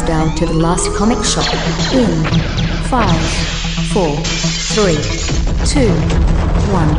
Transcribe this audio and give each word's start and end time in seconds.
countdown 0.00 0.34
to 0.36 0.46
the 0.46 0.54
last 0.54 0.90
comic 0.94 1.22
shop 1.24 1.44
in 1.92 2.24
five, 2.88 3.20
four, 3.92 4.16
three, 4.74 4.96
two, 5.66 5.90
one. 6.72 6.94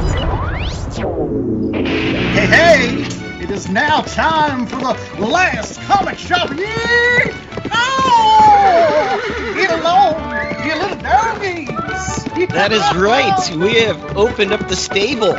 Hey, 2.33 2.45
hey! 2.45 3.43
It 3.43 3.49
is 3.49 3.69
now 3.69 4.01
time 4.01 4.67
for 4.67 4.93
the 5.17 5.25
last 5.25 5.79
comic 5.81 6.17
shop. 6.19 6.51
Yee! 6.51 7.33
Oh! 7.71 9.53
Get 9.55 9.71
along, 9.79 10.65
you 10.65 10.75
little 10.75 10.97
doggies! 10.97 12.49
That 12.53 12.71
is 12.71 12.81
right. 12.95 13.55
We 13.55 13.81
have 13.81 14.17
opened 14.17 14.51
up 14.51 14.67
the 14.67 14.75
stable 14.75 15.33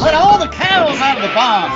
Let 0.00 0.14
all 0.14 0.38
the 0.38 0.48
cows 0.48 0.98
out 0.98 1.16
of 1.16 1.22
the 1.22 1.34
barn. 1.34 1.70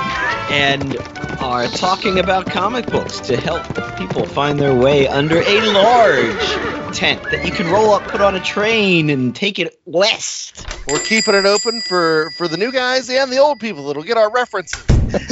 and 0.51 0.97
are 1.41 1.67
talking 1.69 2.19
about 2.19 2.47
comic 2.47 2.87
books 2.87 3.21
to 3.21 3.37
help 3.37 3.65
people 3.97 4.27
find 4.27 4.59
their 4.59 4.75
way 4.75 5.09
under 5.09 5.41
a 5.41 5.61
large 5.73 6.57
tent 6.93 7.23
that 7.31 7.45
you 7.45 7.51
can 7.53 7.71
roll 7.71 7.95
up, 7.95 8.03
put 8.09 8.21
on 8.21 8.35
a 8.35 8.41
train, 8.41 9.11
and 9.11 9.35
take 9.35 9.59
it 9.59 9.81
west. 9.87 10.69
We're 10.87 11.01
keeping 11.01 11.35
it 11.35 11.47
open 11.47 11.81
for 11.81 12.31
for 12.37 12.47
the 12.47 12.57
new 12.57 12.71
guys 12.73 13.09
and 13.09 13.33
the 13.33 13.39
old 13.39 13.59
people 13.59 13.87
that'll 13.87 14.03
get 14.03 14.19
our 14.19 14.31
references. 14.31 14.85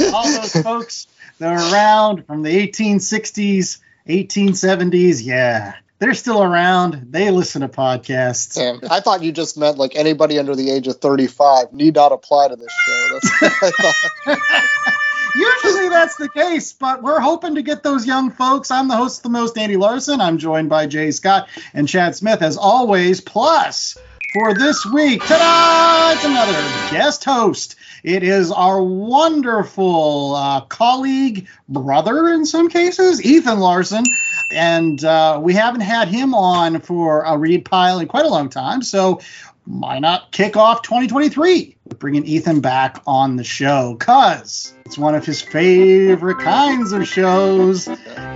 All 0.13 0.25
those 0.25 0.53
folks 0.53 1.07
that 1.39 1.53
are 1.53 1.73
around 1.73 2.25
from 2.25 2.41
the 2.41 2.67
1860s, 2.67 3.79
1870s, 4.07 5.23
yeah. 5.23 5.75
They're 5.99 6.13
still 6.13 6.43
around. 6.43 7.07
They 7.11 7.31
listen 7.31 7.61
to 7.61 7.69
podcasts. 7.69 8.55
Damn, 8.55 8.81
I 8.91 8.99
thought 8.99 9.23
you 9.23 9.31
just 9.31 9.57
meant 9.57 9.77
like 9.77 9.95
anybody 9.95 10.39
under 10.39 10.55
the 10.55 10.71
age 10.71 10.87
of 10.87 10.97
35 10.97 11.71
need 11.71 11.95
not 11.95 12.11
apply 12.11 12.49
to 12.49 12.55
this 12.55 12.71
show. 12.85 13.07
That's 13.13 13.41
what 13.41 13.63
I 13.63 13.71
thought. 13.71 14.95
Usually 15.35 15.89
that's 15.89 16.15
the 16.15 16.29
case, 16.29 16.71
but 16.71 17.03
we're 17.03 17.19
hoping 17.19 17.55
to 17.55 17.61
get 17.61 17.83
those 17.83 18.05
young 18.05 18.31
folks. 18.31 18.71
I'm 18.71 18.87
the 18.87 18.95
host 18.95 19.19
of 19.19 19.23
the 19.23 19.29
most, 19.29 19.57
Andy 19.57 19.75
Larson. 19.75 20.21
I'm 20.21 20.37
joined 20.37 20.69
by 20.69 20.87
Jay 20.87 21.11
Scott 21.11 21.49
and 21.73 21.87
Chad 21.89 22.15
Smith, 22.15 22.41
as 22.41 22.55
always. 22.55 23.19
Plus, 23.19 23.97
for 24.33 24.53
this 24.53 24.85
week, 24.85 25.21
ta-da! 25.25 26.13
It's 26.13 26.25
another 26.25 26.61
guest 26.89 27.25
host. 27.25 27.75
It 28.03 28.23
is 28.23 28.51
our 28.51 28.81
wonderful 28.81 30.35
uh, 30.35 30.61
colleague, 30.61 31.47
brother 31.67 32.29
in 32.33 32.45
some 32.45 32.69
cases, 32.69 33.23
Ethan 33.25 33.59
Larson. 33.59 34.05
And 34.53 35.03
uh, 35.03 35.39
we 35.43 35.53
haven't 35.53 35.81
had 35.81 36.07
him 36.07 36.33
on 36.33 36.79
for 36.79 37.23
a 37.23 37.37
read 37.37 37.65
pile 37.65 37.99
in 37.99 38.07
quite 38.07 38.25
a 38.25 38.29
long 38.29 38.49
time. 38.49 38.83
So 38.83 39.19
why 39.65 39.99
not 39.99 40.31
kick 40.31 40.55
off 40.55 40.81
2023 40.83 41.65
with 41.65 41.74
bringing 41.99 42.25
Ethan 42.25 42.59
back 42.61 43.01
on 43.07 43.35
the 43.35 43.43
show? 43.43 43.95
Because 43.97 44.73
it's 44.85 44.97
one 44.97 45.15
of 45.15 45.25
his 45.25 45.41
favorite 45.41 46.39
kinds 46.39 46.91
of 46.91 47.07
shows, 47.07 47.87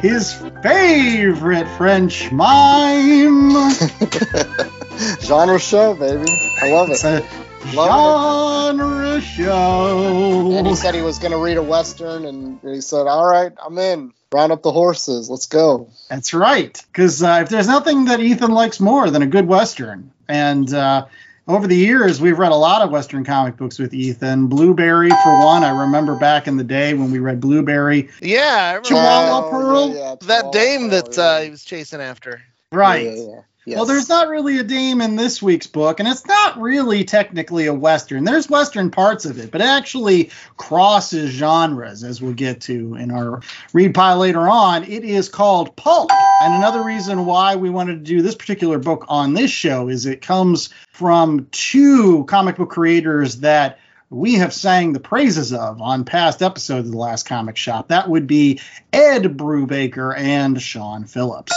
his 0.02 0.34
favorite 0.64 1.68
French 1.78 2.32
mime. 2.32 3.72
Genre 5.22 5.60
show, 5.60 5.94
baby. 5.94 6.30
I 6.62 6.72
love 6.72 6.90
It's 6.90 7.04
it. 7.06 7.24
a 7.24 7.70
genre 7.72 9.22
show. 9.22 10.52
And 10.58 10.68
he 10.68 10.76
said 10.76 10.94
he 10.96 11.02
was 11.02 11.20
going 11.20 11.32
to 11.32 11.38
read 11.38 11.58
a 11.58 11.64
Western, 11.64 12.26
and 12.26 12.60
he 12.62 12.82
said, 12.82 13.08
All 13.08 13.26
right, 13.26 13.52
I'm 13.64 13.78
in. 13.78 14.14
Round 14.32 14.52
up 14.52 14.62
the 14.62 14.72
horses. 14.72 15.30
Let's 15.30 15.48
go. 15.48 15.90
That's 16.10 16.34
right. 16.36 16.80
Because 16.92 17.24
uh, 17.24 17.40
if 17.44 17.50
there's 17.50 17.68
nothing 17.68 18.06
that 18.06 18.20
Ethan 18.20 18.52
likes 18.52 18.80
more 18.80 19.10
than 19.10 19.22
a 19.24 19.28
good 19.28 19.48
Western, 19.48 20.12
and 20.28 20.72
uh, 20.74 21.06
over 21.50 21.68
the 21.68 21.76
years, 21.76 22.22
we've 22.22 22.38
read 22.38 22.52
a 22.52 22.56
lot 22.56 22.82
of 22.82 22.92
Western 22.92 23.26
comic 23.26 23.58
books 23.58 23.80
with 23.80 23.94
Ethan. 23.94 24.48
Blueberry, 24.48 25.10
for 25.10 25.40
one. 25.46 25.64
I 25.64 25.72
remember 25.82 26.16
back 26.16 26.48
in 26.48 26.58
the 26.58 26.64
day 26.64 26.94
when 26.94 27.12
we 27.12 27.20
read 27.20 27.42
Blueberry. 27.42 28.10
Yeah, 28.22 28.40
I 28.40 28.70
remember 28.76 28.88
Chihuahua 28.88 29.48
Oh, 29.48 29.50
Pearl? 29.50 29.90
yeah, 29.90 29.96
yeah, 29.96 30.16
that 30.28 30.52
dame 30.52 30.90
that 30.90 31.18
uh, 31.18 31.40
he 31.42 31.50
was 31.50 31.64
chasing 31.64 32.02
after. 32.02 32.42
Right. 32.72 33.08
Yeah, 33.18 33.42
yeah. 33.70 33.76
Well, 33.76 33.86
there's 33.86 34.10
not 34.10 34.30
really 34.30 34.58
a 34.58 34.64
dame 34.64 35.00
in 35.00 35.16
this 35.16 35.44
week's 35.44 35.68
book, 35.68 36.00
and 36.00 36.10
it's 36.10 36.26
not 36.26 36.60
really 36.60 37.04
technically 37.04 37.68
a 37.68 37.74
Western. 37.74 38.24
There's 38.24 38.50
Western 38.50 38.90
parts 38.90 39.26
of 39.26 39.38
it, 39.38 39.52
but 39.52 39.62
it 39.62 39.68
actually 39.68 40.32
crosses 40.58 41.30
genres, 41.30 42.04
as 42.04 42.20
we'll 42.20 42.34
get 42.34 42.62
to 42.62 42.96
in 42.96 43.12
our 43.12 43.42
read 43.72 43.94
pile 43.94 44.18
later 44.18 44.50
on. 44.50 44.86
It 44.86 45.04
is 45.04 45.30
called 45.30 45.76
Pulp. 45.76 46.10
And 46.42 46.56
another 46.56 46.84
reason 46.84 47.28
why 47.28 47.58
we 47.58 47.70
wanted 47.70 48.04
to 48.04 48.12
do 48.12 48.24
this 48.24 48.34
particular 48.34 48.80
book 48.80 49.06
on 49.08 49.36
this 49.36 49.52
show 49.52 49.88
is 49.88 50.08
it 50.08 50.24
comes 50.24 50.70
from 50.92 51.48
two 51.52 52.24
comic 52.24 52.56
book 52.56 52.72
creators 52.72 53.42
that 53.42 53.78
we 54.10 54.34
have 54.36 54.52
sang 54.52 54.94
the 54.94 55.00
praises 55.00 55.54
of 55.54 55.80
on 55.80 56.06
past 56.06 56.42
episodes 56.42 56.88
of 56.88 56.92
the 56.92 56.98
last 56.98 57.28
comic 57.28 57.56
shop. 57.56 57.90
That 57.90 58.10
would 58.10 58.26
be 58.26 58.62
Ed 58.92 59.38
Brubaker 59.38 60.18
and 60.18 60.60
Sean 60.60 61.04
Phillips. 61.04 61.54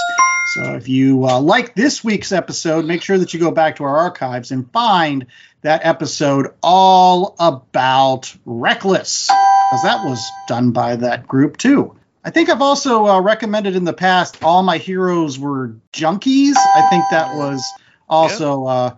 So 0.52 0.74
if 0.74 0.86
you 0.86 1.26
uh, 1.26 1.40
like 1.40 1.74
this 1.74 2.04
week's 2.04 2.30
episode, 2.30 2.84
make 2.84 3.00
sure 3.00 3.16
that 3.16 3.32
you 3.32 3.40
go 3.40 3.50
back 3.50 3.76
to 3.76 3.84
our 3.84 3.96
archives 3.96 4.50
and 4.50 4.70
find 4.70 5.28
that 5.62 5.86
episode 5.86 6.52
all 6.62 7.34
about 7.38 8.36
Reckless, 8.44 9.30
because 9.70 9.80
that 9.80 10.04
was 10.04 10.32
done 10.46 10.72
by 10.72 10.96
that 10.96 11.26
group 11.26 11.56
too. 11.56 11.96
I 12.22 12.28
think 12.28 12.50
I've 12.50 12.60
also 12.60 13.06
uh, 13.06 13.20
recommended 13.22 13.76
in 13.76 13.84
the 13.84 13.94
past 13.94 14.44
All 14.44 14.62
My 14.62 14.76
Heroes 14.76 15.38
Were 15.38 15.74
Junkies. 15.90 16.54
I 16.74 16.82
think 16.90 17.08
that 17.08 17.34
was 17.34 17.74
also 18.06 18.66
uh, 18.66 18.94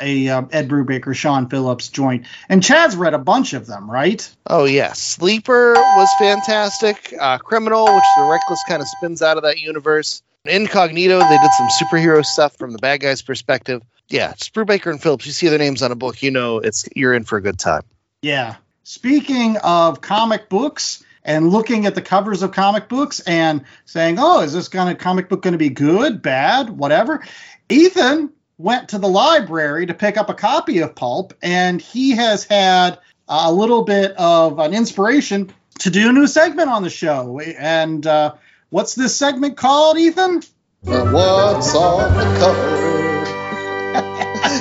a 0.00 0.28
uh, 0.28 0.42
Ed 0.50 0.68
Brubaker, 0.68 1.14
Sean 1.14 1.48
Phillips 1.48 1.88
joint. 1.88 2.26
And 2.48 2.64
Chad's 2.64 2.96
read 2.96 3.14
a 3.14 3.18
bunch 3.18 3.52
of 3.52 3.68
them, 3.68 3.88
right? 3.88 4.28
Oh 4.44 4.64
yeah, 4.64 4.92
Sleeper 4.92 5.74
was 5.96 6.12
fantastic. 6.18 7.14
Uh, 7.16 7.38
Criminal, 7.38 7.84
which 7.84 8.04
the 8.16 8.28
Reckless 8.28 8.64
kind 8.64 8.82
of 8.82 8.88
spins 8.88 9.22
out 9.22 9.36
of 9.36 9.44
that 9.44 9.60
universe. 9.60 10.24
Incognito, 10.48 11.18
they 11.18 11.38
did 11.38 11.52
some 11.52 11.68
superhero 11.68 12.24
stuff 12.24 12.56
from 12.56 12.72
the 12.72 12.78
bad 12.78 13.00
guy's 13.00 13.22
perspective. 13.22 13.82
Yeah, 14.08 14.32
Brubaker 14.32 14.90
and 14.90 15.02
Phillips. 15.02 15.26
You 15.26 15.32
see 15.32 15.48
their 15.48 15.58
names 15.58 15.82
on 15.82 15.92
a 15.92 15.96
book, 15.96 16.22
you 16.22 16.30
know 16.30 16.58
it's 16.58 16.88
you're 16.94 17.14
in 17.14 17.24
for 17.24 17.38
a 17.38 17.42
good 17.42 17.58
time. 17.58 17.82
Yeah. 18.22 18.56
Speaking 18.84 19.56
of 19.58 20.00
comic 20.00 20.48
books 20.48 21.04
and 21.24 21.50
looking 21.50 21.86
at 21.86 21.96
the 21.96 22.02
covers 22.02 22.42
of 22.42 22.52
comic 22.52 22.88
books 22.88 23.20
and 23.20 23.64
saying, 23.84 24.16
"Oh, 24.18 24.42
is 24.42 24.52
this 24.52 24.68
kind 24.68 24.90
of 24.90 24.98
comic 24.98 25.28
book 25.28 25.42
going 25.42 25.52
to 25.52 25.58
be 25.58 25.70
good, 25.70 26.22
bad, 26.22 26.70
whatever?" 26.70 27.24
Ethan 27.68 28.30
went 28.58 28.88
to 28.90 28.98
the 28.98 29.08
library 29.08 29.86
to 29.86 29.94
pick 29.94 30.16
up 30.16 30.30
a 30.30 30.34
copy 30.34 30.78
of 30.78 30.94
Pulp, 30.94 31.34
and 31.42 31.80
he 31.80 32.12
has 32.12 32.44
had 32.44 32.98
a 33.28 33.52
little 33.52 33.82
bit 33.82 34.12
of 34.12 34.58
an 34.58 34.72
inspiration 34.72 35.52
to 35.80 35.90
do 35.90 36.08
a 36.08 36.12
new 36.12 36.26
segment 36.26 36.70
on 36.70 36.82
the 36.82 36.90
show. 36.90 37.40
And 37.40 38.06
uh, 38.06 38.34
what's 38.70 38.94
this 38.94 39.16
segment 39.16 39.56
called, 39.56 39.98
Ethan? 39.98 40.42
What's 40.82 41.74
on 41.74 42.16
the 42.16 42.38
cover? 42.38 42.86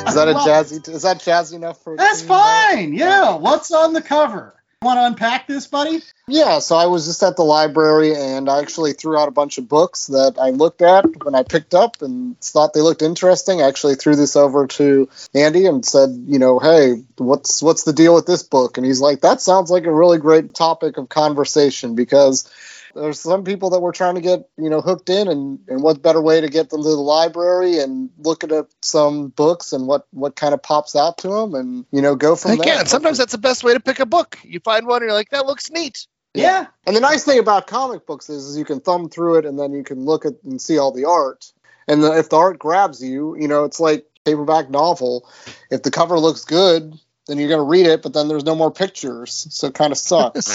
is 0.08 0.16
that 0.16 0.28
a 0.28 0.34
jazzy? 0.48 0.88
Is 0.88 1.04
that 1.04 1.18
jazzy 1.18 1.54
enough 1.54 1.84
for? 1.84 1.96
That's 1.96 2.22
fine. 2.22 2.94
Yeah. 2.94 3.36
What's 3.36 3.72
on 3.72 3.94
the 3.94 4.02
cover? 4.02 4.54
Want 4.82 4.98
to 4.98 5.06
unpack 5.06 5.48
this, 5.48 5.66
buddy? 5.66 6.02
Yeah, 6.28 6.60
so 6.60 6.76
I 6.76 6.86
was 6.86 7.08
just 7.08 7.24
at 7.24 7.38
the 7.38 7.44
library 7.44 8.14
and 8.14 8.48
I 8.50 8.60
actually 8.60 8.94
threw 8.94 9.18
out 9.18 9.28
a 9.28 9.32
bunch 9.32 9.58
of 9.58 9.68
books 9.68 10.08
that 10.08 10.36
I 10.40 10.50
looked 10.52 10.82
at 10.84 11.24
when 11.24 11.34
I 11.34 11.42
picked 11.44 11.74
up 11.74 12.02
and 12.02 12.40
thought 12.40 12.74
they 12.74 12.82
looked 12.82 13.02
interesting. 13.02 13.62
I 13.62 13.68
actually 13.68 13.96
threw 13.96 14.16
this 14.16 14.36
over 14.36 14.68
to 14.68 15.10
Andy 15.34 15.66
and 15.66 15.84
said, 15.84 16.10
you 16.28 16.38
know, 16.38 16.60
hey, 16.60 17.04
what's 17.18 17.64
what's 17.64 17.84
the 17.84 17.94
deal 17.94 18.14
with 18.14 18.28
this 18.28 18.44
book? 18.44 18.78
And 18.78 18.86
he's 18.86 19.02
like, 19.02 19.22
that 19.22 19.42
sounds 19.42 19.72
like 19.72 19.86
a 19.86 19.94
really 19.94 20.20
great 20.20 20.54
topic 20.54 20.98
of 20.98 21.10
conversation 21.10 21.96
because 21.96 22.48
there's 22.96 23.20
some 23.20 23.44
people 23.44 23.70
that 23.72 23.82
we're 23.82 23.92
trying 23.92 24.16
to 24.16 24.22
get, 24.22 24.48
you 24.58 24.70
know, 24.70 24.82
hooked 24.82 25.10
in 25.10 25.28
and, 25.28 25.60
and 25.68 25.84
what 25.84 26.02
better 26.02 26.22
way 26.22 26.42
to 26.42 26.48
get 26.48 26.70
them 26.70 26.82
to 26.82 26.90
the 26.90 26.96
library 26.96 27.80
and 27.80 28.10
look 28.18 28.44
at 28.44 28.52
some 28.82 29.28
books 29.30 29.74
and 29.74 29.86
what 29.88 30.08
what 30.12 30.36
kind 30.36 30.54
of 30.54 30.64
pops 30.64 30.96
out 30.96 31.18
to 31.20 31.28
them 31.28 31.54
and, 31.54 31.86
you 31.92 32.02
know, 32.02 32.16
go 32.16 32.36
from 32.36 32.52
Heck 32.52 32.60
there. 32.60 32.68
yeah, 32.74 32.80
and 32.80 32.90
sometimes 32.90 33.18
that's 33.18 33.34
the 33.34 33.38
best 33.38 33.64
way 33.64 33.74
to 33.74 33.80
pick 33.80 34.00
a 34.00 34.06
book. 34.06 34.40
You 34.44 34.60
find 34.62 34.88
one 34.88 35.02
and 35.02 35.10
you're 35.10 35.14
like, 35.14 35.30
that 35.30 35.46
looks 35.46 35.70
neat. 35.70 36.08
Yeah. 36.34 36.68
And 36.86 36.96
the 36.96 37.02
nice 37.02 37.24
thing 37.24 37.40
about 37.40 37.68
comic 37.68 38.06
books 38.06 38.30
is, 38.30 38.46
is 38.46 38.58
you 38.58 38.66
can 38.66 38.80
thumb 38.80 39.10
through 39.10 39.36
it 39.36 39.46
and 39.46 39.60
then 39.60 39.74
you 39.74 39.84
can 39.84 40.06
look 40.06 40.26
at 40.26 40.34
and 40.44 40.62
see 40.62 40.78
all 40.78 40.92
the 40.92 41.06
art. 41.06 41.52
And 41.88 42.04
the, 42.04 42.18
if 42.18 42.30
the 42.30 42.38
art 42.38 42.60
grabs 42.60 43.04
you, 43.04 43.38
you 43.40 43.48
know, 43.48 43.64
it's 43.64 43.80
like 43.80 44.06
paperback 44.26 44.70
novel. 44.70 45.30
If 45.70 45.84
the 45.84 45.92
cover 45.92 46.20
looks 46.20 46.44
good, 46.44 47.00
then 47.28 47.38
you're 47.40 47.50
going 47.50 47.60
to 47.60 47.64
read 47.64 47.88
it, 47.88 48.02
but 48.02 48.14
then 48.14 48.28
there's 48.28 48.44
no 48.44 48.56
more 48.56 48.72
pictures. 48.72 49.48
So 49.50 49.68
it 49.68 49.74
kind 49.74 49.92
of 49.92 49.98
sucks. 49.98 50.50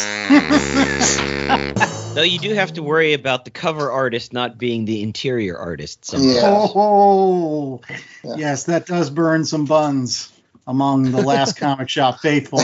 Though 2.15 2.23
you 2.23 2.39
do 2.41 2.55
have 2.55 2.73
to 2.73 2.83
worry 2.83 3.13
about 3.13 3.45
the 3.45 3.51
cover 3.51 3.91
artist 3.91 4.33
not 4.33 4.59
being 4.59 4.85
the 4.85 5.03
interior 5.03 5.57
artist. 5.57 6.05
Sometimes. 6.05 6.35
Yeah. 6.35 6.43
Oh, 6.75 7.81
Yeah. 8.25 8.35
yes, 8.37 8.65
that 8.65 8.87
does 8.87 9.11
burn 9.11 9.45
some 9.45 9.65
buns 9.65 10.33
among 10.67 11.13
the 11.13 11.23
last 11.23 11.57
comic 11.57 11.89
shop 11.89 12.21
faithful. 12.21 12.61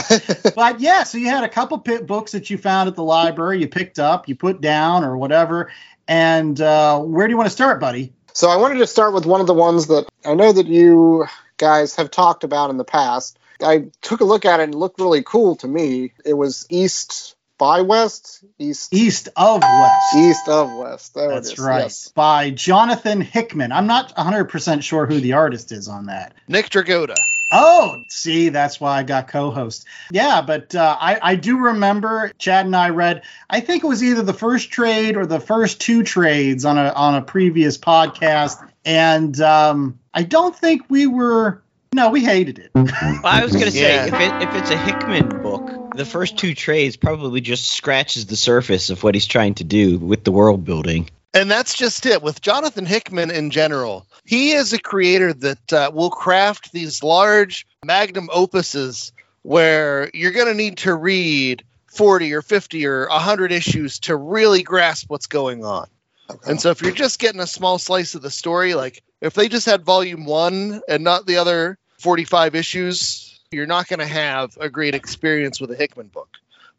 But 0.53 0.81
yeah, 0.81 1.03
so 1.03 1.17
you 1.17 1.29
had 1.29 1.43
a 1.43 1.49
couple 1.49 1.77
pit 1.79 2.05
books 2.05 2.33
that 2.33 2.49
you 2.49 2.57
found 2.57 2.89
at 2.89 2.95
the 2.95 3.03
library, 3.03 3.59
you 3.61 3.67
picked 3.67 3.99
up, 3.99 4.27
you 4.27 4.35
put 4.35 4.59
down, 4.59 5.03
or 5.05 5.17
whatever. 5.17 5.71
And 6.09 6.59
uh, 6.59 6.99
where 6.99 7.25
do 7.27 7.31
you 7.31 7.37
want 7.37 7.47
to 7.47 7.55
start, 7.55 7.79
buddy? 7.79 8.13
so 8.33 8.49
I 8.49 8.57
wanted 8.57 8.77
to 8.79 8.85
start 8.87 9.13
with 9.15 9.25
one 9.25 9.41
of 9.41 9.47
the 9.47 9.53
ones 9.55 9.87
that 9.87 10.07
I 10.23 10.35
know 10.35 10.51
that 10.51 10.67
you 10.67 11.25
guys 11.57 11.95
have 11.95 12.11
talked 12.11 12.43
about 12.43 12.69
in 12.69 12.77
the 12.77 12.83
past. 12.83 13.39
I 13.61 13.85
took 14.01 14.21
a 14.21 14.25
look 14.25 14.45
at 14.45 14.59
it 14.59 14.63
and 14.65 14.73
it 14.75 14.77
looked 14.77 14.99
really 14.99 15.23
cool 15.23 15.55
to 15.55 15.67
me. 15.67 16.11
It 16.23 16.33
was 16.35 16.67
East 16.69 17.35
by 17.57 17.81
West, 17.81 18.43
East, 18.59 18.93
East 18.93 19.29
of 19.35 19.61
West. 19.61 20.15
East 20.15 20.47
of 20.47 20.69
West. 20.77 21.13
There 21.15 21.29
That's 21.29 21.53
is. 21.53 21.59
right. 21.59 21.81
Yes. 21.83 22.07
By 22.09 22.51
Jonathan 22.51 23.21
Hickman. 23.21 23.71
I'm 23.71 23.87
not 23.87 24.15
100% 24.15 24.83
sure 24.83 25.05
who 25.05 25.19
the 25.19 25.33
artist 25.33 25.71
is 25.71 25.87
on 25.87 26.05
that. 26.07 26.33
Nick 26.47 26.69
Dragotta. 26.69 27.15
Oh, 27.49 28.03
see, 28.09 28.49
that's 28.49 28.81
why 28.81 28.99
I 28.99 29.03
got 29.03 29.29
co-host. 29.29 29.85
Yeah, 30.11 30.41
but 30.41 30.75
uh, 30.75 30.97
I 30.99 31.17
I 31.21 31.35
do 31.35 31.57
remember 31.57 32.29
Chad 32.37 32.65
and 32.65 32.75
I 32.75 32.89
read. 32.89 33.21
I 33.49 33.61
think 33.61 33.85
it 33.85 33.87
was 33.87 34.03
either 34.03 34.21
the 34.21 34.33
first 34.33 34.69
trade 34.69 35.15
or 35.15 35.25
the 35.25 35.39
first 35.39 35.79
two 35.79 36.03
trades 36.03 36.65
on 36.65 36.77
a 36.77 36.89
on 36.91 37.15
a 37.15 37.21
previous 37.21 37.77
podcast, 37.77 38.69
and 38.83 39.39
um, 39.39 39.97
I 40.13 40.23
don't 40.23 40.53
think 40.53 40.81
we 40.89 41.07
were. 41.07 41.63
No, 41.95 42.09
we 42.09 42.21
hated 42.21 42.59
it. 42.59 42.71
Well, 42.75 43.21
I 43.23 43.43
was 43.45 43.53
gonna 43.53 43.71
say 43.71 43.95
Yeah. 43.95 44.07
if 44.07 44.13
it 44.13 44.49
if 44.49 44.55
it's 44.55 44.69
a 44.71 44.77
Hickman 44.77 45.29
book, 45.41 45.86
the 45.97 46.05
first 46.05 46.37
two 46.37 46.53
trades 46.53 46.95
probably 46.95 47.41
just 47.41 47.67
scratches 47.67 48.25
the 48.25 48.35
surface 48.35 48.89
of 48.89 49.03
what 49.03 49.15
he's 49.15 49.25
trying 49.25 49.55
to 49.55 49.63
do 49.63 49.97
with 49.97 50.23
the 50.23 50.31
world 50.31 50.63
building. 50.63 51.09
And 51.33 51.51
that's 51.51 51.73
just 51.73 52.05
it. 52.05 52.21
With 52.21 52.41
Jonathan 52.41 52.85
Hickman 52.85 53.31
in 53.31 53.49
general, 53.49 54.07
he 54.23 54.51
is 54.51 54.73
a 54.73 54.79
creator 54.79 55.33
that 55.33 55.73
uh, 55.73 55.91
will 55.93 56.09
craft 56.09 56.71
these 56.71 57.03
large 57.03 57.67
magnum 57.85 58.29
opuses 58.29 59.11
where 59.41 60.09
you're 60.13 60.31
going 60.31 60.47
to 60.47 60.53
need 60.53 60.77
to 60.79 60.95
read 60.95 61.63
40 61.87 62.33
or 62.33 62.41
50 62.41 62.85
or 62.85 63.07
100 63.07 63.51
issues 63.51 63.99
to 63.99 64.15
really 64.15 64.63
grasp 64.63 65.09
what's 65.09 65.27
going 65.27 65.63
on. 65.63 65.87
Okay. 66.29 66.51
And 66.51 66.61
so 66.61 66.71
if 66.71 66.81
you're 66.81 66.91
just 66.91 67.19
getting 67.19 67.41
a 67.41 67.47
small 67.47 67.77
slice 67.77 68.15
of 68.15 68.21
the 68.21 68.31
story, 68.31 68.73
like 68.73 69.01
if 69.21 69.33
they 69.33 69.47
just 69.47 69.65
had 69.65 69.83
volume 69.83 70.25
one 70.25 70.81
and 70.87 71.03
not 71.03 71.25
the 71.25 71.37
other 71.37 71.77
45 71.99 72.55
issues, 72.55 73.26
you're 73.51 73.65
not 73.65 73.87
going 73.87 73.99
to 73.99 74.05
have 74.05 74.57
a 74.59 74.69
great 74.69 74.95
experience 74.95 75.59
with 75.59 75.71
a 75.71 75.75
Hickman 75.75 76.07
book. 76.07 76.29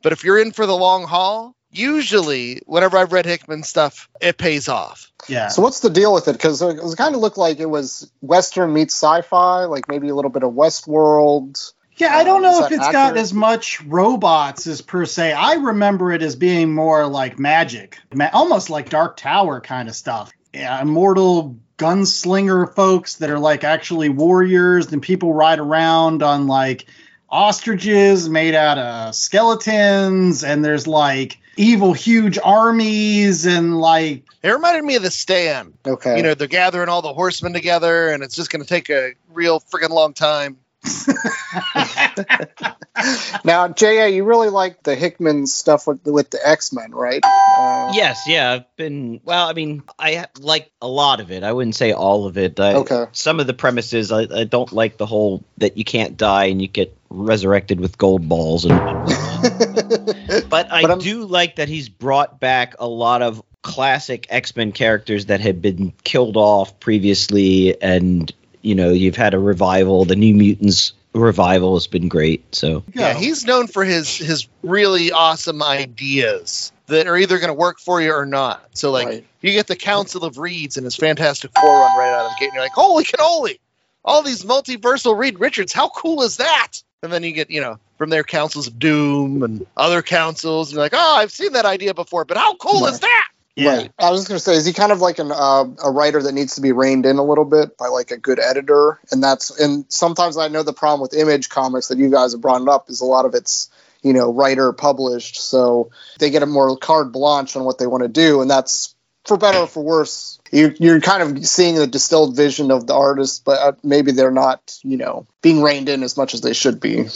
But 0.02 0.12
if 0.12 0.24
you're 0.24 0.38
in 0.38 0.52
for 0.52 0.66
the 0.66 0.76
long 0.76 1.04
haul, 1.04 1.54
usually 1.70 2.60
whenever 2.66 2.96
I've 2.96 3.12
read 3.12 3.26
Hickman 3.26 3.62
stuff, 3.62 4.08
it 4.20 4.38
pays 4.38 4.68
off. 4.68 5.10
Yeah. 5.28 5.48
So 5.48 5.62
what's 5.62 5.80
the 5.80 5.90
deal 5.90 6.12
with 6.12 6.28
it? 6.28 6.32
Because 6.32 6.62
it, 6.62 6.82
was 6.82 6.94
kind 6.94 7.14
of 7.14 7.20
looked 7.20 7.38
like 7.38 7.58
it 7.58 7.68
was 7.68 8.10
Western 8.20 8.72
meets 8.72 8.94
sci-fi, 8.94 9.64
like 9.64 9.88
maybe 9.88 10.08
a 10.08 10.14
little 10.14 10.30
bit 10.30 10.42
of 10.42 10.52
Westworld. 10.52 11.72
Yeah, 11.96 12.16
I 12.16 12.22
don't 12.22 12.36
um, 12.36 12.42
know 12.42 12.60
that 12.60 12.72
if 12.72 12.78
it's 12.78 12.92
got 12.92 13.16
as 13.16 13.34
much 13.34 13.82
robots 13.82 14.68
as 14.68 14.80
per 14.80 15.04
se. 15.04 15.32
I 15.32 15.54
remember 15.54 16.12
it 16.12 16.22
as 16.22 16.36
being 16.36 16.72
more 16.72 17.06
like 17.06 17.40
magic, 17.40 17.98
ma- 18.14 18.30
almost 18.32 18.70
like 18.70 18.88
Dark 18.88 19.16
Tower 19.16 19.60
kind 19.60 19.88
of 19.88 19.96
stuff. 19.96 20.30
Yeah, 20.54 20.80
immortal 20.80 21.58
gunslinger 21.78 22.74
folks 22.74 23.16
that 23.16 23.30
are 23.30 23.38
like 23.38 23.64
actually 23.64 24.08
warriors, 24.08 24.92
and 24.92 25.00
people 25.00 25.32
ride 25.32 25.58
around 25.58 26.22
on 26.22 26.46
like 26.46 26.86
ostriches 27.30 28.28
made 28.28 28.54
out 28.54 28.78
of 28.78 29.14
skeletons, 29.14 30.44
and 30.44 30.64
there's 30.64 30.86
like 30.86 31.38
evil 31.56 31.92
huge 31.92 32.38
armies 32.42 33.46
and 33.46 33.78
like 33.78 34.24
It 34.42 34.50
reminded 34.50 34.84
me 34.84 34.96
of 34.96 35.02
the 35.02 35.10
stand. 35.10 35.74
Okay. 35.86 36.16
You 36.16 36.22
know, 36.22 36.34
they're 36.34 36.46
gathering 36.46 36.88
all 36.88 37.02
the 37.02 37.12
horsemen 37.12 37.52
together, 37.52 38.10
and 38.10 38.22
it's 38.22 38.36
just 38.36 38.50
going 38.50 38.62
to 38.62 38.68
take 38.68 38.90
a 38.90 39.14
real 39.32 39.60
friggin' 39.60 39.90
long 39.90 40.14
time. 40.14 40.58
now, 43.44 43.72
Ja, 43.78 44.06
you 44.06 44.24
really 44.24 44.48
like 44.48 44.82
the 44.82 44.94
Hickman 44.94 45.46
stuff 45.46 45.86
with 45.86 46.04
with 46.04 46.30
the 46.30 46.46
X 46.46 46.72
Men, 46.72 46.92
right? 46.92 47.22
Uh, 47.24 47.92
Yes, 47.92 48.24
yeah, 48.26 48.52
I've 48.52 48.76
been. 48.76 49.20
Well, 49.24 49.48
I 49.48 49.54
mean, 49.54 49.82
I 49.98 50.26
like 50.40 50.70
a 50.82 50.88
lot 50.88 51.20
of 51.20 51.30
it. 51.30 51.42
I 51.42 51.52
wouldn't 51.52 51.74
say 51.74 51.92
all 51.92 52.26
of 52.26 52.36
it. 52.36 52.60
I, 52.60 52.74
Okay. 52.74 53.06
Some 53.12 53.40
of 53.40 53.46
the 53.46 53.54
premises, 53.54 54.12
I, 54.12 54.26
I 54.30 54.44
don't 54.44 54.72
like 54.72 54.98
the 54.98 55.06
whole 55.06 55.44
that 55.58 55.76
you 55.76 55.84
can't 55.84 56.16
die 56.16 56.46
and 56.46 56.60
you 56.60 56.68
get 56.68 56.94
resurrected 57.10 57.80
with 57.80 57.96
gold 57.96 58.28
balls. 58.28 58.64
And, 58.64 58.70
but 60.50 60.70
I 60.70 60.82
But 60.82 61.00
do 61.00 61.24
like 61.24 61.56
that 61.56 61.68
he's 61.68 61.88
brought 61.88 62.40
back 62.40 62.74
a 62.78 62.86
lot 62.86 63.22
of 63.22 63.42
classic 63.62 64.26
X 64.30 64.54
Men 64.54 64.72
characters 64.72 65.26
that 65.26 65.40
had 65.40 65.62
been 65.62 65.92
killed 66.04 66.36
off 66.36 66.78
previously, 66.80 67.80
and 67.80 68.30
you 68.62 68.74
know, 68.74 68.90
you've 68.90 69.16
had 69.16 69.34
a 69.34 69.38
revival. 69.38 70.04
The 70.04 70.16
New 70.16 70.34
Mutants 70.34 70.92
revival 71.12 71.74
has 71.74 71.86
been 71.86 72.08
great. 72.08 72.54
So 72.54 72.84
Yeah, 72.94 73.14
he's 73.14 73.44
known 73.44 73.66
for 73.66 73.84
his 73.84 74.16
his 74.16 74.46
really 74.62 75.10
awesome 75.12 75.62
ideas 75.62 76.72
that 76.86 77.06
are 77.06 77.16
either 77.16 77.38
going 77.38 77.48
to 77.48 77.54
work 77.54 77.80
for 77.80 78.00
you 78.00 78.12
or 78.12 78.26
not. 78.26 78.62
So 78.74 78.90
like 78.90 79.06
Right. 79.06 79.24
you 79.40 79.52
get 79.52 79.66
the 79.66 79.76
Council 79.76 80.24
of 80.24 80.38
Reeds 80.38 80.76
and 80.76 80.84
his 80.84 80.96
Fantastic 80.96 81.50
Four 81.58 81.80
run 81.80 81.96
right 81.96 82.12
out 82.12 82.26
of 82.26 82.32
the 82.32 82.36
gate, 82.38 82.46
and 82.46 82.54
you're 82.54 82.62
like, 82.62 82.72
holy 82.72 83.04
cannoli! 83.04 83.58
All 84.04 84.22
these 84.22 84.44
multiversal 84.44 85.16
Reed 85.18 85.38
Richards, 85.40 85.72
how 85.72 85.88
cool 85.90 86.22
is 86.22 86.38
that? 86.38 86.72
And 87.02 87.12
then 87.12 87.22
you 87.22 87.32
get 87.32 87.50
you 87.50 87.60
know 87.60 87.78
from 87.98 88.10
their 88.10 88.24
Councils 88.24 88.66
of 88.66 88.78
Doom 88.78 89.42
and 89.42 89.66
other 89.76 90.02
councils, 90.02 90.68
and 90.68 90.76
you're 90.76 90.84
like, 90.84 90.94
oh, 90.94 91.16
I've 91.16 91.32
seen 91.32 91.52
that 91.52 91.64
idea 91.64 91.94
before, 91.94 92.24
but 92.24 92.36
how 92.36 92.54
cool 92.56 92.86
is 92.86 93.00
that? 93.00 93.28
Yeah. 93.58 93.76
Right. 93.76 93.92
I 93.98 94.10
was 94.10 94.20
just 94.20 94.28
gonna 94.28 94.40
say, 94.40 94.54
is 94.54 94.64
he 94.64 94.72
kind 94.72 94.92
of 94.92 95.00
like 95.00 95.18
an 95.18 95.32
uh, 95.32 95.64
a 95.84 95.90
writer 95.90 96.22
that 96.22 96.32
needs 96.32 96.54
to 96.54 96.60
be 96.60 96.72
reined 96.72 97.06
in 97.06 97.16
a 97.16 97.24
little 97.24 97.44
bit 97.44 97.76
by 97.76 97.88
like 97.88 98.10
a 98.10 98.16
good 98.16 98.38
editor? 98.38 99.00
And 99.10 99.22
that's 99.22 99.58
and 99.58 99.84
sometimes 99.88 100.36
I 100.36 100.48
know 100.48 100.62
the 100.62 100.72
problem 100.72 101.00
with 101.00 101.14
Image 101.14 101.48
Comics 101.48 101.88
that 101.88 101.98
you 101.98 102.10
guys 102.10 102.32
have 102.32 102.40
brought 102.40 102.66
up 102.68 102.88
is 102.88 103.00
a 103.00 103.04
lot 103.04 103.24
of 103.24 103.34
it's 103.34 103.68
you 104.02 104.12
know 104.12 104.32
writer 104.32 104.72
published, 104.72 105.40
so 105.40 105.90
they 106.20 106.30
get 106.30 106.44
a 106.44 106.46
more 106.46 106.76
carte 106.76 107.12
blanche 107.12 107.56
on 107.56 107.64
what 107.64 107.78
they 107.78 107.86
want 107.86 108.04
to 108.04 108.08
do, 108.08 108.40
and 108.40 108.50
that's 108.50 108.94
for 109.28 109.36
better 109.36 109.58
or 109.58 109.66
for 109.66 109.82
worse. 109.82 110.38
You, 110.50 110.74
you're 110.78 111.00
kind 111.00 111.22
of 111.22 111.46
seeing 111.46 111.74
the 111.74 111.86
distilled 111.86 112.34
vision 112.34 112.70
of 112.70 112.86
the 112.86 112.94
artist, 112.94 113.44
but 113.44 113.58
uh, 113.58 113.72
maybe 113.82 114.12
they're 114.12 114.30
not, 114.30 114.78
you 114.82 114.96
know, 114.96 115.26
being 115.42 115.60
reined 115.62 115.90
in 115.90 116.02
as 116.02 116.16
much 116.16 116.32
as 116.32 116.40
they 116.40 116.54
should 116.54 116.80
be. 116.80 117.08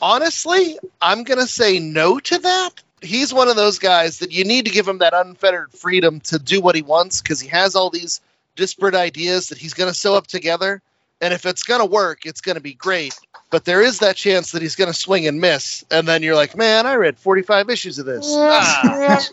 honestly, 0.00 0.78
I'm 1.02 1.24
going 1.24 1.40
to 1.40 1.48
say 1.48 1.80
no 1.80 2.20
to 2.20 2.38
that. 2.38 2.70
He's 3.02 3.34
one 3.34 3.48
of 3.48 3.56
those 3.56 3.78
guys 3.78 4.20
that 4.20 4.32
you 4.32 4.44
need 4.44 4.64
to 4.66 4.70
give 4.70 4.88
him 4.88 4.98
that 4.98 5.14
unfettered 5.14 5.72
freedom 5.72 6.20
to 6.20 6.38
do 6.38 6.60
what 6.60 6.74
he 6.74 6.82
wants 6.82 7.20
because 7.20 7.40
he 7.40 7.48
has 7.48 7.74
all 7.74 7.90
these 7.90 8.20
disparate 8.56 8.94
ideas 8.94 9.48
that 9.48 9.58
he's 9.58 9.74
going 9.74 9.90
to 9.90 9.98
sew 9.98 10.14
up 10.14 10.26
together. 10.26 10.80
And 11.20 11.34
if 11.34 11.46
it's 11.46 11.64
going 11.64 11.80
to 11.80 11.86
work, 11.86 12.26
it's 12.26 12.40
going 12.40 12.56
to 12.56 12.62
be 12.62 12.74
great. 12.74 13.14
But 13.50 13.64
there 13.64 13.82
is 13.82 14.00
that 14.00 14.16
chance 14.16 14.52
that 14.52 14.62
he's 14.62 14.74
going 14.74 14.90
to 14.90 14.98
swing 14.98 15.26
and 15.26 15.40
miss. 15.40 15.84
And 15.90 16.08
then 16.08 16.22
you're 16.22 16.34
like, 16.34 16.56
man, 16.56 16.86
I 16.86 16.94
read 16.94 17.18
45 17.18 17.70
issues 17.70 17.98
of 17.98 18.06
this. 18.06 18.26
Ah. 18.28 19.18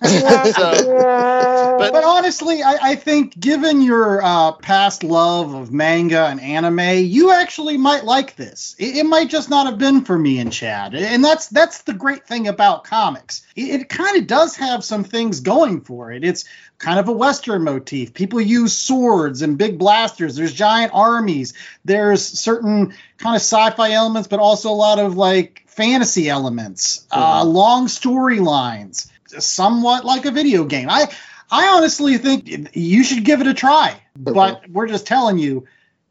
so, 0.56 1.78
But, 1.80 1.94
but 1.94 2.04
honestly, 2.04 2.62
I, 2.62 2.78
I 2.82 2.96
think 2.96 3.40
given 3.40 3.82
your 3.82 4.24
uh, 4.24 4.52
past 4.54 5.04
love 5.04 5.54
of 5.54 5.72
manga 5.72 6.28
and 6.28 6.40
anime, 6.40 7.06
you 7.06 7.32
actually 7.32 7.78
might 7.78 8.04
like 8.04 8.36
this. 8.36 8.76
It, 8.78 8.98
it 8.98 9.06
might 9.06 9.30
just 9.30 9.50
not 9.50 9.66
have 9.66 9.80
been 9.80 10.06
for 10.06 10.18
me 10.18 10.40
and 10.40 10.54
Chad, 10.54 10.94
and 10.94 11.24
that's 11.24 11.48
that's 11.48 11.82
the 11.84 11.94
great 11.94 12.28
thing 12.28 12.48
about 12.48 12.84
comics. 12.84 13.42
It, 13.56 13.82
it 13.82 13.90
kind 13.90 14.18
of 14.18 14.28
does 14.28 14.56
have 14.58 14.84
some 14.84 15.04
things 15.04 15.40
going 15.40 15.82
for 15.82 16.12
it. 16.12 16.24
It's 16.24 16.46
kind 16.78 17.00
of 17.00 17.08
a 17.08 17.12
western 17.12 17.64
motif. 17.64 18.14
People 18.14 18.42
use 18.42 18.78
swords 18.78 19.42
and 19.42 19.58
big 19.58 19.78
blasters. 19.78 20.36
There's 20.36 20.54
giant 20.54 20.92
armies. 20.94 21.54
There's 21.86 22.24
certain 22.24 22.94
kind 23.22 23.36
of 23.36 23.42
sci-fi 23.42 23.92
elements, 23.92 24.28
but 24.28 24.40
also 24.40 24.70
a 24.70 24.74
lot 24.74 25.00
of 25.00 25.16
like 25.16 25.64
fantasy 25.68 26.30
elements. 26.30 27.08
Uh, 27.12 27.44
long 27.46 27.88
storylines, 27.88 29.10
somewhat 29.28 30.04
like 30.06 30.26
a 30.26 30.32
video 30.32 30.66
game. 30.66 30.90
I 30.90 31.12
I 31.50 31.68
honestly 31.76 32.18
think 32.18 32.76
you 32.76 33.04
should 33.04 33.24
give 33.24 33.42
it 33.42 33.48
a 33.48 33.54
try. 33.54 34.02
But 34.16 34.70
we're 34.70 34.88
just 34.88 35.08
telling 35.08 35.38
you, 35.38 35.66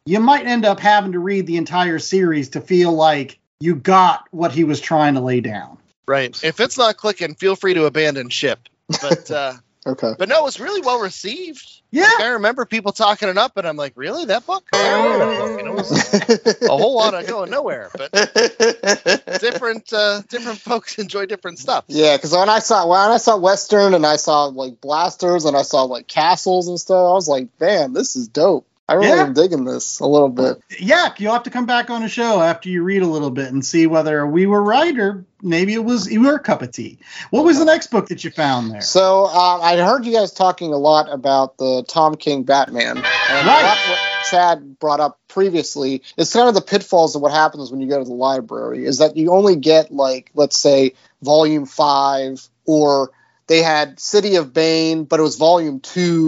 you 0.04 0.20
might 0.20 0.46
end 0.46 0.64
up 0.64 0.80
having 0.80 1.12
to 1.12 1.18
read 1.18 1.46
the 1.46 1.56
entire 1.56 1.98
series 1.98 2.50
to 2.50 2.60
feel 2.60 2.92
like 2.92 3.38
you 3.60 3.74
got 3.74 4.26
what 4.30 4.52
he 4.52 4.64
was 4.64 4.80
trying 4.80 5.14
to 5.14 5.20
lay 5.20 5.40
down. 5.40 5.78
right. 6.06 6.42
If 6.42 6.60
it's 6.60 6.78
not 6.78 6.96
clicking, 6.96 7.34
feel 7.34 7.56
free 7.56 7.74
to 7.74 7.84
abandon 7.84 8.30
ship. 8.30 8.68
But, 8.88 9.30
uh, 9.30 9.54
Okay. 9.90 10.12
but 10.18 10.28
no, 10.28 10.38
it 10.38 10.44
was 10.44 10.60
really 10.60 10.80
well 10.80 11.00
received. 11.00 11.82
Yeah. 11.90 12.04
Like, 12.04 12.20
I 12.20 12.28
remember 12.28 12.64
people 12.64 12.92
talking 12.92 13.28
it 13.28 13.36
up, 13.36 13.56
and 13.56 13.66
I'm 13.66 13.76
like, 13.76 13.94
really? 13.96 14.24
That 14.26 14.46
book? 14.46 14.64
I 14.72 14.90
don't 14.90 15.18
that 15.18 15.38
book. 15.38 15.58
You 15.58 15.64
know, 15.66 15.72
it 15.72 15.76
was 15.76 16.62
a 16.62 16.76
whole 16.76 16.94
lot 16.94 17.14
of 17.14 17.26
going 17.26 17.50
nowhere. 17.50 17.90
But 17.92 18.12
different 19.40 19.92
uh, 19.92 20.22
different 20.28 20.58
folks 20.58 20.98
enjoy 20.98 21.26
different 21.26 21.58
stuff. 21.58 21.84
Yeah, 21.88 22.16
because 22.16 22.32
when 22.32 22.48
I 22.48 22.60
saw 22.60 22.86
when 22.86 22.98
I 23.00 23.16
saw 23.16 23.36
Western 23.38 23.94
and 23.94 24.06
I 24.06 24.16
saw 24.16 24.44
like 24.44 24.80
blasters 24.80 25.44
and 25.46 25.56
I 25.56 25.62
saw 25.62 25.82
like 25.82 26.06
castles 26.06 26.68
and 26.68 26.78
stuff, 26.78 26.96
I 26.96 27.12
was 27.12 27.28
like, 27.28 27.48
"Damn, 27.58 27.92
this 27.92 28.14
is 28.14 28.28
dope." 28.28 28.66
I 28.90 28.94
really 28.94 29.06
Yeah. 29.08 29.22
am 29.22 29.34
digging 29.34 29.64
this 29.64 30.00
a 30.00 30.06
little 30.06 30.28
bit. 30.28 30.60
Yeah, 30.80 31.12
you'll 31.16 31.32
have 31.32 31.44
to 31.44 31.50
come 31.50 31.64
back 31.64 31.90
on 31.90 32.02
a 32.02 32.08
show 32.08 32.40
after 32.42 32.68
you 32.68 32.82
read 32.82 33.02
a 33.02 33.06
little 33.06 33.30
bit 33.30 33.52
and 33.52 33.64
see 33.64 33.86
whether 33.86 34.26
we 34.26 34.46
were 34.46 34.60
right 34.60 34.98
or 34.98 35.24
maybe 35.40 35.74
it 35.74 35.84
was 35.84 36.10
your 36.10 36.40
cup 36.40 36.60
of 36.60 36.72
tea. 36.72 36.98
What 37.30 37.44
was 37.44 37.56
the 37.60 37.64
next 37.64 37.92
book 37.92 38.08
that 38.08 38.24
you 38.24 38.32
found 38.32 38.72
there? 38.72 38.80
So 38.80 39.26
um, 39.26 39.60
I 39.62 39.76
heard 39.76 40.04
you 40.04 40.12
guys 40.12 40.32
talking 40.32 40.72
a 40.72 40.76
lot 40.76 41.06
about 41.08 41.56
the 41.56 41.84
Tom 41.86 42.16
King 42.16 42.42
Batman, 42.42 42.96
and 42.96 43.46
Right. 43.46 43.62
that's 43.62 43.88
what 43.88 43.98
Chad 44.28 44.78
brought 44.80 44.98
up 44.98 45.20
previously. 45.28 46.02
It's 46.16 46.32
kind 46.32 46.48
of 46.48 46.54
the 46.54 46.60
pitfalls 46.60 47.14
of 47.14 47.22
what 47.22 47.30
happens 47.30 47.70
when 47.70 47.80
you 47.80 47.86
go 47.88 47.98
to 47.98 48.04
the 48.04 48.12
library 48.12 48.84
is 48.86 48.98
that 48.98 49.16
you 49.16 49.30
only 49.30 49.54
get 49.54 49.92
like 49.92 50.32
let's 50.34 50.58
say 50.58 50.94
volume 51.22 51.64
five 51.64 52.44
or 52.66 53.12
they 53.46 53.62
had 53.62 54.00
City 54.00 54.34
of 54.36 54.52
Bane, 54.52 55.04
but 55.04 55.20
it 55.20 55.22
was 55.22 55.36
volume 55.36 55.78
two. 55.78 56.26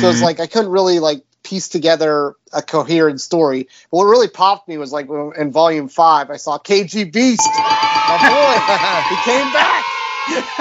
So 0.00 0.10
it's 0.10 0.22
like 0.22 0.38
I 0.38 0.46
couldn't 0.46 0.70
really 0.70 0.98
like 0.98 1.22
piece 1.48 1.68
together 1.68 2.34
a 2.52 2.60
coherent 2.60 3.20
story. 3.20 3.68
But 3.90 3.96
what 3.98 4.04
really 4.04 4.28
popped 4.28 4.68
me 4.68 4.76
was 4.76 4.92
like 4.92 5.08
in 5.08 5.50
volume 5.50 5.88
five, 5.88 6.30
I 6.30 6.36
saw 6.36 6.58
KG 6.58 7.10
Beast, 7.10 7.48
my 7.48 8.18
boy. 8.28 9.14
he 9.14 9.22
came 9.30 9.52
back. 9.52 9.84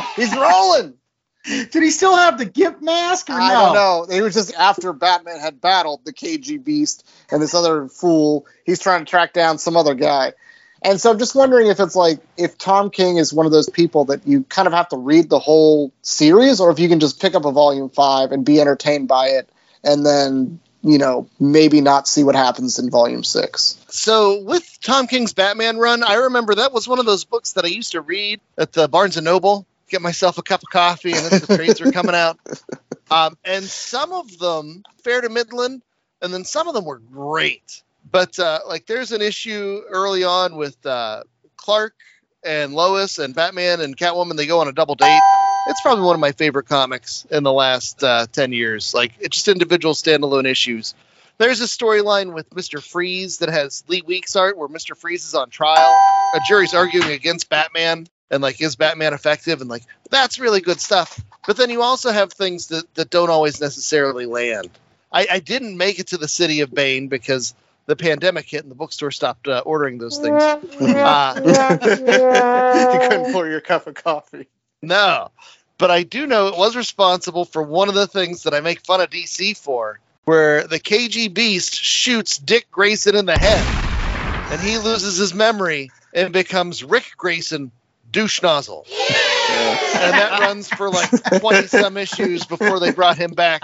He's 0.15 0.36
rolling. 0.36 0.94
Did 1.46 1.84
he 1.84 1.91
still 1.91 2.15
have 2.15 2.38
the 2.38 2.46
gimp 2.46 2.82
mask 2.82 3.29
or 3.29 3.34
I 3.34 3.53
no? 3.53 3.53
don't 3.53 3.74
know. 3.74 4.15
It 4.15 4.22
was 4.22 4.34
just 4.34 4.53
after 4.56 4.91
Batman 4.94 5.39
had 5.39 5.62
battled 5.62 6.03
the 6.03 6.13
KG 6.13 6.62
Beast 6.63 7.08
and 7.32 7.41
this 7.41 7.53
other 7.53 7.88
fool. 7.88 8.46
He's 8.65 8.79
trying 8.79 9.06
to 9.06 9.10
track 9.10 9.34
down 9.34 9.58
some 9.58 9.77
other 9.77 9.94
guy. 9.94 10.34
And 10.84 11.01
so 11.01 11.10
I'm 11.10 11.20
just 11.20 11.36
wondering 11.36 11.67
if 11.67 11.79
it's 11.79 11.96
like 11.96 12.20
if 12.38 12.58
Tom 12.58 12.89
King 12.89 13.17
is 13.17 13.34
one 13.34 13.46
of 13.46 13.51
those 13.51 13.70
people 13.70 14.06
that 14.06 14.27
you 14.27 14.44
kind 14.44 14.67
of 14.67 14.74
have 14.74 14.89
to 14.89 14.98
read 14.98 15.29
the 15.29 15.39
whole 15.39 15.91
series, 16.01 16.60
or 16.60 16.70
if 16.70 16.79
you 16.79 16.88
can 16.88 17.00
just 17.00 17.22
pick 17.22 17.34
up 17.34 17.46
a 17.46 17.51
volume 17.51 17.89
five 17.89 18.32
and 18.32 18.46
be 18.46 18.62
entertained 18.62 19.08
by 19.08 19.27
it, 19.27 19.50
and 19.84 20.06
then 20.06 20.60
you 20.84 20.98
know 20.98 21.27
maybe 21.39 21.81
not 21.81 22.07
see 22.07 22.24
what 22.24 22.36
happens 22.36 22.79
in 22.79 22.89
volume 22.89 23.24
six. 23.24 23.84
So 23.89 24.41
with 24.41 24.77
Tom 24.81 25.07
King's 25.07 25.34
Batman 25.34 25.77
run, 25.77 26.03
I 26.03 26.15
remember 26.15 26.55
that 26.55 26.74
was 26.74 26.88
one 26.88 27.00
of 27.00 27.05
those 27.05 27.25
books 27.25 27.53
that 27.53 27.65
I 27.65 27.69
used 27.69 27.91
to 27.93 28.01
read 28.01 28.39
at 28.57 28.74
the 28.74 28.88
Barnes 28.88 29.17
and 29.17 29.25
Noble. 29.25 29.65
Get 29.89 30.01
myself 30.01 30.38
a 30.38 30.43
cup 30.43 30.63
of 30.63 30.69
coffee, 30.69 31.13
and 31.13 31.25
then 31.25 31.39
the 31.39 31.55
trades 31.55 31.79
were 31.79 31.91
coming 31.91 32.15
out. 32.15 32.39
Um, 33.10 33.38
and 33.46 33.63
some 33.63 34.12
of 34.12 34.38
them 34.38 34.84
fair 35.01 35.22
to 35.22 35.29
Midland, 35.29 35.81
and 36.22 36.34
then 36.34 36.43
some 36.43 36.67
of 36.67 36.74
them 36.74 36.84
were 36.84 37.00
great. 37.00 37.81
But 38.12 38.38
uh, 38.38 38.60
like, 38.67 38.86
there's 38.86 39.13
an 39.13 39.22
issue 39.22 39.81
early 39.89 40.24
on 40.25 40.57
with 40.57 40.86
uh, 40.86 41.24
Clark 41.55 41.96
and 42.43 42.74
Lois 42.74 43.17
and 43.17 43.34
Batman 43.34 43.81
and 43.81 43.96
Catwoman. 43.96 44.36
They 44.36 44.46
go 44.46 44.60
on 44.60 44.67
a 44.67 44.74
double 44.74 44.96
date. 44.96 45.22
It's 45.67 45.81
probably 45.81 46.05
one 46.05 46.15
of 46.15 46.19
my 46.19 46.31
favorite 46.31 46.67
comics 46.67 47.25
in 47.29 47.43
the 47.43 47.51
last 47.51 48.03
uh, 48.03 48.27
ten 48.31 48.51
years. 48.53 48.93
Like, 48.93 49.13
it's 49.19 49.38
just 49.38 49.47
individual 49.47 49.93
standalone 49.93 50.45
issues. 50.45 50.95
There's 51.38 51.62
a 51.62 51.65
storyline 51.65 52.33
with 52.33 52.50
Mr. 52.51 52.81
Freeze 52.81 53.39
that 53.39 53.50
has 53.50 53.83
Lee 53.88 54.01
Weeks 54.01 54.36
art 54.36 54.57
where 54.57 54.67
Mr. 54.67 54.97
Freeze 54.97 55.25
is 55.25 55.36
on 55.36 55.50
trial. 55.50 55.93
A 56.33 56.39
jury's 56.39 56.74
arguing 56.74 57.12
against 57.12 57.50
Batman 57.50 58.07
and 58.31 58.41
like 58.41 58.59
is 58.59 58.75
Batman 58.75 59.13
effective 59.13 59.62
and 59.62 59.69
like 59.69 59.83
that's 60.09 60.39
really 60.39 60.62
good 60.62 60.81
stuff. 60.81 61.21
But 61.45 61.57
then 61.57 61.69
you 61.69 61.83
also 61.83 62.12
have 62.12 62.33
things 62.33 62.67
that, 62.67 62.93
that 62.95 63.09
don't 63.09 63.29
always 63.29 63.62
necessarily 63.62 64.25
land. 64.25 64.69
I, 65.12 65.27
I 65.31 65.39
didn't 65.39 65.77
make 65.77 66.00
it 66.00 66.07
to 66.07 66.17
the 66.17 66.27
city 66.27 66.62
of 66.62 66.74
Bane 66.74 67.07
because 67.07 67.53
the 67.86 67.95
pandemic 67.95 68.50
hit 68.50 68.63
and 68.63 68.71
the 68.71 68.75
bookstore 68.75 69.12
stopped 69.12 69.47
uh, 69.47 69.62
ordering 69.65 69.97
those 69.97 70.17
things. 70.17 70.43
Uh, 70.97 71.33
you 71.45 73.09
couldn't 73.09 73.31
pour 73.31 73.47
your 73.47 73.62
cup 73.62 73.88
of 73.88 73.93
coffee. 73.93 74.47
No, 74.81 75.31
but 75.77 75.91
I 75.91 76.03
do 76.03 76.27
know 76.27 76.48
it 76.48 76.57
was 76.57 76.75
responsible 76.75 77.46
for 77.46 77.62
one 77.62 77.89
of 77.89 77.96
the 77.96 78.07
things 78.07 78.43
that 78.43 78.53
I 78.53 78.62
make 78.62 78.86
fun 78.86 79.01
of 79.01 79.10
DC 79.10 79.57
for, 79.57 80.00
where 80.25 80.67
the 80.67 80.79
KG 80.79 81.34
Beast 81.34 81.75
shoots 81.75 82.38
Dick 82.38 82.69
Grayson 82.72 83.15
in 83.15 83.25
the 83.25 83.38
head, 83.38 83.63
and 84.51 84.62
he 84.62 84.77
loses 84.77 85.17
his 85.17 85.34
memory 85.34 85.91
and 86.13 86.34
becomes 86.34 86.84
Rick 86.84 87.12
Grayson, 87.17 87.72
douche 88.12 88.41
nozzle. 88.41 88.86
and 88.89 90.13
that 90.13 90.39
runs 90.41 90.67
for 90.69 90.89
like 90.89 91.10
20 91.39 91.67
some 91.67 91.98
issues 91.98 92.46
before 92.46 92.79
they 92.79 92.91
brought 92.91 93.17
him 93.17 93.31
back 93.31 93.63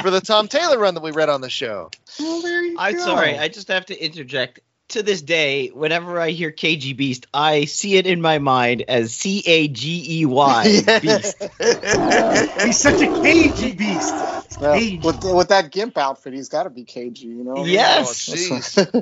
for 0.00 0.10
the 0.10 0.20
Tom 0.20 0.48
Taylor 0.48 0.78
run 0.78 0.94
that 0.94 1.02
we 1.02 1.10
read 1.10 1.28
on 1.28 1.40
the 1.40 1.50
show. 1.50 1.90
Well, 2.18 2.40
there 2.42 2.62
you 2.62 2.76
I'm 2.78 2.94
go. 2.94 3.00
sorry, 3.04 3.38
I 3.38 3.48
just 3.48 3.68
have 3.68 3.86
to 3.86 3.98
interject. 4.04 4.60
To 4.88 5.02
this 5.02 5.20
day, 5.20 5.68
whenever 5.68 6.18
I 6.18 6.30
hear 6.30 6.50
KG 6.50 6.96
Beast, 6.96 7.26
I 7.34 7.66
see 7.66 7.96
it 7.96 8.06
in 8.06 8.22
my 8.22 8.38
mind 8.38 8.84
as 8.88 9.12
C 9.12 9.42
A 9.44 9.68
G 9.68 10.20
E 10.20 10.24
Y 10.24 10.62
Beast. 11.02 11.36
He's 12.64 12.78
such 12.78 13.02
a 13.02 13.08
cagey 13.08 13.74
beast. 13.74 14.14
Yeah, 14.60 14.78
Cage. 14.78 15.04
with 15.04 15.22
with 15.24 15.48
that 15.48 15.70
gimp 15.70 15.98
outfit, 15.98 16.32
he's 16.32 16.48
got 16.48 16.64
to 16.64 16.70
be 16.70 16.84
cagey, 16.84 17.26
you 17.26 17.44
know. 17.44 17.64
Yes. 17.64 18.78
Oh, 18.78 18.92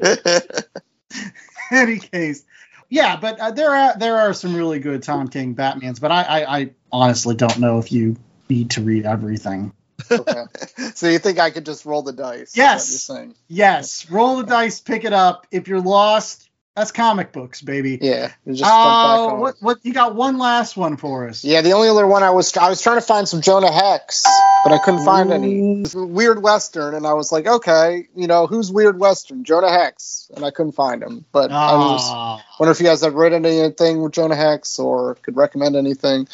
any 1.71 1.99
case. 1.99 2.45
Yeah, 2.89 3.17
but 3.17 3.39
uh, 3.41 3.51
there 3.53 3.71
are 3.71 3.99
there 3.99 4.17
are 4.17 4.35
some 4.35 4.55
really 4.55 4.81
good 4.81 5.03
Tom 5.03 5.29
King 5.29 5.55
Batmans, 5.55 6.01
but 6.01 6.13
I, 6.13 6.23
I, 6.23 6.59
I 6.59 6.71
honestly 6.93 7.35
don't 7.35 7.59
know 7.59 7.79
if 7.79 7.91
you 7.91 8.17
need 8.49 8.71
to 8.71 8.83
read 8.83 9.07
everything. 9.07 9.73
Okay. 10.11 10.45
So 10.95 11.09
you 11.09 11.19
think 11.19 11.39
I 11.39 11.51
could 11.51 11.67
just 11.67 11.85
roll 11.85 12.03
the 12.03 12.13
dice? 12.13 12.57
Yes. 12.57 12.91
you're 12.91 13.17
saying. 13.17 13.35
Yes, 13.49 14.11
roll 14.11 14.37
the 14.37 14.45
dice, 14.45 14.81
pick 14.81 15.05
it 15.05 15.13
up. 15.13 15.47
If 15.51 15.69
you're 15.69 15.81
lost, 15.81 16.49
that's 16.75 16.93
comic 16.93 17.33
books, 17.33 17.63
baby. 17.63 17.99
Yeah. 18.01 18.33
Just 18.47 18.63
Oh, 18.67 19.37
what 19.37 19.57
what 19.61 19.79
you 19.83 19.95
got? 19.95 20.15
One 20.15 20.37
last 20.39 20.77
one 20.77 20.97
for 20.99 21.27
us. 21.29 21.43
Yeah, 21.45 21.63
the 21.63 21.73
only 21.73 21.89
other 21.89 22.07
one 22.07 22.23
I 22.23 22.31
was 22.31 22.55
I 22.57 22.69
was 22.69 22.83
trying 22.83 22.99
to 22.99 23.07
find 23.07 23.27
some 23.27 23.41
Jonah 23.41 23.73
Hex, 23.73 24.25
but 24.63 24.73
I 24.73 24.79
couldn't 24.79 25.05
find 25.05 25.33
any. 25.33 25.79
It 25.79 25.83
was 25.83 25.95
a 25.95 26.05
weird 26.05 26.43
Western, 26.43 26.95
and 26.95 27.07
I 27.07 27.15
was 27.15 27.33
like, 27.33 27.47
okay, 27.47 28.07
you 28.15 28.27
know, 28.27 28.47
who's 28.47 28.71
weird 28.71 29.01
Western? 29.01 29.43
Jonah 29.45 29.71
Hex, 29.71 30.31
and 30.37 30.45
I 30.45 30.51
couldn't 30.51 30.73
find 30.73 31.03
him. 31.03 31.25
But 31.33 31.51
I 31.51 31.73
was 31.77 32.03
Ah, 32.05 32.45
wonder 32.61 32.73
if 32.73 32.81
you 32.81 32.87
guys 32.87 33.01
have 33.03 33.15
read 33.15 33.33
anything 33.33 34.03
with 34.03 34.13
Jonah 34.13 34.37
Hex 34.37 34.79
or 34.79 35.15
could 35.17 35.37
recommend 35.37 35.77
anything 35.77 36.29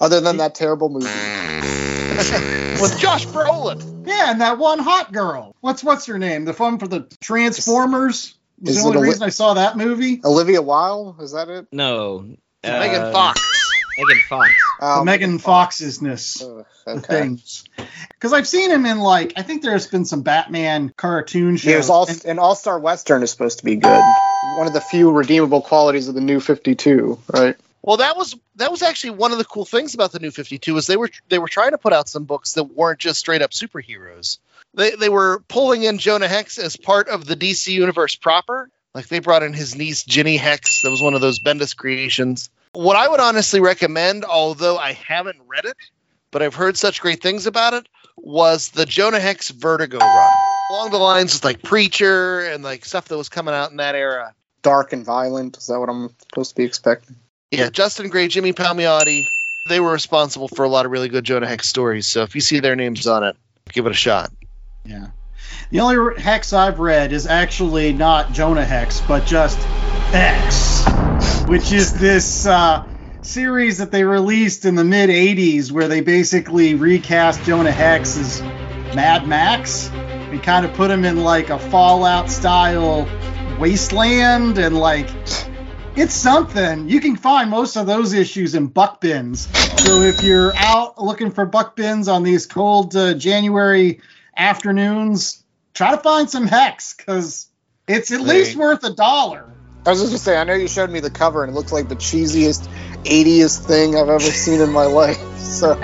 other 0.00 0.20
than 0.20 0.36
that 0.36 0.54
terrible 0.54 0.88
movie. 0.90 1.87
With 2.80 2.98
Josh 2.98 3.26
Brolin. 3.26 4.06
yeah, 4.06 4.30
and 4.30 4.40
that 4.40 4.58
one 4.58 4.78
hot 4.78 5.12
girl. 5.12 5.54
What's 5.60 5.82
what's 5.82 6.06
her 6.06 6.18
name? 6.18 6.44
The 6.44 6.52
one 6.52 6.78
for 6.78 6.86
the 6.88 7.08
Transformers. 7.20 8.34
Was 8.60 8.76
Is 8.76 8.82
the 8.82 8.88
only 8.88 8.98
a 8.98 9.00
li- 9.02 9.08
reason 9.08 9.22
I 9.22 9.28
saw 9.30 9.54
that 9.54 9.76
movie. 9.76 10.20
Olivia 10.24 10.60
Wilde, 10.62 11.20
is 11.22 11.32
that 11.32 11.48
it? 11.48 11.66
No. 11.72 12.20
Megan 12.64 13.02
uh, 13.02 13.12
Fox. 13.12 13.40
Megan 13.98 14.22
Fox. 14.28 14.50
The 14.80 14.86
Um, 14.86 15.04
Megan 15.06 15.38
Foxesness. 15.38 16.42
Ugh, 16.42 16.66
okay. 16.86 17.00
things. 17.20 17.64
Because 18.10 18.32
I've 18.32 18.48
seen 18.48 18.70
him 18.70 18.84
in 18.86 18.98
like 18.98 19.32
I 19.36 19.42
think 19.42 19.62
there's 19.62 19.86
been 19.86 20.04
some 20.04 20.22
Batman 20.22 20.92
cartoon 20.96 21.56
shows. 21.56 21.70
He 21.70 21.76
was 21.76 21.90
all 21.90 22.06
and- 22.08 22.24
an 22.24 22.38
all-star 22.38 22.78
western 22.78 23.22
is 23.22 23.30
supposed 23.30 23.58
to 23.60 23.64
be 23.64 23.76
good. 23.76 24.02
One 24.56 24.66
of 24.66 24.72
the 24.72 24.80
few 24.80 25.10
redeemable 25.12 25.62
qualities 25.62 26.08
of 26.08 26.14
the 26.14 26.20
new 26.20 26.40
52, 26.40 27.18
right? 27.32 27.56
Well, 27.82 27.98
that 27.98 28.16
was 28.16 28.36
that 28.56 28.70
was 28.70 28.82
actually 28.82 29.10
one 29.10 29.32
of 29.32 29.38
the 29.38 29.44
cool 29.44 29.64
things 29.64 29.94
about 29.94 30.12
the 30.12 30.18
new 30.18 30.30
52 30.30 30.76
is 30.76 30.86
they 30.86 30.96
were 30.96 31.10
they 31.28 31.38
were 31.38 31.48
trying 31.48 31.70
to 31.70 31.78
put 31.78 31.92
out 31.92 32.08
some 32.08 32.24
books 32.24 32.54
that 32.54 32.64
weren't 32.64 32.98
just 32.98 33.20
straight 33.20 33.42
up 33.42 33.52
superheroes. 33.52 34.38
They 34.74 34.90
they 34.96 35.08
were 35.08 35.42
pulling 35.48 35.84
in 35.84 35.98
Jonah 35.98 36.28
Hex 36.28 36.58
as 36.58 36.76
part 36.76 37.08
of 37.08 37.24
the 37.24 37.36
DC 37.36 37.68
universe 37.72 38.16
proper. 38.16 38.70
Like 38.94 39.08
they 39.08 39.20
brought 39.20 39.42
in 39.42 39.52
his 39.52 39.76
niece 39.76 40.02
Ginny 40.04 40.36
Hex. 40.36 40.82
That 40.82 40.90
was 40.90 41.02
one 41.02 41.14
of 41.14 41.20
those 41.20 41.38
Bendis 41.38 41.76
creations. 41.76 42.50
What 42.72 42.96
I 42.96 43.08
would 43.08 43.20
honestly 43.20 43.60
recommend, 43.60 44.24
although 44.24 44.76
I 44.76 44.92
haven't 44.92 45.40
read 45.46 45.64
it, 45.64 45.76
but 46.30 46.42
I've 46.42 46.54
heard 46.54 46.76
such 46.76 47.00
great 47.00 47.22
things 47.22 47.46
about 47.46 47.74
it, 47.74 47.88
was 48.16 48.70
the 48.70 48.86
Jonah 48.86 49.20
Hex 49.20 49.50
Vertigo 49.50 49.98
run. 50.10 50.32
Along 50.68 50.90
the 50.90 50.98
lines 50.98 51.36
of 51.36 51.44
like 51.44 51.62
Preacher 51.62 52.40
and 52.40 52.62
like 52.62 52.84
stuff 52.84 53.06
that 53.08 53.16
was 53.16 53.28
coming 53.28 53.54
out 53.54 53.70
in 53.70 53.78
that 53.78 53.94
era. 53.94 54.34
Dark 54.62 54.92
and 54.92 55.04
violent. 55.04 55.56
Is 55.56 55.68
that 55.68 55.78
what 55.78 55.88
I'm 55.88 56.10
supposed 56.18 56.50
to 56.50 56.56
be 56.56 56.64
expecting? 56.64 57.16
Yeah, 57.50 57.70
Justin 57.70 58.08
Gray, 58.08 58.28
Jimmy 58.28 58.52
Palmiotti, 58.52 59.26
they 59.66 59.80
were 59.80 59.92
responsible 59.92 60.48
for 60.48 60.64
a 60.64 60.68
lot 60.68 60.84
of 60.86 60.92
really 60.92 61.08
good 61.08 61.24
Jonah 61.24 61.46
Hex 61.46 61.68
stories. 61.68 62.06
So 62.06 62.22
if 62.22 62.34
you 62.34 62.40
see 62.40 62.60
their 62.60 62.76
names 62.76 63.06
on 63.06 63.24
it, 63.24 63.36
give 63.72 63.86
it 63.86 63.90
a 63.90 63.94
shot. 63.94 64.30
Yeah. 64.84 65.08
The 65.70 65.80
only 65.80 66.20
hex 66.20 66.52
I've 66.52 66.78
read 66.78 67.12
is 67.12 67.26
actually 67.26 67.92
not 67.92 68.32
Jonah 68.32 68.64
Hex, 68.64 69.00
but 69.02 69.26
just 69.26 69.58
Hex, 70.10 71.46
which 71.46 71.72
is 71.72 71.98
this 71.98 72.46
uh, 72.46 72.86
series 73.22 73.78
that 73.78 73.90
they 73.90 74.04
released 74.04 74.64
in 74.64 74.74
the 74.74 74.84
mid 74.84 75.10
80s 75.10 75.70
where 75.70 75.88
they 75.88 76.00
basically 76.00 76.74
recast 76.74 77.42
Jonah 77.44 77.72
Hex 77.72 78.16
as 78.16 78.40
Mad 78.94 79.26
Max 79.26 79.90
and 79.90 80.42
kind 80.42 80.64
of 80.64 80.72
put 80.74 80.90
him 80.90 81.04
in 81.04 81.22
like 81.22 81.50
a 81.50 81.58
Fallout 81.58 82.30
style 82.30 83.08
wasteland 83.58 84.58
and 84.58 84.78
like. 84.78 85.08
It's 85.98 86.14
something. 86.14 86.88
You 86.88 87.00
can 87.00 87.16
find 87.16 87.50
most 87.50 87.76
of 87.76 87.86
those 87.88 88.12
issues 88.12 88.54
in 88.54 88.68
buck 88.68 89.00
bins. 89.00 89.48
So 89.82 90.02
if 90.02 90.22
you're 90.22 90.52
out 90.54 91.02
looking 91.02 91.32
for 91.32 91.44
buck 91.44 91.74
bins 91.74 92.06
on 92.06 92.22
these 92.22 92.46
cold 92.46 92.94
uh, 92.94 93.14
January 93.14 94.00
afternoons, 94.36 95.42
try 95.74 95.90
to 95.90 95.98
find 95.98 96.30
some 96.30 96.46
hex 96.46 96.94
because 96.94 97.48
it's 97.88 98.12
at 98.12 98.20
least 98.20 98.56
worth 98.56 98.84
a 98.84 98.94
dollar. 98.94 99.50
I 99.84 99.90
was 99.90 100.00
just 100.00 100.12
gonna 100.12 100.18
say, 100.18 100.36
I 100.36 100.44
know 100.44 100.54
you 100.54 100.68
showed 100.68 100.90
me 100.90 101.00
the 101.00 101.10
cover 101.10 101.42
and 101.42 101.52
it 101.52 101.56
looks 101.56 101.72
like 101.72 101.88
the 101.88 101.96
cheesiest, 101.96 102.68
80th 103.02 103.66
thing 103.66 103.96
I've 103.96 104.08
ever 104.08 104.20
seen 104.20 104.60
in 104.60 104.70
my 104.70 104.84
life. 104.86 105.18
So 105.40 105.74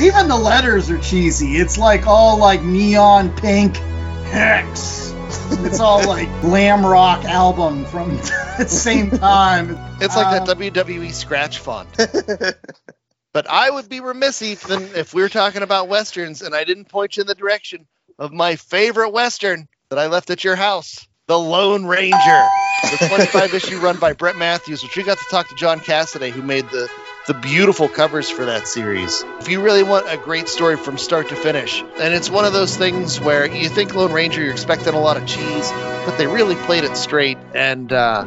Even 0.00 0.28
the 0.28 0.36
letters 0.36 0.88
are 0.90 0.98
cheesy. 0.98 1.56
It's 1.56 1.76
like 1.76 2.06
all 2.06 2.38
like 2.38 2.62
neon 2.62 3.34
pink 3.36 3.76
hex. 4.24 5.07
It's 5.64 5.80
all 5.80 6.06
like 6.06 6.28
glam 6.40 6.84
rock 6.84 7.24
album 7.24 7.84
from 7.86 8.16
the 8.58 8.66
same 8.68 9.10
time. 9.10 9.76
It's 10.00 10.16
like 10.16 10.26
Um, 10.40 10.46
that 10.46 10.56
WWE 10.56 11.12
scratch 11.12 11.58
font. 11.58 11.88
but 13.32 13.46
I 13.48 13.70
would 13.70 13.88
be 13.88 14.00
remiss 14.00 14.42
even 14.42 14.82
if 14.94 15.14
we 15.14 15.22
were 15.22 15.28
talking 15.28 15.62
about 15.62 15.88
westerns 15.88 16.42
and 16.42 16.54
I 16.54 16.64
didn't 16.64 16.86
point 16.86 17.16
you 17.16 17.22
in 17.22 17.26
the 17.26 17.34
direction 17.34 17.86
of 18.18 18.32
my 18.32 18.56
favorite 18.56 19.10
western 19.10 19.68
that 19.90 19.98
I 19.98 20.06
left 20.08 20.30
at 20.30 20.44
your 20.44 20.56
house, 20.56 21.06
The 21.26 21.38
Lone 21.38 21.84
Ranger, 21.86 22.48
the 22.82 23.06
25 23.08 23.54
issue 23.54 23.78
run 23.78 23.98
by 23.98 24.12
Brett 24.12 24.36
Matthews, 24.36 24.82
which 24.82 24.96
we 24.96 25.02
got 25.02 25.18
to 25.18 25.24
talk 25.30 25.48
to 25.48 25.54
John 25.54 25.80
Cassaday, 25.80 26.30
who 26.30 26.42
made 26.42 26.68
the 26.70 26.88
the 27.28 27.34
beautiful 27.34 27.90
covers 27.90 28.30
for 28.30 28.46
that 28.46 28.66
series. 28.66 29.22
If 29.38 29.50
you 29.50 29.60
really 29.60 29.82
want 29.82 30.06
a 30.08 30.16
great 30.16 30.48
story 30.48 30.78
from 30.78 30.96
start 30.96 31.28
to 31.28 31.36
finish, 31.36 31.82
and 32.00 32.14
it's 32.14 32.30
one 32.30 32.46
of 32.46 32.54
those 32.54 32.74
things 32.74 33.20
where 33.20 33.46
you 33.46 33.68
think 33.68 33.94
Lone 33.94 34.12
Ranger, 34.12 34.42
you're 34.42 34.50
expecting 34.50 34.94
a 34.94 34.98
lot 34.98 35.18
of 35.18 35.26
cheese, 35.26 35.70
but 36.06 36.16
they 36.16 36.26
really 36.26 36.54
played 36.54 36.84
it 36.84 36.96
straight, 36.96 37.36
and 37.54 37.92
uh, 37.92 38.24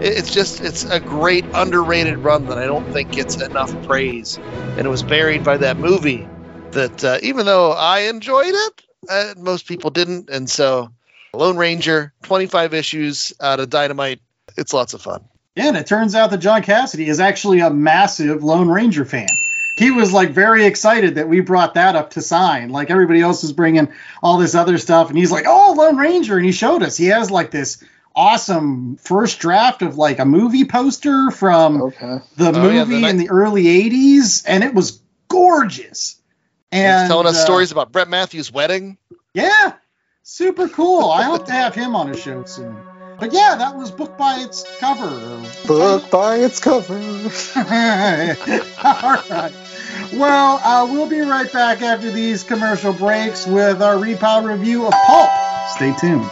it's 0.00 0.30
just 0.30 0.60
it's 0.60 0.84
a 0.84 1.00
great 1.00 1.46
underrated 1.54 2.18
run 2.18 2.44
that 2.48 2.58
I 2.58 2.66
don't 2.66 2.84
think 2.92 3.12
gets 3.12 3.40
enough 3.40 3.86
praise, 3.86 4.36
and 4.36 4.80
it 4.80 4.90
was 4.90 5.02
buried 5.02 5.44
by 5.44 5.56
that 5.56 5.78
movie. 5.78 6.28
That 6.72 7.02
uh, 7.02 7.18
even 7.22 7.46
though 7.46 7.72
I 7.72 8.00
enjoyed 8.00 8.52
it, 8.52 8.82
uh, 9.08 9.34
most 9.38 9.66
people 9.66 9.88
didn't, 9.88 10.28
and 10.28 10.48
so 10.48 10.90
Lone 11.32 11.56
Ranger, 11.56 12.12
25 12.24 12.74
issues 12.74 13.32
out 13.40 13.60
of 13.60 13.70
Dynamite. 13.70 14.20
It's 14.58 14.74
lots 14.74 14.92
of 14.92 15.00
fun. 15.00 15.24
Yeah, 15.54 15.68
and 15.68 15.76
it 15.76 15.86
turns 15.86 16.14
out 16.14 16.30
that 16.30 16.38
John 16.38 16.62
Cassaday 16.62 17.06
is 17.06 17.20
actually 17.20 17.60
a 17.60 17.70
massive 17.70 18.42
Lone 18.42 18.68
Ranger 18.68 19.04
fan. 19.04 19.28
He 19.76 19.90
was 19.90 20.12
like 20.12 20.30
very 20.30 20.64
excited 20.64 21.16
that 21.16 21.28
we 21.28 21.40
brought 21.40 21.74
that 21.74 21.96
up 21.96 22.10
to 22.10 22.22
sign. 22.22 22.70
Like 22.70 22.90
everybody 22.90 23.20
else 23.20 23.44
is 23.44 23.52
bringing 23.52 23.88
all 24.22 24.38
this 24.38 24.54
other 24.54 24.78
stuff, 24.78 25.08
and 25.08 25.18
he's 25.18 25.30
like, 25.30 25.44
"Oh, 25.46 25.74
Lone 25.76 25.96
Ranger!" 25.96 26.36
And 26.36 26.44
he 26.44 26.52
showed 26.52 26.82
us. 26.82 26.96
He 26.96 27.06
has 27.06 27.30
like 27.30 27.50
this 27.50 27.82
awesome 28.14 28.96
first 28.96 29.40
draft 29.40 29.82
of 29.82 29.96
like 29.96 30.18
a 30.18 30.24
movie 30.24 30.64
poster 30.64 31.30
from 31.30 31.80
Okay. 31.82 32.18
the 32.36 32.52
Oh, 32.54 32.68
yeah, 32.68 32.84
the 32.84 32.86
movie 32.86 33.06
in 33.08 33.16
the 33.16 33.30
early 33.30 33.64
'80s, 33.64 34.44
and 34.46 34.62
it 34.64 34.74
was 34.74 35.00
gorgeous. 35.28 36.16
And 36.70 37.02
He's 37.02 37.08
telling 37.08 37.26
us 37.26 37.36
uh, 37.36 37.44
stories 37.44 37.72
about 37.72 37.92
Brett 37.92 38.08
Matthews' 38.08 38.50
wedding. 38.52 38.96
Yeah, 39.34 39.74
super 40.22 40.68
cool. 40.68 41.10
I 41.10 41.24
hope 41.24 41.46
to 41.46 41.52
have 41.52 41.74
him 41.74 41.94
on 41.94 42.10
a 42.10 42.16
show 42.16 42.44
soon. 42.44 42.82
But 43.22 43.32
yeah, 43.32 43.54
that 43.54 43.76
was 43.76 43.92
book 43.92 44.18
by 44.18 44.40
its 44.40 44.66
cover. 44.80 45.08
Book 45.68 46.10
by 46.10 46.38
its 46.38 46.58
cover. 46.58 46.94
All 47.56 49.22
right. 49.30 49.54
Well, 50.12 50.60
uh, 50.64 50.88
we'll 50.90 51.08
be 51.08 51.20
right 51.20 51.50
back 51.52 51.82
after 51.82 52.10
these 52.10 52.42
commercial 52.42 52.92
breaks 52.92 53.46
with 53.46 53.80
our 53.80 53.96
read 53.96 54.18
pile 54.18 54.42
review 54.42 54.86
of 54.86 54.92
Pulp. 55.06 55.30
Stay 55.76 55.94
tuned. 56.00 56.28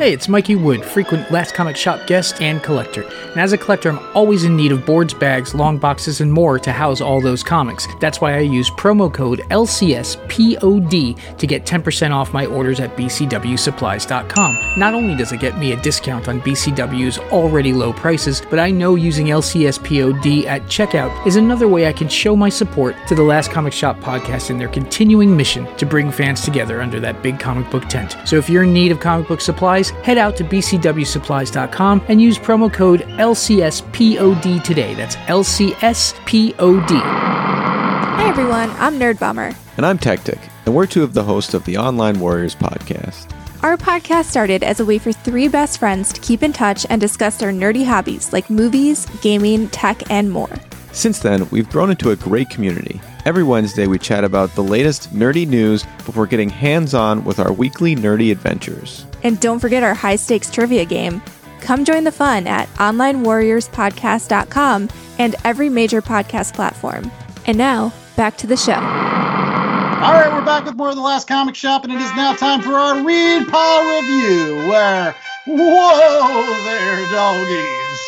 Hey, 0.00 0.14
it's 0.14 0.30
Mikey 0.30 0.56
Wood, 0.56 0.82
frequent 0.82 1.30
Last 1.30 1.54
Comic 1.54 1.76
Shop 1.76 2.06
guest 2.06 2.40
and 2.40 2.62
collector. 2.62 3.02
And 3.02 3.36
as 3.36 3.52
a 3.52 3.58
collector, 3.58 3.90
I'm 3.90 3.98
always 4.16 4.44
in 4.44 4.56
need 4.56 4.72
of 4.72 4.86
boards, 4.86 5.12
bags, 5.12 5.54
long 5.54 5.76
boxes, 5.76 6.22
and 6.22 6.32
more 6.32 6.58
to 6.58 6.72
house 6.72 7.02
all 7.02 7.20
those 7.20 7.42
comics. 7.42 7.86
That's 8.00 8.18
why 8.18 8.36
I 8.36 8.38
use 8.38 8.70
promo 8.70 9.12
code 9.12 9.40
LCSPOD 9.50 11.36
to 11.36 11.46
get 11.46 11.66
10% 11.66 12.12
off 12.12 12.32
my 12.32 12.46
orders 12.46 12.80
at 12.80 12.96
BCWSupplies.com. 12.96 14.78
Not 14.78 14.94
only 14.94 15.14
does 15.16 15.32
it 15.32 15.40
get 15.40 15.58
me 15.58 15.72
a 15.72 15.82
discount 15.82 16.28
on 16.28 16.40
BCW's 16.40 17.18
already 17.30 17.74
low 17.74 17.92
prices, 17.92 18.40
but 18.48 18.58
I 18.58 18.70
know 18.70 18.94
using 18.94 19.26
LCSPOD 19.26 20.46
at 20.46 20.62
checkout 20.62 21.26
is 21.26 21.36
another 21.36 21.68
way 21.68 21.86
I 21.86 21.92
can 21.92 22.08
show 22.08 22.34
my 22.34 22.48
support 22.48 22.96
to 23.08 23.14
the 23.14 23.22
Last 23.22 23.50
Comic 23.50 23.74
Shop 23.74 24.00
podcast 24.00 24.48
and 24.48 24.58
their 24.58 24.68
continuing 24.68 25.36
mission 25.36 25.66
to 25.76 25.84
bring 25.84 26.10
fans 26.10 26.40
together 26.40 26.80
under 26.80 27.00
that 27.00 27.22
big 27.22 27.38
comic 27.38 27.70
book 27.70 27.86
tent. 27.90 28.16
So 28.24 28.36
if 28.36 28.48
you're 28.48 28.62
in 28.62 28.72
need 28.72 28.92
of 28.92 29.00
comic 29.00 29.28
book 29.28 29.42
supplies, 29.42 29.89
head 29.90 30.18
out 30.18 30.36
to 30.36 30.44
bcwsupplies.com 30.44 32.04
and 32.08 32.20
use 32.20 32.38
promo 32.38 32.72
code 32.72 33.00
LCSPOD 33.00 34.62
today. 34.62 34.94
That's 34.94 35.16
LCSPOD. 35.16 37.00
Hi 37.00 38.28
everyone, 38.28 38.70
I'm 38.72 38.98
Nerd 38.98 39.18
Bummer. 39.18 39.52
And 39.76 39.86
I'm 39.86 39.98
Tactic, 39.98 40.38
and 40.66 40.74
we're 40.74 40.86
two 40.86 41.02
of 41.02 41.14
the 41.14 41.24
hosts 41.24 41.54
of 41.54 41.64
the 41.64 41.78
Online 41.78 42.20
Warriors 42.20 42.54
podcast. 42.54 43.34
Our 43.62 43.76
podcast 43.76 44.24
started 44.24 44.62
as 44.62 44.80
a 44.80 44.86
way 44.86 44.98
for 44.98 45.12
three 45.12 45.46
best 45.46 45.78
friends 45.78 46.12
to 46.14 46.20
keep 46.20 46.42
in 46.42 46.52
touch 46.52 46.86
and 46.88 46.98
discuss 47.00 47.36
their 47.36 47.52
nerdy 47.52 47.84
hobbies 47.84 48.32
like 48.32 48.48
movies, 48.48 49.06
gaming, 49.20 49.68
tech, 49.68 50.10
and 50.10 50.30
more. 50.30 50.54
Since 50.92 51.20
then, 51.20 51.48
we've 51.50 51.68
grown 51.68 51.90
into 51.90 52.10
a 52.10 52.16
great 52.16 52.50
community. 52.50 53.00
Every 53.26 53.42
Wednesday, 53.42 53.86
we 53.86 53.98
chat 53.98 54.24
about 54.24 54.54
the 54.54 54.62
latest 54.62 55.14
nerdy 55.14 55.46
news 55.46 55.84
before 56.04 56.26
getting 56.26 56.48
hands 56.48 56.94
on 56.94 57.22
with 57.24 57.38
our 57.38 57.52
weekly 57.52 57.94
nerdy 57.94 58.32
adventures. 58.32 59.04
And 59.22 59.40
don't 59.40 59.58
forget 59.58 59.82
our 59.82 59.94
high 59.94 60.16
stakes 60.16 60.50
trivia 60.50 60.84
game. 60.84 61.22
Come 61.60 61.84
join 61.84 62.04
the 62.04 62.12
fun 62.12 62.46
at 62.46 62.68
onlinewarriorspodcast.com 62.74 64.88
and 65.18 65.36
every 65.44 65.68
major 65.68 66.00
podcast 66.00 66.54
platform. 66.54 67.10
And 67.46 67.58
now, 67.58 67.92
back 68.16 68.38
to 68.38 68.46
the 68.46 68.56
show. 68.56 68.72
All 68.72 70.14
right, 70.14 70.32
we're 70.32 70.46
back 70.46 70.64
with 70.64 70.76
more 70.76 70.88
of 70.88 70.96
the 70.96 71.02
last 71.02 71.28
comic 71.28 71.54
shop, 71.54 71.84
and 71.84 71.92
it 71.92 72.00
is 72.00 72.10
now 72.16 72.34
time 72.34 72.62
for 72.62 72.72
our 72.72 73.04
Read 73.04 73.46
Paul 73.48 74.00
review. 74.00 74.56
Where, 74.68 75.14
whoa 75.46 76.62
there, 76.64 77.06
doggies! 77.10 78.00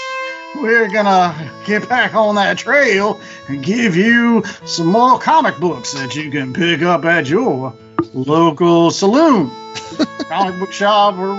We're 0.57 0.89
gonna 0.89 1.53
get 1.67 1.87
back 1.91 2.15
on 2.15 2.37
that 2.37 2.57
trail 2.57 3.21
and 3.49 3.63
give 3.63 3.95
you 3.95 4.43
some 4.65 4.87
more 4.87 5.19
comic 5.19 5.59
books 5.59 5.93
that 5.93 6.15
you 6.15 6.31
can 6.31 6.55
pick 6.55 6.81
up 6.81 7.05
at 7.05 7.29
your 7.29 7.75
local 8.15 8.91
saloon, 8.91 9.51
comic 10.33 10.59
book 10.59 10.73
shop, 10.73 11.17
or 11.19 11.35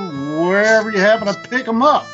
wherever 0.48 0.92
you 0.92 1.00
happen 1.00 1.28
to 1.28 1.34
pick 1.50 1.66
them 1.66 1.82
up. 1.82 2.06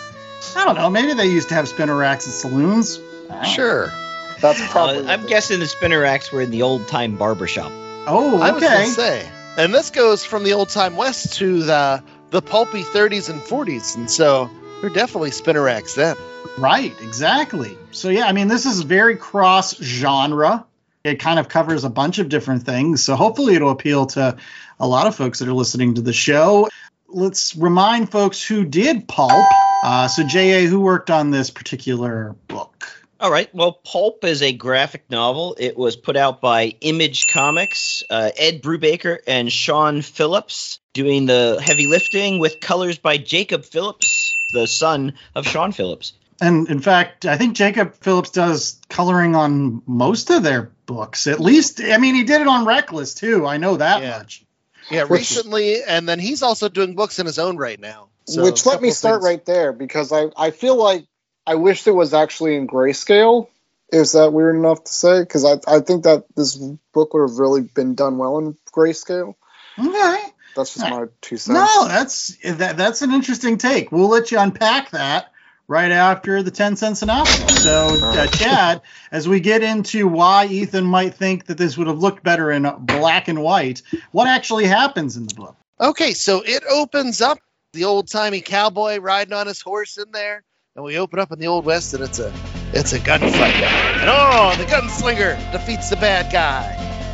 I 0.55 0.65
don't 0.65 0.75
know. 0.75 0.89
Maybe 0.89 1.13
they 1.13 1.27
used 1.27 1.49
to 1.49 1.55
have 1.55 1.67
spinner 1.67 1.95
racks 1.95 2.27
at 2.27 2.33
saloons. 2.33 2.99
I 3.29 3.35
know. 3.35 3.43
Sure. 3.43 3.93
That's 4.41 4.61
Uh, 4.61 4.67
probably. 4.69 5.07
I'm 5.07 5.25
guessing 5.25 5.59
the 5.59 5.67
spinner 5.67 5.99
racks 5.99 6.31
were 6.31 6.41
in 6.41 6.51
the 6.51 6.61
old 6.61 6.87
time 6.87 7.15
barber 7.17 7.45
shop. 7.47 7.71
Oh, 8.07 8.39
I 8.41 8.51
was 8.51 8.63
gonna 8.63 8.75
okay. 8.75 8.85
say, 8.85 9.29
and 9.57 9.73
this 9.73 9.89
goes 9.91 10.23
from 10.23 10.43
the 10.43 10.53
old 10.53 10.69
time 10.69 10.95
west 10.95 11.33
to 11.37 11.63
the 11.63 12.01
the 12.31 12.41
pulpy 12.41 12.83
30s 12.83 13.29
and 13.29 13.41
40s, 13.41 13.95
and 13.97 14.09
so 14.09 14.49
they're 14.81 14.89
definitely 14.89 15.31
spinner 15.31 15.63
racks 15.63 15.95
then. 15.95 16.15
Right, 16.57 16.93
exactly. 17.01 17.77
So 17.91 18.09
yeah, 18.09 18.25
I 18.25 18.31
mean, 18.31 18.47
this 18.47 18.65
is 18.65 18.81
very 18.81 19.15
cross 19.17 19.75
genre. 19.81 20.65
It 21.03 21.19
kind 21.19 21.39
of 21.39 21.47
covers 21.47 21.83
a 21.83 21.89
bunch 21.89 22.19
of 22.19 22.29
different 22.29 22.63
things. 22.63 23.03
So 23.03 23.15
hopefully 23.15 23.55
it'll 23.55 23.71
appeal 23.71 24.05
to 24.07 24.37
a 24.79 24.87
lot 24.87 25.07
of 25.07 25.15
folks 25.15 25.39
that 25.39 25.47
are 25.47 25.53
listening 25.53 25.95
to 25.95 26.01
the 26.01 26.13
show. 26.13 26.67
Let's 27.07 27.55
remind 27.55 28.11
folks 28.11 28.43
who 28.43 28.65
did 28.65 29.07
pulp. 29.07 29.53
Uh, 29.81 30.07
so 30.07 30.23
JA, 30.23 30.67
who 30.67 30.81
worked 30.81 31.09
on 31.09 31.31
this 31.31 31.49
particular 31.49 32.35
book? 32.47 32.99
All 33.21 33.31
right. 33.31 33.53
Well, 33.53 33.73
Pulp 33.73 34.23
is 34.23 34.41
a 34.41 34.53
graphic 34.53 35.09
novel. 35.09 35.57
It 35.59 35.77
was 35.77 35.97
put 35.97 36.15
out 36.15 36.39
by 36.39 36.75
Image 36.79 37.27
Comics. 37.27 38.01
Uh, 38.09 38.31
Ed 38.37 38.61
Brubaker 38.61 39.17
and 39.27 39.51
Sean 39.51 40.01
Phillips 40.01 40.79
doing 40.93 41.25
the 41.25 41.59
heavy 41.61 41.87
lifting 41.87 42.39
with 42.39 42.61
colors 42.61 42.97
by 42.97 43.17
Jacob 43.17 43.65
Phillips, 43.65 44.33
the 44.53 44.67
son 44.67 45.15
of 45.35 45.45
Sean 45.45 45.73
Phillips. 45.73 46.13
And 46.41 46.69
in 46.69 46.79
fact, 46.79 47.25
I 47.25 47.35
think 47.35 47.57
Jacob 47.57 47.95
Phillips 47.95 48.29
does 48.29 48.79
coloring 48.87 49.35
on 49.35 49.83
most 49.85 50.29
of 50.29 50.43
their 50.43 50.71
books. 50.89 51.27
At 51.27 51.39
least, 51.39 51.79
I 51.81 51.97
mean, 51.97 52.15
he 52.15 52.23
did 52.23 52.41
it 52.41 52.47
on 52.47 52.65
Reckless 52.65 53.13
too. 53.13 53.45
I 53.45 53.57
know 53.57 53.77
that 53.77 54.01
Yeah. 54.01 54.17
much. 54.17 54.43
Yeah, 54.89 55.03
Which- 55.03 55.19
recently, 55.19 55.83
and 55.83 56.09
then 56.09 56.17
he's 56.19 56.41
also 56.41 56.67
doing 56.67 56.95
books 56.95 57.19
in 57.19 57.27
his 57.27 57.37
own 57.37 57.57
right 57.57 57.79
now. 57.79 58.07
So, 58.25 58.43
Which 58.43 58.65
let 58.65 58.81
me 58.81 58.89
start 58.91 59.21
things. 59.21 59.25
right 59.25 59.45
there 59.45 59.71
because 59.71 60.11
I, 60.11 60.25
I 60.35 60.49
feel 60.51 60.75
like 60.75 61.05
I 61.45 61.55
wish 61.55 61.85
it 61.87 61.91
was 61.91 62.13
actually 62.13 62.55
in 62.55 62.67
grayscale. 62.67 63.47
Is 63.91 64.11
that 64.13 64.33
weird 64.33 64.55
enough 64.55 64.83
to 64.83 64.93
say? 64.93 65.19
Because 65.21 65.45
I, 65.45 65.59
I 65.67 65.79
think 65.79 66.03
that 66.05 66.25
this 66.35 66.55
book 66.93 67.13
would 67.13 67.29
have 67.29 67.37
really 67.39 67.61
been 67.61 67.93
done 67.95 68.17
well 68.17 68.37
in 68.39 68.55
grayscale. 68.75 69.35
Okay. 69.79 70.17
That's 70.55 70.73
just 70.73 70.89
my 70.89 71.05
two 71.21 71.37
cents. 71.37 71.55
No, 71.55 71.87
that's 71.87 72.35
that, 72.43 72.75
that's 72.77 73.01
an 73.03 73.11
interesting 73.13 73.57
take. 73.59 73.91
We'll 73.91 74.09
let 74.09 74.31
you 74.31 74.39
unpack 74.39 74.89
that 74.91 75.31
right 75.69 75.91
after 75.91 76.41
the 76.41 76.51
10 76.51 76.75
cent 76.75 76.97
synopsis. 76.97 77.63
So, 77.63 77.95
uh, 78.01 78.27
Chad, 78.27 78.81
as 79.11 79.27
we 79.27 79.39
get 79.39 79.61
into 79.61 80.07
why 80.07 80.47
Ethan 80.47 80.83
might 80.83 81.13
think 81.13 81.45
that 81.45 81.57
this 81.57 81.77
would 81.77 81.87
have 81.87 81.99
looked 81.99 82.23
better 82.23 82.51
in 82.51 82.67
black 82.79 83.27
and 83.27 83.41
white, 83.41 83.83
what 84.11 84.27
actually 84.27 84.65
happens 84.65 85.15
in 85.15 85.27
the 85.27 85.35
book? 85.35 85.55
Okay, 85.79 86.13
so 86.13 86.41
it 86.41 86.63
opens 86.69 87.21
up 87.21 87.37
the 87.73 87.85
old 87.85 88.09
timey 88.09 88.41
cowboy 88.41 88.97
riding 88.97 89.33
on 89.33 89.45
his 89.45 89.61
horse 89.61 89.97
in 89.97 90.11
there, 90.11 90.43
and 90.75 90.83
we 90.83 90.97
open 90.97 91.19
up 91.19 91.31
in 91.31 91.39
the 91.39 91.47
old 91.47 91.65
west, 91.65 91.93
and 91.93 92.03
it's 92.03 92.19
a 92.19 92.33
it's 92.73 92.91
a 92.93 92.99
gunfight. 92.99 93.61
And 94.01 94.09
oh, 94.09 94.55
the 94.57 94.65
gunslinger 94.65 95.51
defeats 95.51 95.91
the 95.91 95.95
bad 95.97 96.31
guy, 96.33 96.63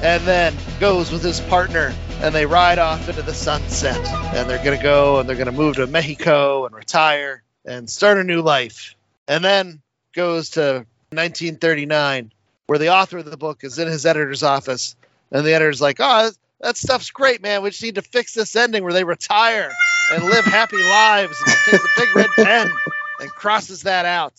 and 0.02 0.24
then 0.24 0.56
goes 0.80 1.12
with 1.12 1.24
his 1.24 1.41
partner, 1.41 1.94
and 2.22 2.34
they 2.34 2.46
ride 2.46 2.80
off 2.80 3.10
into 3.10 3.22
the 3.22 3.34
sunset, 3.34 3.98
and 4.34 4.50
they're 4.50 4.63
gonna 4.63 4.82
go 4.82 5.20
and 5.20 5.28
they're 5.28 5.36
gonna 5.36 5.52
move 5.52 5.76
to 5.76 5.88
Mexico 5.88 6.65
and 6.65 6.74
retire 6.74 7.44
and 7.65 7.89
start 7.89 8.17
a 8.17 8.23
new 8.23 8.41
life, 8.41 8.95
and 9.28 9.43
then 9.43 9.82
goes 10.13 10.51
to 10.51 10.86
1939, 11.12 12.32
where 12.67 12.80
the 12.80 12.93
author 12.93 13.17
of 13.17 13.25
the 13.25 13.38
book 13.38 13.63
is 13.63 13.80
in 13.80 13.88
his 13.88 14.06
editor's 14.06 14.43
office, 14.43 14.95
and 15.32 15.45
the 15.45 15.54
editor's 15.54 15.82
like, 15.82 15.97
oh 15.99 16.32
that 16.62 16.78
stuff's 16.78 17.12
great, 17.12 17.41
man. 17.41 17.62
We 17.62 17.69
just 17.69 17.84
need 17.84 17.95
to 17.95 18.01
fix 18.01 18.34
this 18.34 18.56
ending 18.56 18.84
where 18.84 18.93
they 18.93 19.04
retire 19.04 19.71
and 20.12 20.23
live 20.23 20.45
happy 20.45 20.82
lives. 20.82 21.38
And 21.45 21.56
takes 21.65 21.84
a 21.84 21.99
big 21.99 22.15
red 22.15 22.30
pen 22.36 22.71
and 23.19 23.30
crosses 23.30 23.84
that 23.84 24.06
out. 24.06 24.34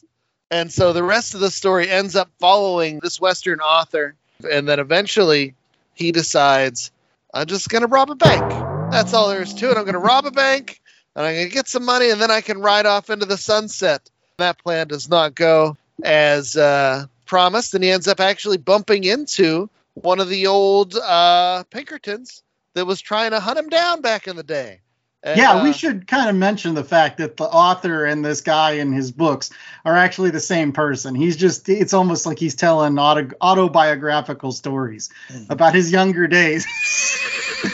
And 0.51 0.73
so 0.73 0.93
the 0.93 1.03
rest 1.03 1.35
of 1.35 1.41
the 1.41 1.51
story 1.51 1.91
ends 1.91 2.17
up 2.17 2.31
following 2.39 3.01
this 3.03 3.21
Western 3.21 3.61
author. 3.61 4.15
And 4.51 4.69
then 4.69 4.81
eventually 4.81 5.55
he 5.95 6.12
decides, 6.12 6.91
I'm 7.33 7.47
just 7.47 7.69
going 7.69 7.83
to 7.83 7.89
rob 7.89 8.11
a 8.11 8.15
bank. 8.15 8.49
That's 8.91 9.12
all 9.12 9.29
there 9.29 9.43
is 9.43 9.55
to 9.55 9.71
it. 9.71 9.77
I'm 9.77 9.85
going 9.85 9.95
to 9.95 9.99
rob 9.99 10.27
a 10.27 10.31
bank 10.31 10.81
and 11.17 11.25
I'm 11.25 11.35
going 11.35 11.49
to 11.49 11.55
get 11.55 11.67
some 11.67 11.85
money 11.85 12.11
and 12.11 12.21
then 12.21 12.31
I 12.31 12.43
can 12.43 12.61
ride 12.61 12.85
off 12.85 13.09
into 13.09 13.25
the 13.25 13.39
sunset. 13.39 14.09
That 14.37 14.59
plan 14.59 14.89
does 14.89 15.09
not 15.09 15.35
go 15.35 15.79
as 16.05 16.57
uh, 16.57 17.07
promised. 17.25 17.75
And 17.75 17.83
he 17.83 17.91
ends 17.91 18.07
up 18.07 18.21
actually 18.21 18.59
bumping 18.59 19.03
into 19.03 19.71
one 19.95 20.21
of 20.21 20.29
the 20.29 20.47
old 20.47 20.95
uh, 20.95 21.65
Pinkertons 21.71 22.43
that 22.75 22.87
was 22.87 23.01
trying 23.01 23.31
to 23.31 23.41
hunt 23.41 23.59
him 23.59 23.71
down 23.71 24.03
back 24.03 24.29
in 24.29 24.37
the 24.37 24.43
day. 24.43 24.81
And, 25.27 25.37
yeah, 25.37 25.55
uh, 25.55 25.65
we 25.65 25.73
should 25.73 26.07
kind 26.07 26.31
of 26.31 26.37
mention 26.37 26.75
the 26.75 26.85
fact 26.85 27.19
that 27.19 27.37
the 27.37 27.45
author 27.45 28.05
and 28.05 28.25
this 28.25 28.41
guy 28.41 28.73
in 28.73 28.93
his 28.93 29.11
books 29.11 29.51
are 29.85 29.97
actually 29.97 30.31
the 30.31 30.39
same 30.39 30.73
person. 30.73 31.17
He's 31.17 31.37
just, 31.37 31.69
it's 31.69 31.93
almost 31.93 32.27
like 32.27 32.39
he's 32.39 32.55
telling 32.55 32.97
auto, 32.97 33.31
autobiographical 33.41 34.53
stories 34.53 35.11
Hmm. 35.29 35.43
about 35.51 35.75
his 35.75 35.91
younger 35.91 36.29
days. 36.29 36.65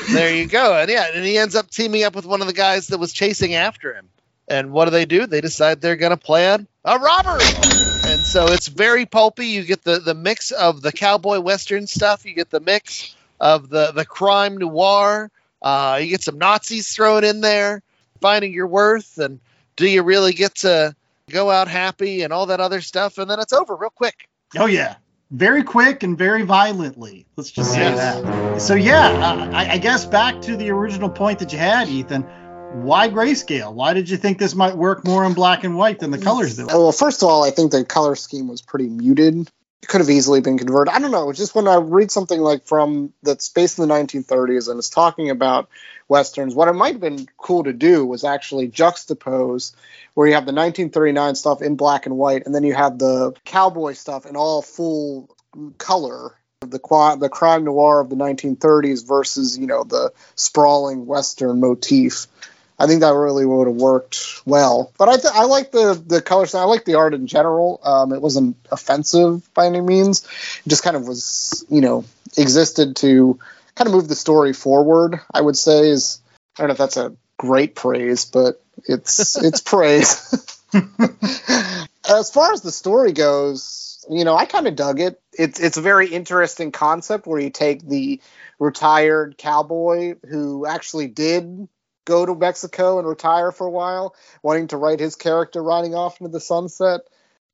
there 0.12 0.35
you 0.35 0.47
go. 0.47 0.75
And 0.79 0.91
yeah, 0.91 1.09
and 1.12 1.25
he 1.27 1.37
ends 1.37 1.55
up 1.55 1.69
teaming 1.71 2.05
up 2.05 2.15
with 2.17 2.25
one 2.25 2.41
of 2.41 2.47
the 2.47 2.55
guys 2.55 2.87
that 2.87 2.99
was 2.99 3.12
chasing 3.12 3.55
after 3.55 3.93
him. 3.93 4.09
And 4.49 4.73
what 4.73 4.87
do 4.87 4.91
they 4.91 5.05
do? 5.05 5.27
They 5.27 5.43
decide 5.43 5.83
they're 5.83 5.97
going 5.97 6.11
to 6.11 6.17
plan 6.17 6.67
a 6.87 6.99
robbery. 6.99 7.45
And 8.07 8.21
so 8.23 8.47
it's 8.47 8.69
very 8.69 9.05
pulpy. 9.05 9.49
You 9.49 9.65
get 9.65 9.85
the, 9.85 9.99
the 9.99 10.15
mix 10.15 10.53
of 10.53 10.81
the 10.81 10.91
cowboy 10.91 11.41
western 11.41 11.87
stuff. 11.87 12.25
You 12.25 12.33
get 12.33 12.49
the 12.49 12.61
mix 12.61 13.15
of 13.41 13.69
the, 13.69 13.93
the 13.93 14.07
crime 14.07 14.57
noir. 14.57 15.31
Uh, 15.62 15.98
you 16.03 16.09
get 16.09 16.22
some 16.22 16.38
Nazis 16.38 16.94
thrown 16.94 17.25
in 17.25 17.40
there, 17.40 17.83
finding 18.20 18.53
your 18.53 18.66
worth. 18.66 19.18
And 19.18 19.40
do 19.77 19.87
you 19.88 20.03
really 20.03 20.33
get 20.33 20.57
to 20.57 20.94
go 21.31 21.51
out 21.51 21.68
happy 21.68 22.22
and 22.22 22.33
all 22.33 22.46
that 22.46 22.61
other 22.61 22.81
stuff? 22.81 23.18
And 23.18 23.31
then 23.31 23.38
it's 23.40 23.53
over 23.53 23.77
real 23.77 23.90
quick. 23.90 24.29
oh, 24.59 24.66
yeah. 24.66 24.96
Very 25.31 25.62
quick 25.62 26.03
and 26.03 26.18
very 26.18 26.42
violently. 26.42 27.25
Let's 27.37 27.51
just 27.51 27.72
say 27.72 27.79
Yes. 27.81 28.20
that. 28.20 28.61
So, 28.61 28.75
yeah, 28.75 29.09
uh, 29.09 29.51
I, 29.51 29.70
I 29.72 29.79
guess 29.79 30.05
back 30.05 30.42
to 30.42 30.57
the 30.59 30.68
original 30.70 31.09
point 31.09 31.38
that 31.38 31.51
you 31.55 31.59
had, 31.59 31.88
Ethan. 31.88 32.22
Why 32.83 33.09
grayscale? 33.09 33.72
Why 33.72 33.94
did 33.94 34.11
you 34.11 34.18
think 34.18 34.38
this 34.38 34.55
might 34.55 34.77
work 34.77 35.07
more 35.07 35.25
in 35.25 35.33
black 35.33 35.64
and 35.64 35.75
white 35.77 36.01
than 36.01 36.11
the 36.11 36.18
colors 36.18 36.57
do? 36.57 36.66
Well, 36.66 36.92
first 36.92 37.22
of 37.22 37.29
all, 37.31 37.44
I 37.44 37.51
think 37.51 37.70
the 37.72 37.83
color 37.85 38.14
scheme 38.14 38.46
was 38.48 38.61
pretty 38.61 38.88
muted. 38.88 39.48
Could 39.88 40.01
have 40.01 40.11
easily 40.11 40.40
been 40.40 40.59
converted. 40.59 40.95
I 40.95 41.01
don't 41.01 41.11
know. 41.11 41.33
Just 41.33 41.55
when 41.55 41.66
I 41.66 41.77
read 41.77 42.11
something 42.11 42.40
like 42.40 42.64
from 42.66 43.12
that's 43.23 43.49
based 43.49 43.79
in 43.79 43.88
the 43.88 43.95
1930s 43.95 44.68
and 44.68 44.79
it's 44.79 44.88
talking 44.88 45.29
about 45.29 45.68
westerns, 46.09 46.55
what 46.55 46.68
it 46.68 46.75
might 46.75 46.95
have 46.95 47.01
been 47.01 47.27
cool 47.37 47.64
to 47.64 47.73
do 47.73 48.07
was 48.07 48.23
actually 48.23 48.68
juxtapose 48.68 49.75
where 50.14 50.29
you 50.29 50.35
have 50.35 50.47
the 50.47 50.53
1939 50.53 51.35
stuff 51.35 51.62
in 51.62 51.77
black 51.77 52.07
and 52.07 52.16
white, 52.16 52.47
and 52.47 52.55
then 52.55 52.62
you 52.62 52.75
have 52.75 52.99
the 52.99 53.33
cowboy 53.45 53.95
stuff 53.95 54.27
in 54.27 54.37
all 54.37 54.62
full 54.62 55.35
color. 55.79 56.37
The 56.61 57.16
the 57.18 57.29
crime 57.29 57.64
noir 57.64 58.01
of 58.01 58.09
the 58.09 58.14
1930s 58.14 59.07
versus 59.07 59.59
you 59.59 59.66
know 59.66 59.83
the 59.83 60.12
sprawling 60.37 61.07
western 61.07 61.59
motif. 61.59 62.29
I 62.79 62.87
think 62.87 63.01
that 63.01 63.15
really 63.15 63.47
would 63.47 63.69
have 63.69 63.77
worked 63.77 64.43
well. 64.45 64.93
But 64.99 65.09
I, 65.09 65.17
th- 65.17 65.35
I 65.35 65.45
like 65.45 65.71
the 65.73 66.03
the 66.05 66.21
color 66.23 66.47
style. 66.47 66.63
I 66.63 66.65
like 66.65 66.85
the 66.85 66.95
art 66.95 67.15
in 67.15 67.27
general. 67.27 67.81
Um, 67.85 68.13
it 68.13 68.21
wasn't 68.21 68.57
offensive 68.71 69.53
by 69.55 69.67
any 69.67 69.81
means. 69.81 70.25
It 70.65 70.69
just 70.69 70.83
kind 70.83 70.97
of 70.97 71.07
was, 71.07 71.65
you 71.69 71.81
know, 71.81 72.05
existed 72.37 72.97
to 72.97 73.39
kind 73.75 73.89
of 73.89 73.95
move 73.95 74.09
the 74.09 74.15
story 74.15 74.53
forward. 74.53 75.21
I 75.33 75.41
would 75.41 75.57
say 75.57 75.89
is 75.89 76.21
I 76.57 76.63
don't 76.63 76.69
know 76.69 76.73
if 76.73 76.79
that's 76.79 76.97
a 76.97 77.17
great 77.39 77.75
praise, 77.75 78.25
but 78.25 78.63
it's 78.85 79.37
it's 79.43 79.61
praise. 79.61 80.59
as 82.09 82.31
far 82.31 82.53
as 82.53 82.63
the 82.63 82.73
story 82.73 83.13
goes, 83.13 84.05
you 84.11 84.25
know, 84.25 84.37
I 84.37 84.47
kind 84.47 84.67
of 84.67 84.77
dug 84.77 85.01
it. 85.01 85.21
It's 85.33 85.61
it's 85.61 85.77
a 85.77 85.83
very 85.83 86.09
interesting 86.09 86.73
concept 86.73 87.27
where 87.27 87.41
you 87.41 87.51
take 87.51 87.87
the 87.87 88.21
retired 88.59 89.37
cowboy 89.39 90.17
who 90.29 90.67
actually 90.67 91.09
did 91.09 91.69
go 92.05 92.27
to 92.27 92.35
Mexico 92.35 92.99
and 92.99 93.07
retire 93.07 93.53
for 93.53 93.67
a 93.67 93.71
while, 93.71 94.15
wanting 94.43 94.69
to 94.69 94.77
write 94.77 95.01
his 95.01 95.17
character 95.17 95.62
riding 95.62 95.95
off 95.95 96.21
into 96.21 96.31
the 96.31 96.41
sunset. 96.41 97.03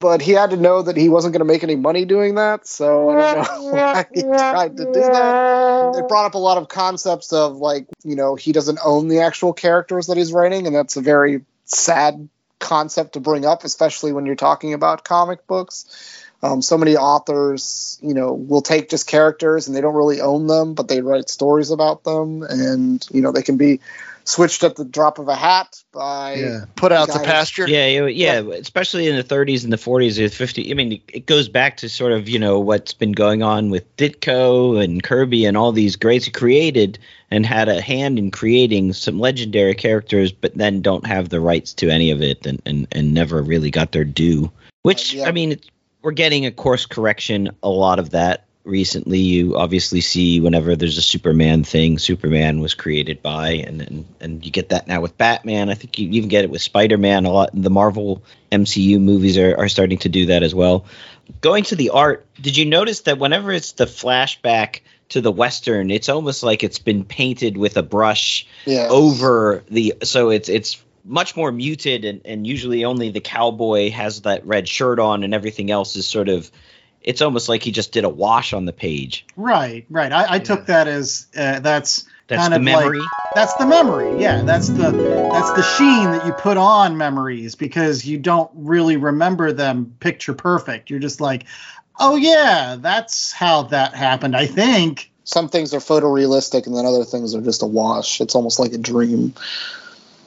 But 0.01 0.23
he 0.23 0.31
had 0.31 0.51
to 0.51 0.57
know 0.57 0.83
that 0.83 0.97
he 0.97 1.09
wasn't 1.09 1.33
going 1.33 1.41
to 1.41 1.53
make 1.53 1.65
any 1.65 1.75
money 1.75 2.05
doing 2.05 2.37
that, 2.37 2.69
so 2.69 3.11
I 3.11 3.35
don't 3.35 3.45
know 3.45 3.73
why 3.73 4.07
he 4.15 4.23
tried 4.23 4.77
to 4.77 4.85
do 4.85 4.93
that. 4.93 5.97
It 5.97 6.09
brought 6.09 6.27
up 6.27 6.35
a 6.35 6.39
lot 6.39 6.57
of 6.57 6.69
concepts 6.69 7.33
of 7.33 7.57
like, 7.57 7.89
you 8.05 8.15
know, 8.15 8.37
he 8.37 8.53
doesn't 8.53 8.79
own 8.85 9.09
the 9.09 9.21
actual 9.21 9.53
characters 9.53 10.07
that 10.07 10.17
he's 10.17 10.33
writing, 10.33 10.69
and 10.69 10.77
that's 10.77 10.97
a 10.97 11.01
very 11.01 11.45
sad 11.65 12.29
concept 12.61 13.15
to 13.15 13.21
bring 13.21 13.45
up, 13.45 13.65
especially 13.65 14.13
when 14.13 14.25
you're 14.25 14.37
talking 14.37 14.73
about 14.73 15.05
comic 15.05 15.47
books. 15.49 16.25
Um, 16.43 16.63
so 16.63 16.79
many 16.79 16.97
authors, 16.97 17.99
you 18.01 18.15
know, 18.15 18.33
will 18.33 18.63
take 18.63 18.89
just 18.89 19.09
characters 19.09 19.67
and 19.67 19.77
they 19.77 19.81
don't 19.81 19.95
really 19.95 20.21
own 20.21 20.47
them, 20.47 20.75
but 20.75 20.87
they 20.87 21.01
write 21.01 21.29
stories 21.29 21.71
about 21.71 22.05
them, 22.05 22.43
and 22.43 23.05
you 23.11 23.21
know, 23.21 23.33
they 23.33 23.43
can 23.43 23.57
be 23.57 23.81
switched 24.29 24.63
at 24.63 24.77
the 24.77 24.85
drop 24.85 25.19
of 25.19 25.27
a 25.29 25.35
hat 25.35 25.83
by 25.91 26.61
Put 26.77 26.93
out 26.93 27.07
to 27.09 27.19
Guys. 27.19 27.27
pasture. 27.27 27.67
Yeah, 27.67 27.87
yeah, 27.87 28.07
yeah, 28.07 28.41
especially 28.53 29.09
in 29.09 29.17
the 29.17 29.25
30s 29.25 29.65
and 29.65 29.73
the 29.73 29.79
40s 29.79 30.19
and 30.21 30.31
50s. 30.31 30.71
I 30.71 30.75
mean, 30.75 31.01
it 31.09 31.25
goes 31.25 31.49
back 31.49 31.79
to 31.79 31.89
sort 31.89 32.13
of 32.13 32.29
you 32.29 32.39
know 32.39 32.61
what's 32.61 32.93
been 32.93 33.13
going 33.13 33.43
on 33.43 33.71
with 33.71 33.97
Ditko 33.97 34.83
and 34.83 35.03
Kirby 35.03 35.45
and 35.47 35.57
all 35.57 35.73
these 35.73 35.97
greats 35.97 36.27
who 36.27 36.33
created 36.33 36.99
and 37.31 37.45
had 37.45 37.69
a 37.69 37.81
hand 37.81 38.19
in 38.19 38.31
creating 38.31 38.93
some 38.93 39.19
legendary 39.19 39.75
characters, 39.75 40.31
but 40.31 40.55
then 40.55 40.83
don't 40.83 41.07
have 41.07 41.31
the 41.31 41.41
rights 41.41 41.73
to 41.75 41.91
any 41.91 42.11
of 42.11 42.23
it 42.23 42.47
and 42.47 42.61
and, 42.67 42.87
and 42.93 43.15
never 43.15 43.43
really 43.43 43.71
got 43.71 43.93
their 43.93 44.05
due. 44.05 44.53
Which 44.83 45.15
Uh, 45.15 45.19
yeah. 45.19 45.29
I 45.29 45.33
mean, 45.33 45.53
it's, 45.53 45.69
we're 46.03 46.13
getting 46.13 46.47
a 46.47 46.51
course 46.51 46.87
correction. 46.87 47.51
A 47.63 47.69
lot 47.69 47.99
of 47.99 48.11
that 48.11 48.45
recently. 48.65 49.19
You 49.19 49.57
obviously 49.57 50.01
see 50.01 50.41
whenever 50.41 50.77
there's 50.77 50.99
a 50.99 51.03
Superman 51.03 51.65
thing, 51.65 51.99
Superman 51.99 52.61
was 52.61 52.75
created 52.75 53.23
by, 53.23 53.51
and 53.51 53.81
and, 53.83 54.05
and 54.21 54.45
you 54.45 54.53
get 54.53 54.69
that 54.69 54.87
now 54.87 55.01
with 55.01 55.17
Batman. 55.19 55.71
I 55.71 55.75
think 55.75 55.99
you 55.99 56.09
even 56.11 56.29
get 56.29 56.45
it 56.45 56.51
with 56.51 56.63
Spider-Man. 56.63 57.25
A 57.25 57.31
lot. 57.31 57.51
The 57.55 57.71
Marvel 57.71 58.23
MCU 58.53 59.01
movies 59.01 59.39
are 59.39 59.57
are 59.59 59.69
starting 59.69 59.99
to 59.99 60.09
do 60.09 60.27
that 60.27 60.43
as 60.43 60.55
well. 60.55 60.87
Going 61.41 61.65
to 61.65 61.77
the 61.77 61.91
art, 61.91 62.27
did 62.41 62.57
you 62.57 62.65
notice 62.65 63.03
that 63.03 63.19
whenever 63.19 63.53
it's 63.53 63.73
the 63.73 63.85
flashback 63.85 64.81
to 65.11 65.21
the 65.21 65.33
western, 65.33 65.91
it's 65.91 66.09
almost 66.09 66.43
like 66.43 66.63
it's 66.65 66.79
been 66.79 67.05
painted 67.05 67.57
with 67.57 67.77
a 67.77 67.83
brush 67.83 68.47
yeah. 68.65 68.89
over 68.91 69.63
the 69.69 69.95
so 70.05 70.31
it's 70.31 70.49
it's 70.49 70.83
much 71.09 71.37
more 71.37 71.51
muted 71.51 72.05
and, 72.05 72.21
and 72.25 72.47
usually 72.47 72.85
only 72.85 73.11
the 73.11 73.21
cowboy 73.21 73.91
has 73.91 74.23
that 74.23 74.47
red 74.47 74.69
shirt 74.69 74.99
on 74.99 75.25
and 75.25 75.35
everything 75.35 75.71
else 75.71 75.97
is 75.97 76.09
sort 76.09 76.29
of 76.29 76.51
it's 77.01 77.23
almost 77.23 77.49
like 77.49 77.63
he 77.63 77.73
just 77.73 77.93
did 77.93 78.05
a 78.05 78.09
wash 78.09 78.53
on 78.53 78.65
the 78.65 78.73
page 78.73 79.25
Right, 79.37 79.87
right. 79.91 80.13
I, 80.13 80.35
I 80.35 80.39
took 80.39 80.67
that 80.67 80.89
as 80.89 81.27
uh, 81.37 81.61
that's 81.61 82.05
that's 82.27 82.43
kind 82.43 82.55
the 82.55 82.59
of 82.59 82.65
memory 82.65 83.03
like 83.03 83.13
that's 83.35 83.55
the 83.55 83.67
memory. 83.67 84.21
Yeah, 84.21 84.43
that's 84.43 84.69
the 84.69 84.91
that's 85.33 85.53
the 85.53 85.63
sheen 85.63 86.11
that 86.11 86.25
you 86.25 86.33
put 86.33 86.57
on 86.57 86.97
memories 86.97 87.55
because 87.55 88.05
you 88.05 88.19
don't 88.19 88.51
really 88.55 88.97
remember 88.97 89.53
them 89.53 89.95
picture 90.01 90.35
perfect. 90.35 90.91
You're 90.91 90.99
just 90.99 91.21
like, 91.21 91.45
oh 92.01 92.17
yeah, 92.17 92.77
that's 92.81 93.33
how 93.33 93.65
that 93.65 93.95
happened. 93.95 94.37
I 94.37 94.47
think. 94.47 95.11
Some 95.25 95.51
things 95.51 95.75
are 95.75 95.79
photorealistic, 95.79 96.67
and 96.67 96.75
then 96.75 96.87
other 96.87 97.05
things 97.05 97.35
are 97.35 97.43
just 97.43 97.61
a 97.63 97.67
wash. 97.67 98.23
It's 98.23 98.35
almost 98.35 98.59
like 98.59 98.73
a 98.73 98.79
dream. 98.79 99.35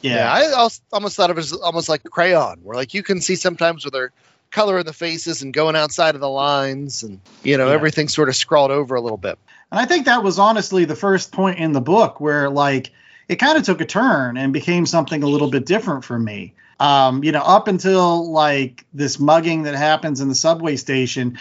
Yeah. 0.01 0.31
I 0.31 0.67
almost 0.91 1.15
thought 1.15 1.29
of 1.29 1.37
it 1.37 1.41
as 1.41 1.53
almost 1.53 1.89
like 1.89 2.03
crayon, 2.03 2.59
where 2.63 2.75
like 2.75 2.93
you 2.93 3.03
can 3.03 3.21
see 3.21 3.35
sometimes 3.35 3.83
with 3.85 3.93
their 3.93 4.11
color 4.49 4.79
in 4.79 4.85
the 4.85 4.93
faces 4.93 5.41
and 5.41 5.53
going 5.53 5.75
outside 5.75 6.15
of 6.15 6.21
the 6.21 6.29
lines, 6.29 7.03
and 7.03 7.19
you 7.43 7.57
know 7.57 7.67
Yeah. 7.67 7.73
everything's 7.73 8.13
sort 8.13 8.29
of 8.29 8.35
scrawled 8.35 8.71
over 8.71 8.95
a 8.95 9.01
little 9.01 9.17
bit. 9.17 9.37
And 9.71 9.79
I 9.79 9.85
think 9.85 10.05
that 10.05 10.23
was 10.23 10.39
honestly 10.39 10.85
the 10.85 10.95
first 10.95 11.31
point 11.31 11.59
in 11.59 11.71
the 11.71 11.81
book 11.81 12.19
where 12.19 12.49
like 12.49 12.91
it 13.29 13.37
kind 13.37 13.57
of 13.57 13.63
took 13.63 13.79
a 13.79 13.85
turn 13.85 14.35
and 14.35 14.51
became 14.51 14.85
something 14.85 15.23
a 15.23 15.27
little 15.27 15.49
bit 15.49 15.65
different 15.65 16.03
for 16.03 16.19
me. 16.19 16.53
Um, 16.81 17.23
you 17.23 17.31
know, 17.31 17.41
up 17.43 17.67
until 17.67 18.29
like 18.31 18.85
this 18.93 19.19
mugging 19.19 19.63
that 19.63 19.75
happens 19.75 20.19
in 20.19 20.27
the 20.27 20.35
subway 20.35 20.75
station, 20.75 21.37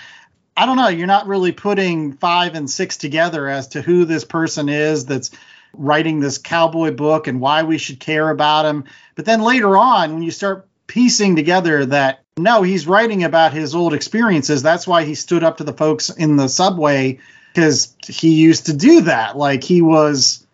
I 0.57 0.67
don't 0.67 0.77
know, 0.77 0.89
you're 0.89 1.07
not 1.07 1.27
really 1.27 1.51
putting 1.53 2.13
five 2.13 2.55
and 2.55 2.71
six 2.71 2.99
together 2.99 3.49
as 3.49 3.69
to 3.69 3.83
who 3.83 4.05
this 4.05 4.25
person 4.25 4.69
is 4.69 5.07
that's 5.07 5.31
writing 5.73 6.21
this 6.21 6.39
cowboy 6.39 6.93
book 6.93 7.27
and 7.27 7.41
why 7.41 7.63
we 7.63 7.79
should 7.79 8.01
care 8.01 8.31
about 8.31 8.67
him. 8.67 8.85
But 9.15 9.25
then 9.25 9.43
later 9.43 9.77
on, 9.77 10.15
when 10.15 10.23
you 10.23 10.31
start 10.31 10.69
piecing 10.87 11.37
together 11.37 11.87
that 11.87 12.25
no, 12.37 12.63
he's 12.63 12.87
writing 12.87 13.23
about 13.25 13.53
his 13.53 13.75
old 13.75 13.93
experiences, 13.93 14.63
that's 14.63 14.87
why 14.87 15.05
he 15.05 15.15
stood 15.15 15.45
up 15.45 15.59
to 15.59 15.65
the 15.65 15.73
folks 15.73 16.11
in 16.11 16.37
the 16.37 16.49
subway 16.49 17.19
because 17.53 17.95
he 18.07 18.35
used 18.35 18.67
to 18.67 18.73
do 18.73 19.03
that. 19.03 19.37
Like 19.37 19.63
he 19.63 19.83
was, 19.83 20.47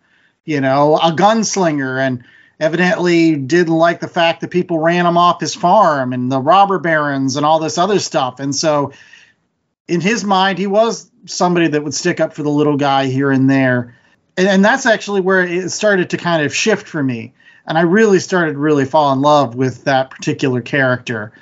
you 0.43 0.59
know, 0.59 0.97
a 0.97 1.11
gunslinger 1.11 1.99
and 1.99 2.23
evidently 2.59 3.35
didn't 3.35 3.73
like 3.73 3.99
the 3.99 4.07
fact 4.07 4.41
that 4.41 4.51
people 4.51 4.79
ran 4.79 5.05
him 5.05 5.17
off 5.17 5.39
his 5.39 5.55
farm 5.55 6.13
and 6.13 6.31
the 6.31 6.39
robber 6.39 6.79
barons 6.79 7.35
and 7.35 7.45
all 7.45 7.59
this 7.59 7.77
other 7.77 7.99
stuff. 7.99 8.39
And 8.39 8.55
so, 8.55 8.91
in 9.87 10.01
his 10.01 10.23
mind, 10.23 10.57
he 10.57 10.67
was 10.67 11.09
somebody 11.25 11.67
that 11.69 11.83
would 11.83 11.93
stick 11.93 12.19
up 12.19 12.33
for 12.33 12.43
the 12.43 12.49
little 12.49 12.77
guy 12.77 13.05
here 13.05 13.31
and 13.31 13.49
there. 13.49 13.95
And, 14.37 14.47
and 14.47 14.63
that's 14.63 14.85
actually 14.85 15.21
where 15.21 15.41
it 15.41 15.71
started 15.71 16.11
to 16.11 16.17
kind 16.17 16.45
of 16.45 16.55
shift 16.55 16.87
for 16.87 17.03
me. 17.03 17.33
And 17.65 17.77
I 17.77 17.81
really 17.81 18.19
started 18.19 18.55
really 18.55 18.85
fall 18.85 19.11
in 19.11 19.21
love 19.21 19.55
with 19.55 19.83
that 19.83 20.11
particular 20.11 20.61
character. 20.61 21.33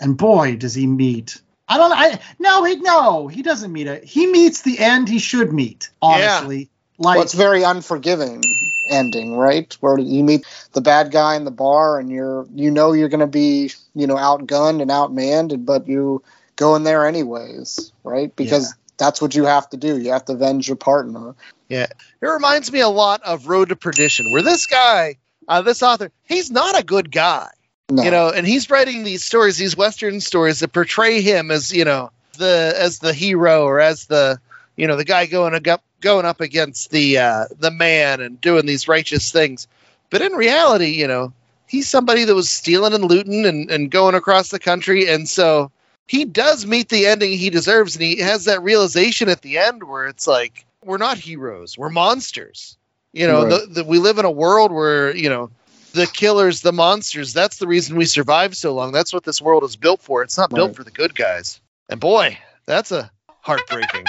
And 0.00 0.16
boy, 0.16 0.56
does 0.56 0.74
he 0.74 0.86
meet. 0.86 1.40
I 1.68 1.76
don't 1.78 1.92
I 1.92 2.20
no, 2.38 2.64
he 2.64 2.76
no, 2.76 3.28
he 3.28 3.42
doesn't 3.42 3.72
meet 3.72 3.88
it. 3.88 4.04
He 4.04 4.26
meets 4.26 4.62
the 4.62 4.78
end 4.78 5.08
he 5.08 5.18
should 5.18 5.52
meet, 5.52 5.90
honestly. 6.00 6.70
Like 6.98 7.16
well, 7.16 7.24
it's 7.24 7.34
very 7.34 7.62
unforgiving 7.62 8.42
ending, 8.88 9.36
right? 9.36 9.76
Where 9.80 9.98
you 9.98 10.24
meet 10.24 10.46
the 10.72 10.80
bad 10.80 11.10
guy 11.10 11.36
in 11.36 11.44
the 11.44 11.50
bar, 11.50 11.98
and 11.98 12.10
you're 12.10 12.46
you 12.54 12.70
know 12.70 12.92
you're 12.92 13.08
going 13.08 13.20
to 13.20 13.26
be 13.26 13.72
you 13.94 14.06
know 14.06 14.14
outgunned 14.14 14.80
and 14.80 14.90
outmanned, 14.90 15.66
but 15.66 15.88
you 15.88 16.22
go 16.54 16.76
in 16.76 16.84
there 16.84 17.06
anyways, 17.06 17.92
right? 18.04 18.34
Because 18.34 18.74
that's 18.96 19.20
what 19.20 19.34
you 19.34 19.44
have 19.44 19.68
to 19.70 19.76
do. 19.76 19.98
You 19.98 20.12
have 20.12 20.24
to 20.26 20.32
avenge 20.32 20.68
your 20.68 20.76
partner. 20.76 21.34
Yeah, 21.68 21.86
it 22.20 22.26
reminds 22.26 22.70
me 22.70 22.80
a 22.80 22.88
lot 22.88 23.22
of 23.22 23.48
Road 23.48 23.70
to 23.70 23.76
Perdition, 23.76 24.30
where 24.32 24.42
this 24.42 24.66
guy 24.66 25.16
uh, 25.48 25.62
this 25.62 25.82
author, 25.82 26.10
he's 26.24 26.50
not 26.50 26.78
a 26.78 26.84
good 26.84 27.10
guy, 27.10 27.48
No. 27.90 28.02
you 28.02 28.10
know, 28.10 28.30
and 28.30 28.46
he's 28.46 28.68
writing 28.68 29.04
these 29.04 29.24
stories, 29.24 29.56
these 29.56 29.76
Western 29.76 30.20
stories 30.20 30.60
that 30.60 30.72
portray 30.72 31.20
him 31.20 31.50
as, 31.50 31.72
you 31.72 31.84
know, 31.84 32.10
the 32.38 32.74
as 32.76 32.98
the 32.98 33.12
hero 33.12 33.64
or 33.64 33.80
as 33.80 34.06
the, 34.06 34.38
you 34.76 34.86
know, 34.86 34.96
the 34.96 35.04
guy 35.04 35.26
going 35.26 35.54
up 35.68 35.82
going 36.00 36.26
up 36.26 36.40
against 36.40 36.90
the 36.90 37.18
uh, 37.18 37.44
the 37.58 37.70
man 37.70 38.20
and 38.20 38.40
doing 38.40 38.66
these 38.66 38.88
righteous 38.88 39.32
things. 39.32 39.66
But 40.10 40.22
in 40.22 40.32
reality, 40.32 40.90
you 40.90 41.08
know, 41.08 41.32
he's 41.66 41.88
somebody 41.88 42.24
that 42.24 42.34
was 42.34 42.50
stealing 42.50 42.92
and 42.92 43.04
looting 43.04 43.46
and, 43.46 43.70
and 43.70 43.90
going 43.90 44.14
across 44.14 44.50
the 44.50 44.58
country, 44.58 45.08
and 45.08 45.28
so 45.28 45.70
he 46.06 46.24
does 46.24 46.66
meet 46.66 46.88
the 46.88 47.06
ending 47.06 47.32
he 47.32 47.50
deserves, 47.50 47.96
and 47.96 48.04
he 48.04 48.18
has 48.18 48.44
that 48.44 48.62
realization 48.62 49.28
at 49.28 49.42
the 49.42 49.58
end 49.58 49.82
where 49.82 50.06
it's 50.06 50.26
like 50.26 50.65
we're 50.86 50.96
not 50.98 51.18
heroes, 51.18 51.76
we're 51.76 51.90
monsters. 51.90 52.76
You 53.12 53.26
know, 53.26 53.44
Right. 53.46 53.60
the, 53.68 53.82
the, 53.82 53.84
we 53.84 53.98
live 53.98 54.18
in 54.18 54.24
a 54.24 54.30
world 54.30 54.72
where 54.72 55.14
you 55.14 55.28
know 55.28 55.50
the 55.92 56.06
killers, 56.06 56.60
the 56.60 56.72
monsters. 56.72 57.32
That's 57.32 57.56
the 57.58 57.66
reason 57.66 57.96
we 57.96 58.04
survive 58.04 58.56
so 58.56 58.74
long. 58.74 58.92
That's 58.92 59.12
what 59.12 59.24
this 59.24 59.40
world 59.42 59.64
is 59.64 59.76
built 59.76 60.02
for. 60.02 60.22
It's 60.22 60.36
not 60.38 60.50
built 60.50 60.76
for 60.76 60.84
the 60.84 60.90
good 60.90 61.14
guys. 61.14 61.60
And 61.88 61.98
boy, 62.00 62.38
that's 62.66 62.92
a 62.92 63.10
heartbreaking 63.40 64.04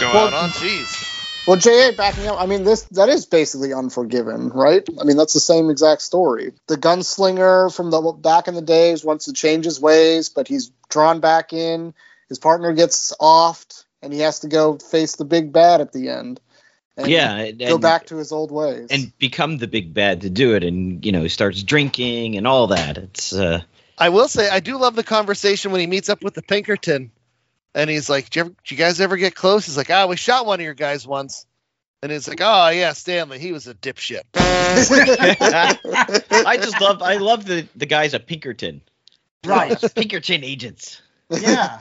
go 0.00 0.10
Well- 0.12 0.26
out 0.28 0.34
on. 0.34 0.50
Jeez. 0.50 1.06
Well, 1.46 1.56
JA 1.56 1.92
backing 1.96 2.28
up, 2.28 2.40
I 2.40 2.46
mean, 2.46 2.64
this 2.64 2.82
that 2.92 3.08
is 3.08 3.24
basically 3.26 3.72
Unforgiven, 3.72 4.50
right? 4.50 4.86
I 5.00 5.04
mean, 5.04 5.16
that's 5.16 5.32
the 5.32 5.40
same 5.40 5.70
exact 5.70 6.02
story. 6.02 6.52
The 6.68 6.76
gunslinger 6.76 7.74
from 7.74 7.90
the 7.90 8.00
back 8.12 8.46
in 8.46 8.54
the 8.54 8.62
days 8.62 9.04
wants 9.04 9.24
to 9.24 9.32
change 9.32 9.64
his 9.64 9.80
ways, 9.80 10.28
but 10.28 10.46
he's 10.48 10.70
drawn 10.90 11.20
back 11.20 11.52
in. 11.54 11.94
His 12.28 12.38
partner 12.38 12.72
gets 12.74 13.14
offed, 13.20 13.84
and 14.02 14.12
he 14.12 14.20
has 14.20 14.40
to 14.40 14.48
go 14.48 14.78
face 14.78 15.16
the 15.16 15.24
big 15.24 15.52
bad 15.52 15.80
at 15.80 15.92
the 15.92 16.08
end. 16.08 16.40
And 16.96 17.08
yeah, 17.08 17.34
and, 17.36 17.58
go 17.58 17.78
back 17.78 18.06
to 18.06 18.16
his 18.16 18.32
old 18.32 18.50
ways. 18.50 18.88
and 18.90 19.16
become 19.18 19.58
the 19.58 19.68
big 19.68 19.94
bad 19.94 20.22
to 20.22 20.30
do 20.30 20.54
it, 20.54 20.64
and 20.64 21.04
you 21.04 21.12
know 21.12 21.22
he 21.22 21.28
starts 21.28 21.62
drinking 21.62 22.36
and 22.36 22.46
all 22.46 22.68
that. 22.68 22.98
It's 22.98 23.32
uh, 23.32 23.62
I 23.96 24.10
will 24.10 24.28
say 24.28 24.50
I 24.50 24.60
do 24.60 24.78
love 24.78 24.96
the 24.96 25.04
conversation 25.04 25.72
when 25.72 25.80
he 25.80 25.86
meets 25.86 26.08
up 26.08 26.22
with 26.22 26.34
the 26.34 26.42
Pinkerton, 26.42 27.10
and 27.74 27.88
he's 27.88 28.10
like, 28.10 28.30
"Did 28.30 28.36
you, 28.36 28.40
ever, 28.40 28.50
did 28.50 28.70
you 28.70 28.76
guys 28.76 29.00
ever 29.00 29.16
get 29.16 29.34
close?" 29.34 29.66
He's 29.66 29.76
like, 29.76 29.90
"Ah, 29.90 30.06
we 30.06 30.16
shot 30.16 30.46
one 30.46 30.60
of 30.60 30.64
your 30.64 30.74
guys 30.74 31.06
once," 31.06 31.46
and 32.02 32.12
he's 32.12 32.28
like, 32.28 32.40
"Oh 32.42 32.68
yeah, 32.68 32.92
Stanley, 32.92 33.38
he 33.38 33.52
was 33.52 33.66
a 33.66 33.74
dipshit." 33.74 34.22
I 34.34 35.76
just 36.56 36.80
love 36.80 37.02
I 37.02 37.16
love 37.16 37.44
the 37.44 37.66
the 37.76 37.86
guys 37.86 38.14
at 38.14 38.26
Pinkerton, 38.26 38.82
Right. 39.44 39.78
Pinkerton 39.94 40.44
agents. 40.44 41.00
yeah. 41.30 41.78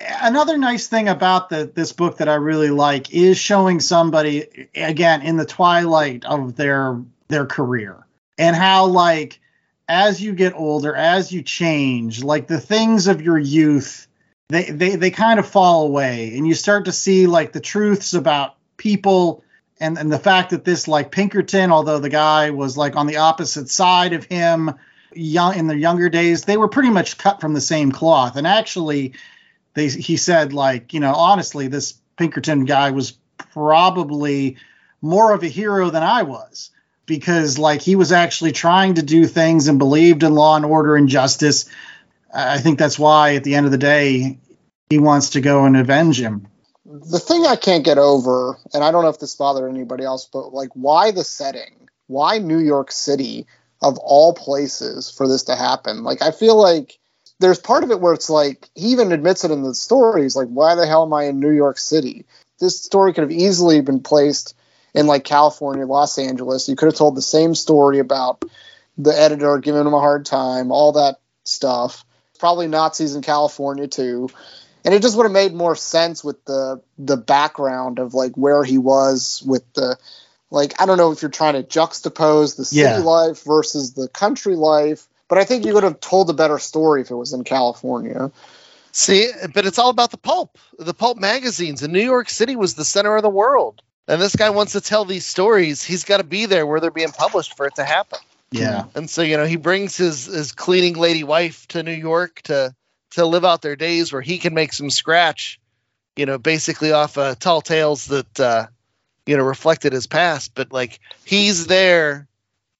Another 0.00 0.56
nice 0.58 0.86
thing 0.86 1.08
about 1.08 1.48
the 1.48 1.70
this 1.72 1.92
book 1.92 2.18
that 2.18 2.28
I 2.28 2.34
really 2.34 2.70
like 2.70 3.12
is 3.12 3.36
showing 3.36 3.80
somebody 3.80 4.68
again 4.74 5.22
in 5.22 5.36
the 5.36 5.44
twilight 5.44 6.24
of 6.24 6.54
their 6.54 7.02
their 7.26 7.46
career 7.46 8.06
and 8.38 8.54
how 8.54 8.86
like 8.86 9.40
as 9.88 10.20
you 10.20 10.34
get 10.34 10.54
older, 10.54 10.94
as 10.94 11.32
you 11.32 11.42
change, 11.42 12.22
like 12.22 12.46
the 12.46 12.60
things 12.60 13.08
of 13.08 13.22
your 13.22 13.38
youth, 13.38 14.06
they 14.50 14.70
they 14.70 14.96
they 14.96 15.10
kind 15.10 15.40
of 15.40 15.48
fall 15.48 15.86
away 15.86 16.36
and 16.36 16.46
you 16.46 16.54
start 16.54 16.84
to 16.84 16.92
see 16.92 17.26
like 17.26 17.52
the 17.52 17.60
truths 17.60 18.14
about 18.14 18.54
people 18.76 19.42
and 19.80 19.98
and 19.98 20.12
the 20.12 20.18
fact 20.18 20.50
that 20.50 20.64
this 20.64 20.86
like 20.86 21.10
Pinkerton, 21.10 21.72
although 21.72 21.98
the 21.98 22.08
guy 22.08 22.50
was 22.50 22.76
like 22.76 22.94
on 22.96 23.06
the 23.06 23.16
opposite 23.16 23.68
side 23.68 24.12
of 24.12 24.24
him 24.24 24.74
young 25.12 25.56
in 25.56 25.66
their 25.66 25.76
younger 25.76 26.08
days, 26.08 26.44
they 26.44 26.56
were 26.56 26.68
pretty 26.68 26.90
much 26.90 27.18
cut 27.18 27.40
from 27.40 27.54
the 27.54 27.60
same 27.60 27.90
cloth. 27.90 28.36
And 28.36 28.46
actually, 28.46 29.14
they 29.74 29.88
he 29.88 30.16
said 30.16 30.52
like 30.52 30.92
you 30.92 31.00
know 31.00 31.14
honestly, 31.14 31.68
this 31.68 31.94
Pinkerton 32.16 32.64
guy 32.64 32.90
was 32.90 33.18
probably 33.36 34.56
more 35.00 35.32
of 35.32 35.42
a 35.42 35.48
hero 35.48 35.90
than 35.90 36.02
I 36.02 36.22
was 36.22 36.70
because 37.06 37.58
like 37.58 37.80
he 37.80 37.96
was 37.96 38.12
actually 38.12 38.52
trying 38.52 38.94
to 38.94 39.02
do 39.02 39.26
things 39.26 39.68
and 39.68 39.78
believed 39.78 40.22
in 40.22 40.34
law 40.34 40.56
and 40.56 40.64
order 40.64 40.96
and 40.96 41.08
justice. 41.08 41.68
I 42.32 42.58
think 42.58 42.78
that's 42.78 42.98
why 42.98 43.34
at 43.36 43.44
the 43.44 43.54
end 43.54 43.66
of 43.66 43.72
the 43.72 43.78
day 43.78 44.38
he 44.90 44.98
wants 44.98 45.30
to 45.30 45.40
go 45.40 45.64
and 45.64 45.76
avenge 45.76 46.20
him. 46.20 46.46
the 46.84 47.18
thing 47.18 47.46
I 47.46 47.56
can't 47.56 47.84
get 47.84 47.98
over, 47.98 48.58
and 48.72 48.82
I 48.82 48.90
don't 48.90 49.02
know 49.02 49.10
if 49.10 49.18
this 49.18 49.34
bothered 49.34 49.70
anybody 49.70 50.04
else, 50.04 50.28
but 50.30 50.52
like, 50.52 50.70
why 50.74 51.10
the 51.10 51.24
setting? 51.24 51.88
Why 52.06 52.38
New 52.38 52.58
York 52.58 52.90
City 52.90 53.46
of 53.82 53.98
all 53.98 54.32
places 54.32 55.10
for 55.10 55.28
this 55.28 55.44
to 55.44 55.56
happen? 55.56 56.04
Like, 56.04 56.22
I 56.22 56.30
feel 56.30 56.56
like 56.56 56.97
there's 57.38 57.58
part 57.58 57.84
of 57.84 57.90
it 57.90 58.00
where 58.00 58.14
it's 58.14 58.30
like 58.30 58.68
he 58.74 58.88
even 58.88 59.12
admits 59.12 59.44
it 59.44 59.50
in 59.50 59.62
the 59.62 59.74
story. 59.74 60.22
He's 60.22 60.36
like, 60.36 60.48
why 60.48 60.74
the 60.74 60.86
hell 60.86 61.04
am 61.04 61.12
I 61.12 61.24
in 61.24 61.40
New 61.40 61.52
York 61.52 61.78
City? 61.78 62.24
This 62.60 62.82
story 62.82 63.12
could 63.12 63.22
have 63.22 63.30
easily 63.30 63.80
been 63.80 64.00
placed 64.00 64.56
in 64.94 65.06
like 65.06 65.24
California, 65.24 65.86
Los 65.86 66.18
Angeles. 66.18 66.68
You 66.68 66.76
could 66.76 66.86
have 66.86 66.96
told 66.96 67.14
the 67.16 67.22
same 67.22 67.54
story 67.54 67.98
about 68.00 68.44
the 68.96 69.18
editor 69.18 69.58
giving 69.58 69.82
him 69.82 69.94
a 69.94 70.00
hard 70.00 70.26
time, 70.26 70.72
all 70.72 70.92
that 70.92 71.16
stuff. 71.44 72.04
Probably 72.38 72.66
Nazis 72.66 73.14
in 73.14 73.22
California 73.22 73.86
too 73.86 74.28
and 74.84 74.94
it 74.94 75.02
just 75.02 75.16
would 75.16 75.24
have 75.24 75.32
made 75.32 75.52
more 75.54 75.76
sense 75.76 76.22
with 76.24 76.44
the 76.44 76.80
the 76.98 77.16
background 77.16 77.98
of 77.98 78.14
like 78.14 78.36
where 78.36 78.64
he 78.64 78.78
was 78.78 79.42
with 79.46 79.62
the 79.74 79.98
like 80.50 80.80
I 80.80 80.86
don't 80.86 80.98
know 80.98 81.12
if 81.12 81.22
you're 81.22 81.30
trying 81.30 81.54
to 81.54 81.62
juxtapose 81.62 82.56
the 82.56 82.64
city 82.64 82.80
Yeah. 82.80 82.98
life 83.00 83.42
versus 83.44 83.92
the 83.92 84.08
country 84.08 84.56
life, 84.56 85.07
but 85.28 85.38
I 85.38 85.44
think 85.44 85.64
you 85.64 85.74
would 85.74 85.84
have 85.84 86.00
told 86.00 86.30
a 86.30 86.34
better 86.34 86.58
story 86.58 87.02
if 87.02 87.10
it 87.10 87.14
was 87.14 87.32
in 87.32 87.44
California. 87.44 88.30
See, 88.92 89.30
but 89.54 89.66
it's 89.66 89.78
all 89.78 89.90
about 89.90 90.10
the 90.10 90.16
pulp, 90.16 90.58
the 90.78 90.94
pulp 90.94 91.18
magazines. 91.18 91.82
And 91.82 91.92
New 91.92 92.02
York 92.02 92.30
City 92.30 92.56
was 92.56 92.74
the 92.74 92.84
center 92.84 93.14
of 93.14 93.22
the 93.22 93.28
world. 93.28 93.82
And 94.08 94.20
this 94.20 94.34
guy 94.34 94.50
wants 94.50 94.72
to 94.72 94.80
tell 94.80 95.04
these 95.04 95.26
stories. 95.26 95.84
He's 95.84 96.04
got 96.04 96.16
to 96.16 96.24
be 96.24 96.46
there 96.46 96.66
where 96.66 96.80
they're 96.80 96.90
being 96.90 97.12
published 97.12 97.56
for 97.56 97.66
it 97.66 97.74
to 97.74 97.84
happen. 97.84 98.18
Yeah. 98.50 98.84
And 98.94 99.10
so, 99.10 99.20
you 99.20 99.36
know, 99.36 99.44
he 99.44 99.56
brings 99.56 99.96
his 99.96 100.24
his 100.24 100.52
cleaning 100.52 100.94
lady 100.94 101.22
wife 101.22 101.68
to 101.68 101.82
New 101.82 101.92
York 101.92 102.40
to 102.42 102.74
to 103.10 103.26
live 103.26 103.44
out 103.44 103.60
their 103.60 103.76
days 103.76 104.12
where 104.12 104.22
he 104.22 104.38
can 104.38 104.54
make 104.54 104.72
some 104.72 104.90
scratch, 104.90 105.60
you 106.16 106.24
know, 106.24 106.38
basically 106.38 106.92
off 106.92 107.18
uh, 107.18 107.34
tall 107.34 107.60
tales 107.60 108.06
that 108.06 108.40
uh, 108.40 108.66
you 109.26 109.36
know 109.36 109.42
reflected 109.42 109.92
his 109.92 110.06
past. 110.06 110.54
But 110.54 110.72
like 110.72 110.98
he's 111.26 111.66
there 111.66 112.26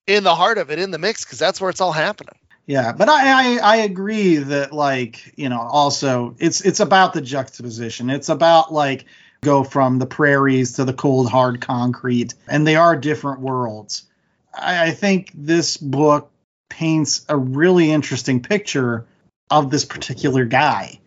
in 0.06 0.24
the 0.24 0.34
heart 0.34 0.56
of 0.56 0.70
it, 0.70 0.78
in 0.78 0.90
the 0.90 0.98
mix, 0.98 1.24
because 1.24 1.38
that's 1.38 1.60
where 1.60 1.68
it's 1.68 1.82
all 1.82 1.92
happening. 1.92 2.37
Yeah, 2.68 2.92
but 2.92 3.08
I, 3.08 3.56
I 3.56 3.58
I 3.60 3.76
agree 3.76 4.36
that 4.36 4.74
like 4.74 5.32
you 5.38 5.48
know 5.48 5.58
also 5.58 6.36
it's 6.38 6.60
it's 6.60 6.80
about 6.80 7.14
the 7.14 7.22
juxtaposition. 7.22 8.10
It's 8.10 8.28
about 8.28 8.74
like 8.74 9.06
go 9.40 9.64
from 9.64 9.98
the 9.98 10.04
prairies 10.04 10.74
to 10.74 10.84
the 10.84 10.92
cold 10.92 11.30
hard 11.30 11.62
concrete, 11.62 12.34
and 12.46 12.66
they 12.66 12.76
are 12.76 12.94
different 12.94 13.40
worlds. 13.40 14.04
I, 14.52 14.88
I 14.88 14.90
think 14.90 15.30
this 15.32 15.78
book 15.78 16.30
paints 16.68 17.24
a 17.30 17.38
really 17.38 17.90
interesting 17.90 18.42
picture 18.42 19.06
of 19.50 19.70
this 19.70 19.86
particular 19.86 20.44
guy. 20.44 21.00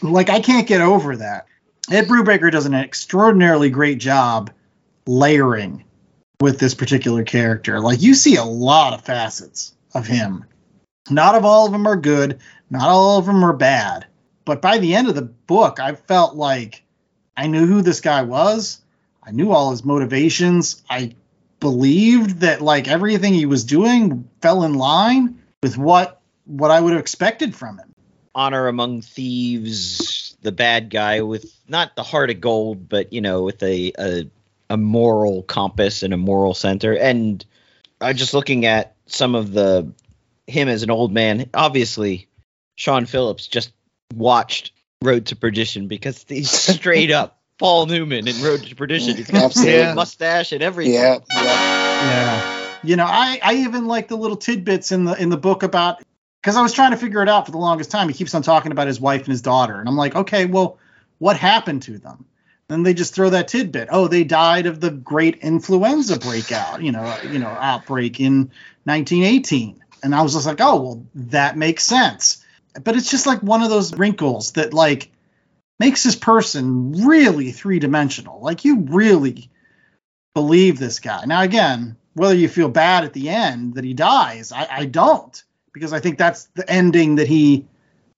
Like 0.00 0.30
I 0.30 0.40
can't 0.40 0.66
get 0.66 0.80
over 0.80 1.16
that. 1.18 1.46
Ed 1.90 2.06
Brubaker 2.06 2.50
does 2.50 2.64
an 2.64 2.72
extraordinarily 2.72 3.68
great 3.68 3.98
job 3.98 4.50
layering 5.06 5.84
with 6.40 6.58
this 6.58 6.72
particular 6.72 7.22
character. 7.22 7.80
Like 7.80 8.00
you 8.00 8.14
see 8.14 8.36
a 8.36 8.44
lot 8.44 8.94
of 8.94 9.04
facets 9.04 9.74
of 9.92 10.06
him. 10.06 10.46
Not 11.10 11.34
of 11.34 11.44
all 11.44 11.66
of 11.66 11.72
them 11.72 11.86
are 11.86 11.96
good, 11.96 12.38
not 12.70 12.88
all 12.88 13.18
of 13.18 13.26
them 13.26 13.44
are 13.44 13.52
bad. 13.52 14.06
But 14.44 14.62
by 14.62 14.78
the 14.78 14.94
end 14.94 15.08
of 15.08 15.14
the 15.14 15.22
book, 15.22 15.78
I 15.80 15.94
felt 15.94 16.36
like 16.36 16.82
I 17.36 17.46
knew 17.46 17.66
who 17.66 17.82
this 17.82 18.00
guy 18.00 18.22
was. 18.22 18.80
I 19.22 19.30
knew 19.30 19.52
all 19.52 19.70
his 19.70 19.84
motivations. 19.84 20.82
I 20.90 21.14
believed 21.60 22.40
that 22.40 22.60
like 22.60 22.88
everything 22.88 23.34
he 23.34 23.46
was 23.46 23.64
doing 23.64 24.28
fell 24.40 24.64
in 24.64 24.74
line 24.74 25.40
with 25.62 25.78
what 25.78 26.20
what 26.44 26.72
I 26.72 26.80
would 26.80 26.92
have 26.92 27.00
expected 27.00 27.54
from 27.54 27.78
him. 27.78 27.94
Honor 28.34 28.66
among 28.66 29.02
thieves, 29.02 30.36
the 30.42 30.50
bad 30.50 30.90
guy 30.90 31.20
with 31.20 31.54
not 31.68 31.94
the 31.94 32.02
heart 32.02 32.30
of 32.30 32.40
gold, 32.40 32.88
but 32.88 33.12
you 33.12 33.20
know, 33.20 33.44
with 33.44 33.62
a 33.62 33.92
a, 33.98 34.30
a 34.70 34.76
moral 34.76 35.42
compass 35.44 36.02
and 36.02 36.12
a 36.12 36.16
moral 36.16 36.54
center. 36.54 36.96
And 36.96 37.44
I 38.00 38.12
just 38.12 38.34
looking 38.34 38.66
at 38.66 38.96
some 39.06 39.34
of 39.34 39.52
the 39.52 39.92
him 40.46 40.68
as 40.68 40.82
an 40.82 40.90
old 40.90 41.12
man. 41.12 41.48
Obviously, 41.54 42.28
Sean 42.74 43.06
Phillips 43.06 43.46
just 43.46 43.72
watched 44.14 44.72
Road 45.02 45.26
to 45.26 45.36
Perdition 45.36 45.88
because 45.88 46.24
he's 46.28 46.50
straight 46.76 47.10
up 47.10 47.40
Paul 47.58 47.86
Newman 47.86 48.28
in 48.28 48.42
Road 48.42 48.62
to 48.64 48.74
Perdition. 48.74 49.16
He's 49.16 49.26
got 49.26 49.38
the 49.38 49.44
Absolutely. 49.44 49.94
mustache 49.94 50.52
and 50.52 50.62
everything. 50.62 50.94
Yeah, 50.94 51.18
yeah. 51.32 51.42
Yeah. 51.42 52.68
You 52.84 52.96
know, 52.96 53.06
I, 53.06 53.38
I 53.42 53.54
even 53.56 53.86
like 53.86 54.08
the 54.08 54.16
little 54.16 54.36
tidbits 54.36 54.90
in 54.90 55.04
the 55.04 55.14
in 55.14 55.28
the 55.28 55.36
book 55.36 55.62
about 55.62 56.02
because 56.40 56.56
I 56.56 56.62
was 56.62 56.72
trying 56.72 56.90
to 56.90 56.96
figure 56.96 57.22
it 57.22 57.28
out 57.28 57.46
for 57.46 57.52
the 57.52 57.58
longest 57.58 57.90
time. 57.92 58.08
He 58.08 58.14
keeps 58.14 58.34
on 58.34 58.42
talking 58.42 58.72
about 58.72 58.88
his 58.88 59.00
wife 59.00 59.20
and 59.20 59.28
his 59.28 59.42
daughter, 59.42 59.78
and 59.78 59.88
I'm 59.88 59.96
like, 59.96 60.16
okay, 60.16 60.46
well, 60.46 60.78
what 61.18 61.36
happened 61.36 61.82
to 61.82 61.98
them? 61.98 62.24
Then 62.66 62.82
they 62.82 62.94
just 62.94 63.14
throw 63.14 63.30
that 63.30 63.48
tidbit. 63.48 63.88
Oh, 63.92 64.08
they 64.08 64.24
died 64.24 64.66
of 64.66 64.80
the 64.80 64.90
great 64.90 65.36
influenza 65.36 66.18
breakout, 66.18 66.82
you 66.82 66.90
know, 66.90 67.16
you 67.30 67.38
know, 67.38 67.48
outbreak 67.48 68.18
in 68.18 68.50
1918. 68.84 69.81
And 70.02 70.14
I 70.14 70.22
was 70.22 70.32
just 70.34 70.46
like, 70.46 70.60
oh, 70.60 70.82
well, 70.82 71.06
that 71.14 71.56
makes 71.56 71.84
sense. 71.84 72.44
But 72.82 72.96
it's 72.96 73.10
just 73.10 73.26
like 73.26 73.40
one 73.42 73.62
of 73.62 73.70
those 73.70 73.94
wrinkles 73.94 74.52
that 74.52 74.74
like 74.74 75.10
makes 75.78 76.02
this 76.02 76.16
person 76.16 77.04
really 77.06 77.52
three 77.52 77.78
dimensional. 77.78 78.40
Like 78.40 78.64
you 78.64 78.80
really 78.80 79.50
believe 80.34 80.78
this 80.78 81.00
guy. 81.00 81.24
Now 81.26 81.42
again, 81.42 81.96
whether 82.14 82.34
you 82.34 82.48
feel 82.48 82.68
bad 82.68 83.04
at 83.04 83.12
the 83.12 83.28
end 83.28 83.74
that 83.74 83.84
he 83.84 83.94
dies. 83.94 84.52
I, 84.52 84.66
I 84.70 84.84
don't 84.86 85.42
because 85.72 85.92
I 85.92 86.00
think 86.00 86.18
that's 86.18 86.44
the 86.54 86.68
ending 86.68 87.16
that 87.16 87.28
he 87.28 87.66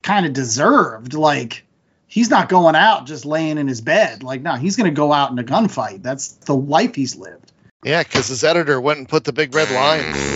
kind 0.03 0.27
of 0.27 0.33
deserved. 0.33 1.15
Like 1.15 1.65
he's 2.07 2.31
not 2.31 2.49
going 2.49 2.77
out 2.77 3.07
just 3.07 3.25
laying 3.25 3.59
in 3.59 3.69
his 3.69 3.81
bed. 3.81 4.23
Like 4.23 4.43
no, 4.43 4.55
he's 4.55 4.77
going 4.77 4.91
to 4.91 4.97
go 4.97 5.13
out 5.13 5.31
in 5.31 5.39
a 5.39 5.45
gunfight. 5.45 6.03
That's 6.03 6.29
the 6.33 6.55
life 6.55 6.95
he's 6.95 7.17
lived. 7.17 7.53
Yeah, 7.85 8.03
because 8.03 8.29
his 8.29 8.43
editor 8.43 8.81
went 8.81 8.99
and 8.99 9.09
put 9.09 9.25
the 9.25 9.33
big 9.33 9.55
red 9.55 9.71
line. 9.71 10.05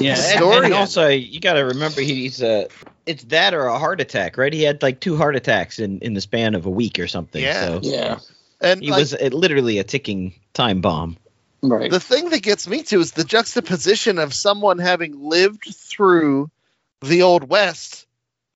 Yeah, 0.00 0.12
and, 0.12 0.38
Story. 0.38 0.66
and 0.66 0.74
also 0.74 1.08
you 1.08 1.40
got 1.40 1.54
to 1.54 1.60
remember 1.60 2.00
he's 2.00 2.42
a. 2.42 2.68
It's 3.06 3.24
that 3.24 3.54
or 3.54 3.66
a 3.66 3.78
heart 3.78 4.00
attack, 4.00 4.36
right? 4.36 4.52
He 4.52 4.62
had 4.62 4.82
like 4.82 5.00
two 5.00 5.16
heart 5.16 5.34
attacks 5.34 5.78
in 5.78 5.98
in 6.00 6.14
the 6.14 6.20
span 6.20 6.54
of 6.54 6.66
a 6.66 6.70
week 6.70 6.98
or 6.98 7.08
something. 7.08 7.42
Yeah. 7.42 7.66
So 7.66 7.80
Yeah. 7.82 8.18
And 8.60 8.82
he 8.82 8.90
like, 8.90 9.00
was 9.00 9.14
uh, 9.14 9.30
literally 9.32 9.78
a 9.78 9.84
ticking 9.84 10.34
time 10.52 10.80
bomb. 10.80 11.16
Right. 11.62 11.90
the 11.90 11.98
thing 11.98 12.28
that 12.30 12.42
gets 12.42 12.68
me 12.68 12.82
to 12.84 13.00
is 13.00 13.12
the 13.12 13.24
juxtaposition 13.24 14.18
of 14.18 14.32
someone 14.32 14.78
having 14.78 15.20
lived 15.20 15.64
through 15.74 16.50
the 17.00 17.22
old 17.22 17.48
west 17.48 18.06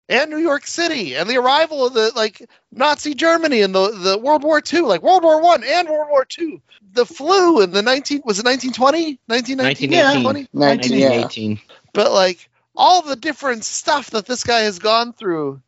and 0.09 0.31
New 0.31 0.39
York 0.39 0.67
City 0.67 1.15
and 1.15 1.29
the 1.29 1.39
arrival 1.39 1.87
of 1.87 1.95
the 1.95 2.13
like 2.15 2.49
Nazi 2.71 3.15
Germany 3.15 3.63
and 3.63 3.75
the, 3.75 3.91
the 3.93 4.19
World 4.19 4.43
War 4.43 4.61
II, 4.73 4.81
like 4.83 5.03
World 5.03 5.23
War 5.23 5.41
One 5.41 5.63
and 5.65 5.89
World 5.89 6.09
War 6.11 6.25
Two. 6.25 6.61
The 6.93 7.07
flu 7.07 7.63
in 7.63 7.71
the 7.71 7.83
19 7.83 8.23
was 8.25 8.39
it 8.39 8.45
1920? 8.45 9.19
1919? 9.27 9.91
1918. 9.91 10.49
20? 10.53 10.97
19, 11.33 11.57
yeah. 11.57 11.63
But 11.95 12.13
like 12.13 12.49
all 12.75 13.03
the 13.03 13.17
different 13.17 13.65
stuff 13.65 14.11
that 14.11 14.27
this 14.27 14.45
guy 14.45 14.61
has 14.61 14.79
gone 14.79 15.13
through, 15.13 15.61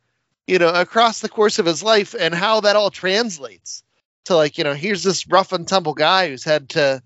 you 0.47 0.59
know, 0.59 0.69
across 0.69 1.21
the 1.21 1.29
course 1.29 1.59
of 1.59 1.67
his 1.67 1.83
life 1.83 2.15
and 2.19 2.35
how 2.35 2.61
that 2.61 2.77
all 2.77 2.91
translates 2.91 3.83
to 4.25 4.35
like, 4.37 4.59
you 4.59 4.65
know, 4.65 4.75
here's 4.75 5.03
this 5.03 5.27
rough 5.29 5.53
and 5.53 5.69
tumble 5.69 5.95
guy 5.95 6.29
who's 6.29 6.45
had 6.45 6.71
to, 6.71 7.03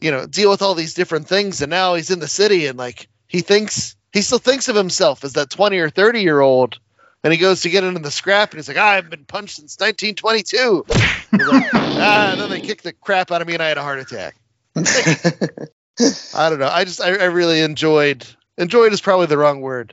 you 0.00 0.10
know, 0.10 0.26
deal 0.26 0.50
with 0.50 0.62
all 0.62 0.74
these 0.74 0.94
different 0.94 1.28
things 1.28 1.60
and 1.60 1.70
now 1.70 1.94
he's 1.94 2.10
in 2.10 2.20
the 2.20 2.28
city 2.28 2.66
and 2.66 2.78
like 2.78 3.08
he 3.26 3.40
thinks 3.40 3.95
he 4.16 4.22
still 4.22 4.38
thinks 4.38 4.68
of 4.68 4.76
himself 4.76 5.24
as 5.24 5.34
that 5.34 5.50
20 5.50 5.78
or 5.78 5.90
30 5.90 6.22
year 6.22 6.40
old 6.40 6.78
and 7.22 7.34
he 7.34 7.38
goes 7.38 7.62
to 7.62 7.70
get 7.70 7.84
into 7.84 8.00
the 8.00 8.10
scrap 8.10 8.50
and 8.50 8.58
he's 8.58 8.68
like, 8.68 8.78
"I 8.78 8.94
haven't 8.94 9.10
been 9.10 9.24
punched 9.26 9.56
since 9.56 9.76
1922. 9.78 10.86
He's 11.32 11.46
like, 11.46 11.74
ah, 11.74 12.32
and 12.32 12.40
then 12.40 12.48
they 12.48 12.60
kicked 12.60 12.84
the 12.84 12.92
crap 12.94 13.30
out 13.30 13.42
of 13.42 13.48
me 13.48 13.54
and 13.54 13.62
I 13.62 13.68
had 13.68 13.76
a 13.76 13.82
heart 13.82 13.98
attack. 13.98 14.36
I 14.76 16.48
don't 16.48 16.58
know. 16.58 16.68
I 16.68 16.84
just 16.84 17.02
I, 17.02 17.08
I 17.16 17.24
really 17.24 17.60
enjoyed 17.60 18.26
enjoyed 18.56 18.92
is 18.94 19.02
probably 19.02 19.26
the 19.26 19.36
wrong 19.36 19.60
word, 19.60 19.92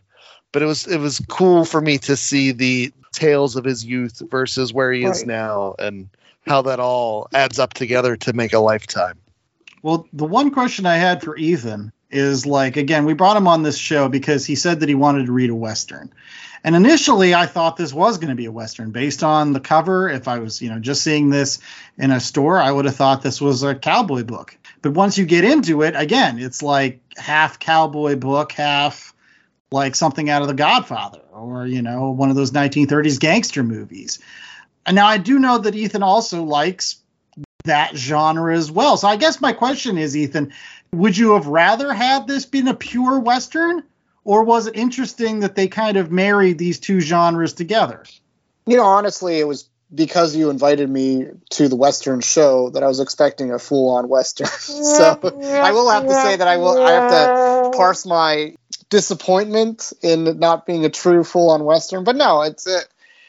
but 0.53 0.61
it 0.61 0.67
was 0.67 0.87
it 0.87 0.99
was 0.99 1.19
cool 1.27 1.65
for 1.65 1.81
me 1.81 1.97
to 1.99 2.15
see 2.15 2.51
the 2.51 2.93
tales 3.11 3.57
of 3.57 3.65
his 3.65 3.83
youth 3.83 4.21
versus 4.29 4.71
where 4.71 4.93
he 4.93 5.03
is 5.03 5.25
now 5.25 5.75
and 5.79 6.07
how 6.47 6.61
that 6.61 6.79
all 6.79 7.27
adds 7.33 7.59
up 7.59 7.73
together 7.73 8.15
to 8.17 8.31
make 8.31 8.53
a 8.53 8.59
lifetime. 8.59 9.17
Well, 9.81 10.07
the 10.13 10.25
one 10.25 10.51
question 10.51 10.85
I 10.85 10.95
had 10.95 11.21
for 11.23 11.35
Ethan 11.35 11.91
is 12.13 12.45
like, 12.45 12.77
again, 12.77 13.05
we 13.05 13.13
brought 13.13 13.37
him 13.37 13.47
on 13.47 13.63
this 13.63 13.77
show 13.77 14.07
because 14.07 14.45
he 14.45 14.55
said 14.55 14.79
that 14.79 14.89
he 14.89 14.95
wanted 14.95 15.25
to 15.25 15.31
read 15.31 15.49
a 15.49 15.55
Western. 15.55 16.13
And 16.63 16.75
initially, 16.75 17.33
I 17.35 17.45
thought 17.45 17.75
this 17.75 17.93
was 17.93 18.17
going 18.17 18.29
to 18.29 18.35
be 18.35 18.45
a 18.45 18.51
Western 18.51 18.91
based 18.91 19.23
on 19.23 19.51
the 19.51 19.59
cover. 19.59 20.07
If 20.07 20.29
I 20.29 20.39
was, 20.39 20.61
you 20.61 20.69
know, 20.69 20.79
just 20.79 21.03
seeing 21.03 21.29
this 21.29 21.59
in 21.97 22.11
a 22.11 22.21
store, 22.21 22.57
I 22.57 22.71
would 22.71 22.85
have 22.85 22.95
thought 22.95 23.21
this 23.21 23.41
was 23.41 23.63
a 23.63 23.75
cowboy 23.75 24.23
book. 24.23 24.57
But 24.81 24.93
once 24.93 25.17
you 25.17 25.25
get 25.25 25.43
into 25.43 25.81
it, 25.81 25.95
again, 25.95 26.39
it's 26.39 26.63
like 26.63 27.01
half 27.17 27.59
cowboy 27.59 28.15
book, 28.15 28.53
half 28.53 29.13
like 29.71 29.95
something 29.95 30.29
out 30.29 30.41
of 30.41 30.47
The 30.47 30.53
Godfather 30.53 31.21
or, 31.33 31.65
you 31.65 31.81
know, 31.81 32.11
one 32.11 32.29
of 32.29 32.35
those 32.35 32.51
1930s 32.51 33.19
gangster 33.19 33.63
movies. 33.63 34.19
And 34.85 34.95
now 34.95 35.07
I 35.07 35.17
do 35.17 35.39
know 35.39 35.57
that 35.57 35.75
Ethan 35.75 36.03
also 36.03 36.43
likes 36.43 36.97
that 37.65 37.95
genre 37.95 38.55
as 38.55 38.71
well. 38.71 38.97
So 38.97 39.07
I 39.07 39.15
guess 39.15 39.41
my 39.41 39.53
question 39.53 39.97
is, 39.97 40.15
Ethan, 40.15 40.53
would 40.93 41.17
you 41.17 41.33
have 41.33 41.47
rather 41.47 41.91
had 41.91 42.27
this 42.27 42.45
been 42.45 42.67
a 42.67 42.73
pure 42.73 43.19
Western? 43.19 43.83
Or 44.25 44.43
was 44.43 44.67
it 44.67 44.77
interesting 44.77 45.41
that 45.41 45.55
they 45.55 45.67
kind 45.67 45.97
of 45.97 46.09
married 46.11 46.57
these 46.57 46.79
two 46.79 47.01
genres 47.01 47.53
together? 47.53 48.03
You 48.65 48.77
know, 48.77 48.85
honestly, 48.85 49.39
it 49.39 49.47
was 49.47 49.67
because 49.93 50.35
you 50.35 50.49
invited 50.49 50.89
me 50.89 51.27
to 51.51 51.67
the 51.67 51.75
Western 51.75 52.21
show 52.21 52.69
that 52.69 52.83
I 52.83 52.87
was 52.87 52.99
expecting 52.99 53.51
a 53.51 53.59
full-on 53.59 54.07
Western. 54.07 54.47
so 54.47 55.19
I 55.23 55.71
will 55.71 55.89
have 55.89 56.03
to 56.03 56.13
say 56.13 56.37
that 56.37 56.47
I 56.47 56.57
will. 56.57 56.81
I 56.81 56.91
have 56.91 57.11
to 57.11 57.77
parse 57.77 58.05
my 58.05 58.55
disappointment 58.89 59.91
in 60.01 60.39
not 60.39 60.65
being 60.65 60.85
a 60.85 60.89
true 60.89 61.23
full-on 61.23 61.63
Western. 61.63 62.03
But 62.03 62.15
no, 62.15 62.43
it's 62.43 62.65
uh, 62.65 62.81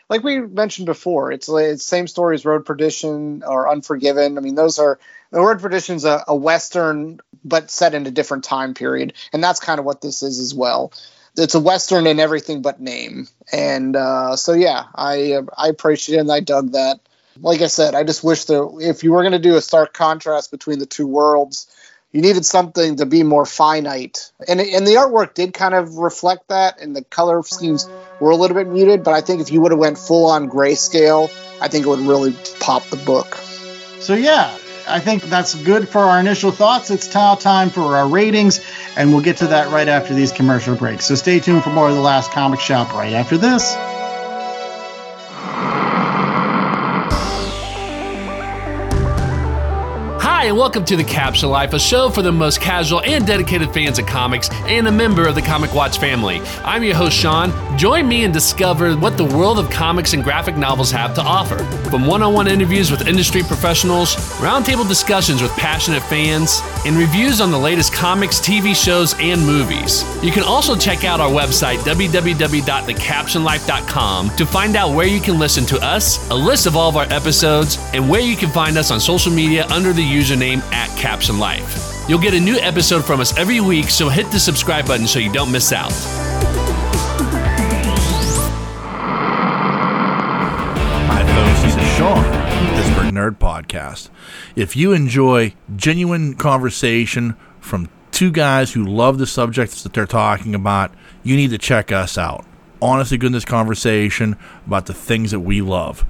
like 0.09 0.23
we 0.23 0.41
mentioned 0.41 0.87
before. 0.87 1.33
It's 1.33 1.49
like 1.49 1.67
it's 1.67 1.85
same 1.85 2.07
story 2.07 2.35
as 2.35 2.45
Road 2.45 2.65
Perdition 2.65 3.43
or 3.45 3.69
Unforgiven. 3.71 4.39
I 4.39 4.41
mean, 4.41 4.55
those 4.55 4.79
are 4.79 4.99
the 5.31 5.41
Road 5.41 5.61
Perdition's 5.61 6.05
a, 6.05 6.25
a 6.29 6.37
Western, 6.37 7.21
but 7.45 7.71
set 7.71 7.95
in 7.95 8.07
a 8.07 8.11
different 8.11 8.45
time 8.45 8.75
period, 8.75 9.13
and 9.33 9.43
that's 9.43 9.61
kind 9.61 9.79
of 9.79 9.85
what 9.85 10.01
this 10.01 10.23
is 10.23 10.39
as 10.39 10.55
well. 10.55 10.93
It's 11.37 11.55
a 11.55 11.61
western 11.61 12.07
in 12.07 12.21
everything 12.21 12.63
but 12.63 12.81
name. 12.81 13.29
And 13.53 13.97
uh, 13.97 14.37
so 14.37 14.53
yeah 14.53 14.85
i 14.95 15.41
i 15.57 15.69
appreciate 15.69 16.17
it 16.17 16.21
and 16.21 16.33
i 16.33 16.41
dug 16.41 16.73
that. 16.73 17.01
Like 17.41 17.61
i 17.61 17.67
said 17.67 17.95
i 17.95 18.05
just 18.05 18.23
wish 18.23 18.45
that 18.45 18.79
if 18.81 19.03
you 19.03 19.13
were 19.13 19.23
going 19.23 19.33
to 19.33 19.39
do 19.39 19.57
a 19.57 19.61
stark 19.61 19.93
contrast 19.93 20.51
between 20.51 20.79
the 20.79 20.87
two 20.87 21.07
worlds 21.07 21.67
you 22.13 22.21
needed 22.21 22.47
something 22.47 22.95
to 22.95 23.07
be 23.07 23.25
more 23.25 23.45
finite. 23.45 24.31
And 24.47 24.61
and 24.61 24.87
the 24.87 24.93
artwork 24.93 25.35
did 25.35 25.53
kind 25.53 25.75
of 25.75 25.97
reflect 25.97 26.47
that 26.49 26.81
and 26.81 26.95
the 26.95 27.03
color 27.03 27.43
schemes 27.43 27.89
were 28.21 28.31
a 28.31 28.37
little 28.37 28.57
bit 28.57 28.69
muted 28.69 29.03
but 29.03 29.15
i 29.15 29.21
think 29.21 29.41
if 29.41 29.51
you 29.51 29.61
would 29.61 29.73
have 29.73 29.81
went 29.81 29.99
full 29.99 30.27
on 30.27 30.49
grayscale 30.49 31.29
i 31.61 31.67
think 31.67 31.87
it 31.87 31.89
would 31.89 31.99
really 31.99 32.33
pop 32.61 32.85
the 32.85 32.97
book. 32.99 33.35
So 33.99 34.15
yeah, 34.15 34.57
I 34.87 35.01
think 35.01 35.23
that's 35.25 35.55
good 35.55 35.89
for 35.89 36.01
our 36.01 36.21
initial 36.21 36.51
thoughts. 36.51 36.91
It's 36.91 37.13
now 37.15 37.35
time 37.35 37.71
for 37.71 37.97
our 37.97 38.09
ratings, 38.09 38.61
and 38.97 39.11
we'll 39.11 39.23
get 39.23 39.39
to 39.39 39.49
that 39.49 39.71
right 39.71 39.89
after 39.89 40.15
these 40.15 40.33
commercial 40.33 40.75
breaks. 40.75 41.07
So 41.07 41.15
stay 41.15 41.41
tuned 41.41 41.65
for 41.65 41.71
more 41.71 41.89
of 41.89 41.95
the 41.95 42.01
last 42.01 42.33
comic 42.33 42.61
shop 42.61 42.93
right 42.93 43.13
after 43.13 43.39
this. 43.39 43.75
Hi, 50.45 50.49
and 50.49 50.59
welcome 50.59 50.85
to 50.85 50.95
The 50.95 51.05
Capsule 51.05 51.49
Life, 51.49 51.73
a 51.73 51.79
show 51.79 52.11
for 52.11 52.21
the 52.21 52.31
most 52.31 52.61
casual 52.61 53.01
and 53.01 53.27
dedicated 53.27 53.73
fans 53.73 53.99
of 53.99 54.05
comics 54.05 54.51
and 54.67 54.87
a 54.87 54.93
member 54.93 55.27
of 55.27 55.35
the 55.35 55.41
Comic 55.41 55.73
Watch 55.73 55.97
family. 55.97 56.43
I'm 56.63 56.85
your 56.85 56.95
host, 56.95 57.17
Sean. 57.17 57.51
Join 57.79 58.07
me 58.07 58.25
and 58.25 58.35
discover 58.35 58.95
what 58.95 59.17
the 59.17 59.25
world 59.25 59.59
of 59.59 59.71
comics 59.71 60.13
and 60.13 60.23
graphic 60.23 60.59
novels 60.59 60.91
have 60.91 61.15
to 61.15 61.23
offer. 61.23 61.57
From 61.89 62.07
one 62.07 62.23
on 62.23 62.35
one 62.35 62.47
interviews 62.47 62.91
with 62.91 63.09
industry 63.09 63.43
professionals, 63.43 64.17
roundtable 64.37 64.87
discussions 64.87 65.41
with 65.41 65.51
passionate 65.53 66.03
fans, 66.03 66.61
and 66.85 66.95
reviews 66.97 67.41
on 67.41 67.51
the 67.51 67.59
latest 67.59 67.95
comics, 67.95 68.39
TV 68.39 68.77
shows, 68.77 69.15
and 69.19 69.41
movies. 69.41 70.05
You 70.23 70.31
can 70.31 70.43
also 70.43 70.77
check 70.77 71.05
out 71.05 71.21
our 71.21 71.31
website, 71.31 71.79
www.thecapsulelife.com, 71.79 74.31
to 74.37 74.45
find 74.45 74.77
out 74.77 74.95
where 74.95 75.07
you 75.07 75.21
can 75.21 75.39
listen 75.39 75.65
to 75.67 75.79
us, 75.79 76.29
a 76.29 76.35
list 76.35 76.67
of 76.67 76.77
all 76.77 76.91
of 76.91 76.99
our 76.99 77.11
episodes, 77.11 77.79
and 77.95 78.11
where 78.11 78.21
you 78.21 78.37
can 78.37 78.51
find 78.51 78.77
us 78.77 78.91
on 78.91 79.01
social 79.01 79.33
media 79.33 79.67
under 79.69 79.95
the 79.95 80.03
username 80.35 80.63
at 80.73 80.97
Capsule 80.99 81.37
Life. 81.37 82.09
You'll 82.09 82.19
get 82.19 82.35
a 82.35 82.41
new 82.41 82.57
episode 82.57 83.05
from 83.05 83.21
us 83.21 83.37
every 83.39 83.61
week, 83.61 83.89
so 83.89 84.09
hit 84.09 84.31
the 84.31 84.41
subscribe 84.41 84.87
button 84.87 85.07
so 85.07 85.19
you 85.19 85.33
don't 85.33 85.51
miss 85.51 85.73
out. 85.73 85.93
Hi, 91.11 91.25
folks. 91.35 91.63
This 91.63 91.77
is 91.77 91.97
Sean, 91.97 92.25
Pittsburgh 92.75 93.15
Nerd 93.15 93.39
Podcast. 93.39 94.11
If 94.57 94.77
you 94.77 94.93
enjoy 94.93 95.55
genuine 95.77 96.35
conversation 96.35 97.37
from 97.61 97.89
two 98.11 98.31
guys 98.31 98.73
who 98.73 98.85
love 98.85 99.19
the 99.19 99.27
subjects 99.27 99.83
that 99.83 99.93
they're 99.93 100.07
talking 100.07 100.55
about, 100.55 100.93
you 101.23 101.37
need 101.37 101.51
to 101.51 101.59
check 101.59 101.91
us 101.91 102.19
out. 102.19 102.45
Honest 102.83 103.11
to 103.11 103.19
goodness 103.19 103.45
conversation 103.47 104.37
about 104.67 104.87
the 104.87 104.95
things 104.95 105.31
that 105.31 105.41
we 105.41 105.63
love. 105.63 106.05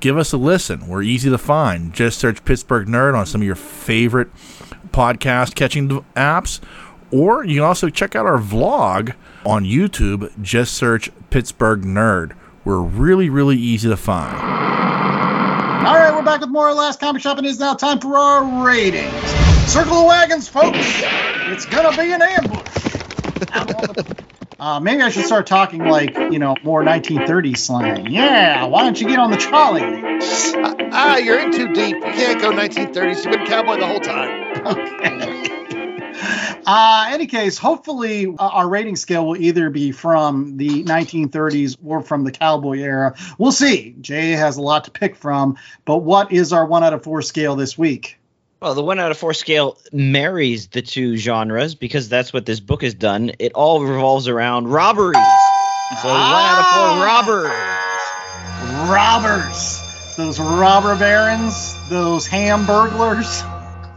Give 0.00 0.18
us 0.18 0.32
a 0.32 0.36
listen. 0.36 0.86
We're 0.88 1.02
easy 1.02 1.30
to 1.30 1.38
find. 1.38 1.92
Just 1.92 2.18
search 2.18 2.44
Pittsburgh 2.44 2.86
Nerd 2.88 3.16
on 3.16 3.26
some 3.26 3.40
of 3.40 3.46
your 3.46 3.56
favorite 3.56 4.28
podcast 4.88 5.54
catching 5.54 5.88
apps. 6.16 6.60
Or 7.10 7.44
you 7.44 7.56
can 7.56 7.64
also 7.64 7.88
check 7.88 8.16
out 8.16 8.26
our 8.26 8.38
vlog 8.38 9.14
on 9.44 9.64
YouTube. 9.64 10.30
Just 10.42 10.74
search 10.74 11.10
Pittsburgh 11.30 11.82
Nerd. 11.82 12.32
We're 12.64 12.80
really, 12.80 13.30
really 13.30 13.56
easy 13.56 13.88
to 13.88 13.96
find. 13.96 14.36
All 15.86 15.94
right, 15.94 16.12
we're 16.12 16.22
back 16.22 16.40
with 16.40 16.50
more 16.50 16.72
Last 16.74 16.98
Comic 16.98 17.22
Shop, 17.22 17.38
and 17.38 17.46
it 17.46 17.50
is 17.50 17.60
now 17.60 17.74
time 17.74 18.00
for 18.00 18.16
our 18.16 18.66
ratings. 18.66 19.12
Circle 19.70 20.00
the 20.00 20.06
wagons, 20.06 20.48
folks. 20.48 20.78
It's 20.80 21.64
gonna 21.64 21.96
be 21.96 22.12
an 22.12 22.22
ambush. 22.22 24.16
Uh, 24.58 24.80
maybe 24.80 25.02
I 25.02 25.10
should 25.10 25.26
start 25.26 25.46
talking 25.46 25.84
like 25.84 26.16
you 26.16 26.38
know 26.38 26.54
more 26.62 26.82
1930s 26.82 27.58
slang. 27.58 28.06
Yeah, 28.10 28.64
why 28.64 28.84
don't 28.84 28.98
you 28.98 29.06
get 29.06 29.18
on 29.18 29.30
the 29.30 29.36
trolley? 29.36 29.82
Ah, 30.92 31.18
you're 31.18 31.38
in 31.38 31.52
too 31.52 31.72
deep. 31.74 31.96
You 31.96 32.00
can't 32.00 32.40
go 32.40 32.50
1930s. 32.52 33.24
You've 33.24 33.34
been 33.34 33.46
cowboy 33.46 33.78
the 33.78 33.86
whole 33.86 34.00
time. 34.00 34.46
Okay. 34.66 35.46
Uh, 36.66 37.06
any 37.10 37.26
case, 37.26 37.58
hopefully 37.58 38.26
uh, 38.26 38.32
our 38.38 38.68
rating 38.68 38.96
scale 38.96 39.26
will 39.26 39.36
either 39.36 39.70
be 39.70 39.92
from 39.92 40.56
the 40.56 40.82
1930s 40.82 41.76
or 41.84 42.02
from 42.02 42.24
the 42.24 42.32
cowboy 42.32 42.78
era. 42.78 43.14
We'll 43.38 43.52
see. 43.52 43.94
Jay 44.00 44.32
has 44.32 44.56
a 44.56 44.62
lot 44.62 44.84
to 44.84 44.90
pick 44.90 45.14
from, 45.14 45.56
but 45.84 45.98
what 45.98 46.32
is 46.32 46.52
our 46.52 46.66
one 46.66 46.82
out 46.82 46.92
of 46.92 47.04
four 47.04 47.22
scale 47.22 47.54
this 47.54 47.78
week? 47.78 48.18
Well, 48.60 48.74
the 48.74 48.82
one 48.82 48.98
out 48.98 49.10
of 49.10 49.18
four 49.18 49.34
scale 49.34 49.78
marries 49.92 50.68
the 50.68 50.80
two 50.80 51.16
genres 51.16 51.74
because 51.74 52.08
that's 52.08 52.32
what 52.32 52.46
this 52.46 52.58
book 52.58 52.82
has 52.82 52.94
done. 52.94 53.32
It 53.38 53.52
all 53.52 53.82
revolves 53.82 54.28
around 54.28 54.68
robberies. 54.68 55.16
So 56.02 56.08
one 56.08 56.16
out 56.16 56.58
of 56.58 56.66
four 56.66 56.88
ah! 56.88 57.04
robbers. 57.04 58.90
Robbers. 58.90 60.14
Those 60.16 60.40
robber 60.40 60.96
barons, 60.96 61.76
those 61.90 62.26
ham 62.26 62.64
burglars. 62.64 63.42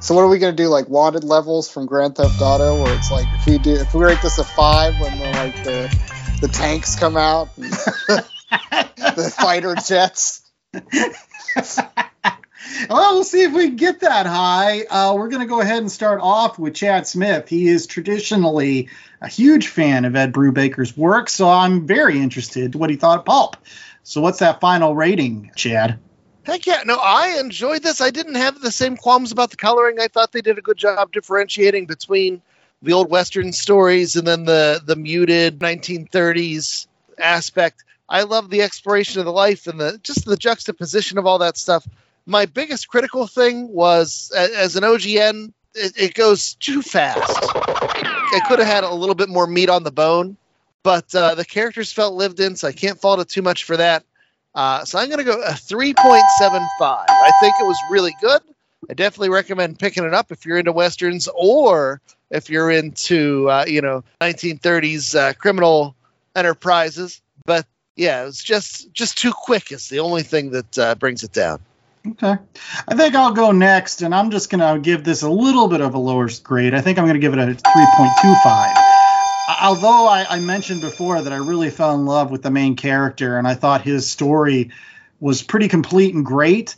So 0.02 0.14
what 0.16 0.22
are 0.22 0.28
we 0.28 0.38
gonna 0.38 0.52
do? 0.52 0.68
Like 0.68 0.90
wanted 0.90 1.24
levels 1.24 1.72
from 1.72 1.86
Grand 1.86 2.16
Theft 2.16 2.42
Auto, 2.42 2.84
where 2.84 2.94
it's 2.96 3.10
like 3.10 3.28
if 3.40 3.46
we 3.46 3.58
do 3.58 3.76
if 3.76 3.94
we 3.94 4.04
rate 4.04 4.22
this 4.22 4.38
a 4.38 4.44
five 4.44 5.00
when 5.00 5.18
the 5.18 5.26
like 5.26 5.64
the 5.64 6.00
the 6.42 6.48
tanks 6.50 6.98
come 6.98 7.16
out, 7.16 7.50
and 7.58 7.72
the 7.72 9.34
fighter 9.40 9.76
jets. 9.76 10.42
Well, 12.90 13.16
we'll 13.16 13.24
see 13.24 13.44
if 13.44 13.54
we 13.54 13.68
can 13.68 13.76
get 13.76 14.02
that 14.02 14.26
high. 14.26 14.84
Uh, 14.84 15.14
we're 15.16 15.30
going 15.30 15.42
to 15.42 15.48
go 15.48 15.62
ahead 15.62 15.80
and 15.80 15.92
start 15.92 16.20
off 16.22 16.60
with 16.60 16.74
Chad 16.76 17.08
Smith. 17.08 17.50
He 17.50 17.68
is 17.68 17.88
traditionally 17.88 18.90
a 19.22 19.28
huge 19.28 19.68
fan 19.68 20.06
of 20.06 20.16
Ed 20.16 20.34
Brubaker's 20.34 20.96
work, 20.96 21.30
so 21.30 21.50
I'm 21.50 21.88
very 21.88 22.20
interested 22.20 22.76
what 22.76 22.90
he 22.90 22.96
thought 22.96 23.20
of 23.20 23.26
Pulp. 23.26 23.58
So, 24.04 24.22
what's 24.22 24.40
that 24.40 24.60
final 24.62 24.96
rating, 24.96 25.52
Chad? 25.56 26.00
Heck 26.44 26.66
yeah. 26.66 26.82
No, 26.86 26.96
I 26.96 27.38
enjoyed 27.40 27.84
this. 27.84 28.02
I 28.02 28.10
didn't 28.10 28.36
have 28.36 28.60
the 28.60 28.72
same 28.72 28.98
qualms 28.98 29.32
about 29.32 29.52
the 29.52 29.58
coloring. 29.58 30.00
I 30.00 30.08
thought 30.08 30.32
they 30.32 30.42
did 30.42 30.58
a 30.58 30.62
good 30.62 30.78
job 30.78 31.12
differentiating 31.12 31.86
between 31.86 32.42
the 32.82 32.94
old 32.94 33.10
Western 33.10 33.52
stories 33.52 34.16
and 34.16 34.26
then 34.26 34.46
the, 34.46 34.82
the 34.84 34.96
muted 34.96 35.60
1930s 35.60 36.88
aspect. 37.18 37.84
I 38.08 38.24
love 38.24 38.50
the 38.50 38.62
exploration 38.62 39.20
of 39.20 39.26
the 39.26 39.32
life 39.32 39.68
and 39.68 39.80
the 39.80 40.00
just 40.02 40.26
the 40.26 40.38
juxtaposition 40.38 41.18
of 41.18 41.26
all 41.26 41.40
that 41.40 41.58
stuff. 41.58 41.88
My 42.30 42.46
biggest 42.46 42.88
critical 42.88 43.26
thing 43.26 43.70
was 43.70 44.32
as 44.38 44.76
an 44.76 44.84
OGN, 44.84 45.52
it, 45.74 45.94
it 45.98 46.14
goes 46.14 46.54
too 46.54 46.84
fast. 46.84 47.40
It 48.32 48.44
could 48.44 48.60
have 48.60 48.68
had 48.68 48.84
a 48.84 48.94
little 48.94 49.16
bit 49.16 49.30
more 49.30 49.48
meat 49.48 49.68
on 49.68 49.82
the 49.82 49.92
bone, 49.92 50.38
but 50.84 51.14
uh, 51.16 51.34
the 51.34 51.44
characters 51.44 51.92
felt 51.92 52.14
lived 52.14 52.40
in, 52.40 52.56
so 52.56 52.68
I 52.68 52.72
can't 52.72 53.02
fault 53.02 53.20
it 53.20 53.30
too 53.30 53.42
much 53.42 53.64
for 53.64 53.78
that. 53.78 54.06
Uh, 54.54 54.86
so 54.86 55.00
I'm 55.00 55.08
going 55.08 55.18
to 55.18 55.24
go 55.24 55.42
a 55.42 55.54
3.75. 55.54 57.20
I 57.20 57.32
think 57.32 57.60
it 57.60 57.66
was 57.66 57.90
really 57.90 58.14
good. 58.14 58.42
I 58.88 58.94
definitely 58.94 59.30
recommend 59.30 59.80
picking 59.80 60.04
it 60.04 60.14
up 60.14 60.32
if 60.32 60.46
you're 60.46 60.60
into 60.60 60.72
westerns 60.72 61.28
or 61.34 62.00
if 62.30 62.48
you're 62.48 62.70
into 62.70 63.50
uh, 63.50 63.66
you 63.68 63.82
know 63.82 64.04
1930s 64.22 65.16
uh, 65.16 65.34
criminal 65.34 65.96
enterprises. 66.36 67.24
But 67.46 67.66
yeah, 67.96 68.22
it 68.22 68.26
was 68.26 68.44
just 68.44 68.92
just 68.94 69.18
too 69.18 69.34
quick. 69.34 69.72
Is 69.72 69.90
the 69.90 70.00
only 70.00 70.22
thing 70.22 70.52
that 70.52 70.78
uh, 70.78 70.94
brings 70.94 71.24
it 71.24 71.32
down. 71.32 71.60
Okay. 72.08 72.38
I 72.88 72.96
think 72.96 73.16
I'll 73.16 73.34
go 73.34 73.52
next, 73.52 74.02
and 74.02 74.16
I'm 74.16 74.32
just 74.32 74.50
going 74.50 74.62
to 74.62 74.80
give 74.80 75.04
this 75.04 75.22
a 75.22 75.30
little 75.30 75.68
bit 75.68 75.82
of 75.82 75.94
a 75.94 75.98
lower 75.98 76.30
grade. 76.44 76.74
I 76.74 76.82
think 76.82 76.98
I'm 76.98 77.06
going 77.06 77.16
to 77.16 77.20
give 77.20 77.34
it 77.34 77.40
a 77.40 77.46
3.25. 77.46 79.00
Although 79.62 80.08
I, 80.08 80.26
I 80.30 80.40
mentioned 80.40 80.82
before 80.82 81.22
that 81.22 81.34
I 81.34 81.38
really 81.38 81.70
fell 81.70 81.96
in 81.96 82.06
love 82.06 82.32
with 82.32 82.42
the 82.42 82.52
main 82.52 82.76
character, 82.76 83.38
and 83.38 83.48
I 83.48 83.56
thought 83.56 83.82
his 83.82 84.10
story 84.10 84.72
was 85.20 85.44
pretty 85.44 85.68
complete 85.68 86.16
and 86.16 86.26
great. 86.26 86.76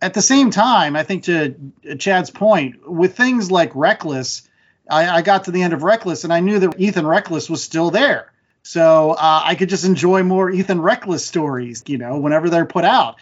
At 0.00 0.14
the 0.14 0.22
same 0.22 0.50
time, 0.50 0.96
I 0.96 1.02
think 1.02 1.24
to 1.24 1.54
Chad's 1.98 2.30
point, 2.30 2.88
with 2.88 3.16
things 3.16 3.50
like 3.50 3.74
Reckless, 3.74 4.48
I, 4.88 5.08
I 5.08 5.22
got 5.22 5.44
to 5.44 5.50
the 5.50 5.62
end 5.62 5.72
of 5.72 5.82
Reckless, 5.82 6.24
and 6.24 6.32
I 6.32 6.40
knew 6.40 6.58
that 6.60 6.78
Ethan 6.78 7.06
Reckless 7.06 7.50
was 7.50 7.62
still 7.62 7.90
there. 7.90 8.32
So 8.62 9.12
uh, 9.12 9.42
I 9.44 9.54
could 9.56 9.68
just 9.68 9.84
enjoy 9.84 10.22
more 10.22 10.50
Ethan 10.50 10.80
Reckless 10.80 11.26
stories, 11.26 11.82
you 11.86 11.98
know, 11.98 12.18
whenever 12.18 12.50
they're 12.50 12.66
put 12.66 12.84
out. 12.84 13.16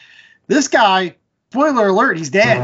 This 0.49 0.69
guy, 0.69 1.17
spoiler 1.51 1.89
alert, 1.89 2.19
he's 2.19 2.29
dead. 2.29 2.59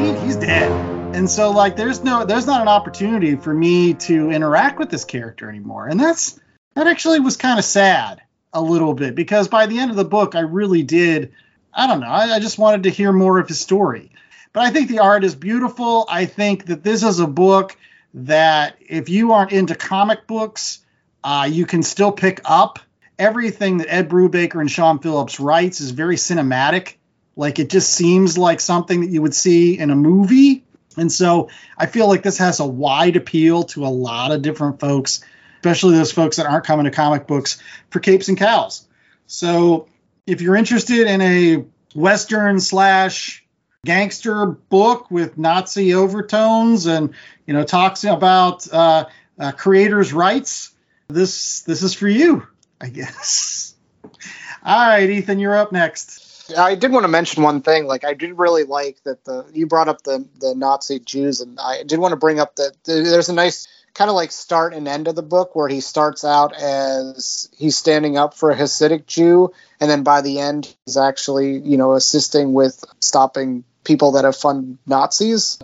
He, 0.00 0.26
he's 0.26 0.34
dead. 0.34 0.72
And 1.14 1.30
so 1.30 1.50
like 1.50 1.76
there's 1.76 2.02
no 2.02 2.24
there's 2.24 2.46
not 2.46 2.60
an 2.60 2.68
opportunity 2.68 3.36
for 3.36 3.54
me 3.54 3.94
to 3.94 4.30
interact 4.30 4.78
with 4.78 4.90
this 4.90 5.04
character 5.04 5.48
anymore. 5.48 5.86
And 5.86 6.00
that's 6.00 6.38
that 6.74 6.88
actually 6.88 7.20
was 7.20 7.36
kind 7.36 7.58
of 7.58 7.64
sad 7.64 8.20
a 8.52 8.60
little 8.60 8.94
bit 8.94 9.14
because 9.14 9.46
by 9.46 9.66
the 9.66 9.78
end 9.78 9.90
of 9.90 9.96
the 9.96 10.04
book 10.04 10.34
I 10.34 10.40
really 10.40 10.82
did 10.82 11.32
I 11.72 11.86
don't 11.86 12.00
know, 12.00 12.08
I, 12.08 12.34
I 12.34 12.40
just 12.40 12.58
wanted 12.58 12.84
to 12.84 12.90
hear 12.90 13.12
more 13.12 13.38
of 13.38 13.46
his 13.46 13.60
story. 13.60 14.10
But 14.52 14.64
I 14.64 14.70
think 14.70 14.88
the 14.88 14.98
art 14.98 15.22
is 15.22 15.36
beautiful. 15.36 16.04
I 16.08 16.24
think 16.26 16.66
that 16.66 16.82
this 16.82 17.04
is 17.04 17.20
a 17.20 17.26
book 17.26 17.76
that 18.14 18.76
if 18.80 19.08
you 19.08 19.32
aren't 19.32 19.52
into 19.52 19.76
comic 19.76 20.26
books, 20.26 20.80
uh, 21.22 21.48
you 21.48 21.66
can 21.66 21.84
still 21.84 22.10
pick 22.10 22.40
up. 22.44 22.80
Everything 23.18 23.78
that 23.78 23.92
Ed 23.92 24.08
Brubaker 24.08 24.60
and 24.60 24.70
Sean 24.70 24.98
Phillips 24.98 25.38
writes 25.38 25.80
is 25.80 25.90
very 25.90 26.16
cinematic. 26.16 26.97
Like 27.38 27.60
it 27.60 27.70
just 27.70 27.90
seems 27.90 28.36
like 28.36 28.60
something 28.60 29.00
that 29.00 29.10
you 29.10 29.22
would 29.22 29.34
see 29.34 29.78
in 29.78 29.90
a 29.90 29.96
movie. 29.96 30.64
And 30.96 31.10
so 31.10 31.50
I 31.78 31.86
feel 31.86 32.08
like 32.08 32.24
this 32.24 32.38
has 32.38 32.58
a 32.58 32.66
wide 32.66 33.14
appeal 33.14 33.62
to 33.62 33.86
a 33.86 33.88
lot 33.88 34.32
of 34.32 34.42
different 34.42 34.80
folks, 34.80 35.24
especially 35.60 35.96
those 35.96 36.10
folks 36.10 36.38
that 36.38 36.46
aren't 36.46 36.64
coming 36.64 36.84
to 36.86 36.90
comic 36.90 37.28
books 37.28 37.62
for 37.90 38.00
capes 38.00 38.28
and 38.28 38.36
cows. 38.36 38.88
So 39.28 39.86
if 40.26 40.40
you're 40.40 40.56
interested 40.56 41.06
in 41.06 41.20
a 41.20 41.64
Western 41.94 42.58
slash 42.58 43.46
gangster 43.86 44.44
book 44.46 45.08
with 45.08 45.38
Nazi 45.38 45.94
overtones 45.94 46.86
and 46.86 47.14
you 47.46 47.54
know 47.54 47.62
talks 47.62 48.02
about 48.02 48.70
uh, 48.72 49.04
uh, 49.38 49.52
creators' 49.52 50.12
rights, 50.12 50.72
this 51.06 51.60
this 51.60 51.84
is 51.84 51.94
for 51.94 52.08
you, 52.08 52.48
I 52.80 52.88
guess. 52.88 53.76
All 54.64 54.88
right, 54.88 55.08
Ethan, 55.08 55.38
you're 55.38 55.56
up 55.56 55.70
next. 55.70 56.27
I 56.56 56.74
did 56.74 56.92
want 56.92 57.04
to 57.04 57.08
mention 57.08 57.42
one 57.42 57.62
thing. 57.62 57.86
Like, 57.86 58.04
I 58.04 58.14
did 58.14 58.38
really 58.38 58.64
like 58.64 59.02
that 59.04 59.24
the 59.24 59.46
you 59.52 59.66
brought 59.66 59.88
up 59.88 60.02
the 60.02 60.26
the 60.38 60.54
Nazi 60.54 60.98
Jews, 60.98 61.40
and 61.40 61.58
I 61.60 61.82
did 61.82 61.98
want 61.98 62.12
to 62.12 62.16
bring 62.16 62.40
up 62.40 62.56
that 62.56 62.72
there's 62.84 63.28
a 63.28 63.34
nice 63.34 63.68
kind 63.94 64.10
of 64.10 64.14
like 64.14 64.30
start 64.30 64.74
and 64.74 64.86
end 64.86 65.08
of 65.08 65.16
the 65.16 65.22
book 65.22 65.56
where 65.56 65.68
he 65.68 65.80
starts 65.80 66.24
out 66.24 66.54
as 66.54 67.48
he's 67.56 67.76
standing 67.76 68.16
up 68.16 68.34
for 68.34 68.50
a 68.50 68.56
Hasidic 68.56 69.06
Jew, 69.06 69.52
and 69.80 69.90
then 69.90 70.02
by 70.02 70.20
the 70.20 70.38
end 70.38 70.74
he's 70.86 70.96
actually 70.96 71.58
you 71.58 71.76
know 71.76 71.94
assisting 71.94 72.52
with 72.52 72.84
stopping 73.00 73.64
people 73.84 74.12
that 74.12 74.24
have 74.24 74.36
funded 74.36 74.78
Nazis, 74.86 75.58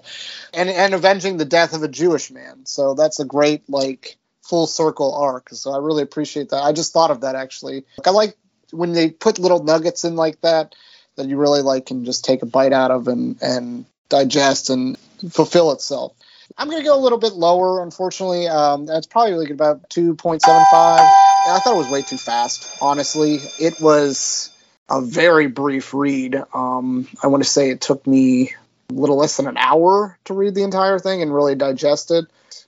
and 0.52 0.68
and 0.68 0.94
avenging 0.94 1.36
the 1.36 1.44
death 1.44 1.74
of 1.74 1.82
a 1.82 1.88
Jewish 1.88 2.30
man. 2.30 2.66
So 2.66 2.94
that's 2.94 3.20
a 3.20 3.24
great 3.24 3.68
like 3.68 4.16
full 4.42 4.66
circle 4.66 5.14
arc. 5.14 5.48
So 5.50 5.72
I 5.72 5.78
really 5.78 6.02
appreciate 6.02 6.50
that. 6.50 6.62
I 6.62 6.72
just 6.72 6.92
thought 6.92 7.10
of 7.10 7.22
that 7.22 7.34
actually. 7.34 7.84
Like, 7.98 8.06
I 8.06 8.10
like 8.10 8.36
when 8.74 8.92
they 8.92 9.10
put 9.10 9.38
little 9.38 9.62
nuggets 9.62 10.04
in 10.04 10.16
like 10.16 10.40
that 10.42 10.74
that 11.16 11.28
you 11.28 11.36
really 11.36 11.62
like 11.62 11.86
can 11.86 12.04
just 12.04 12.24
take 12.24 12.42
a 12.42 12.46
bite 12.46 12.72
out 12.72 12.90
of 12.90 13.08
and 13.08 13.40
and 13.40 13.84
digest 14.08 14.70
and 14.70 14.98
fulfill 15.30 15.72
itself. 15.72 16.12
I'm 16.56 16.68
gonna 16.70 16.84
go 16.84 16.96
a 16.96 17.00
little 17.00 17.18
bit 17.18 17.32
lower, 17.32 17.82
unfortunately. 17.82 18.48
Um, 18.48 18.86
that's 18.86 19.06
probably 19.06 19.34
like 19.34 19.50
about 19.50 19.88
2.75. 19.90 20.44
I 20.46 21.58
thought 21.58 21.74
it 21.74 21.76
was 21.76 21.88
way 21.88 22.02
too 22.02 22.16
fast. 22.16 22.78
Honestly, 22.80 23.40
it 23.60 23.80
was 23.80 24.50
a 24.88 25.00
very 25.00 25.46
brief 25.46 25.94
read. 25.94 26.36
Um, 26.52 27.08
I 27.22 27.28
want 27.28 27.42
to 27.42 27.48
say 27.48 27.70
it 27.70 27.80
took 27.80 28.06
me 28.06 28.54
a 28.90 28.92
little 28.92 29.16
less 29.16 29.36
than 29.36 29.46
an 29.46 29.56
hour 29.56 30.18
to 30.26 30.34
read 30.34 30.54
the 30.54 30.62
entire 30.62 30.98
thing 30.98 31.22
and 31.22 31.34
really 31.34 31.54
digest 31.54 32.10
it, 32.10 32.26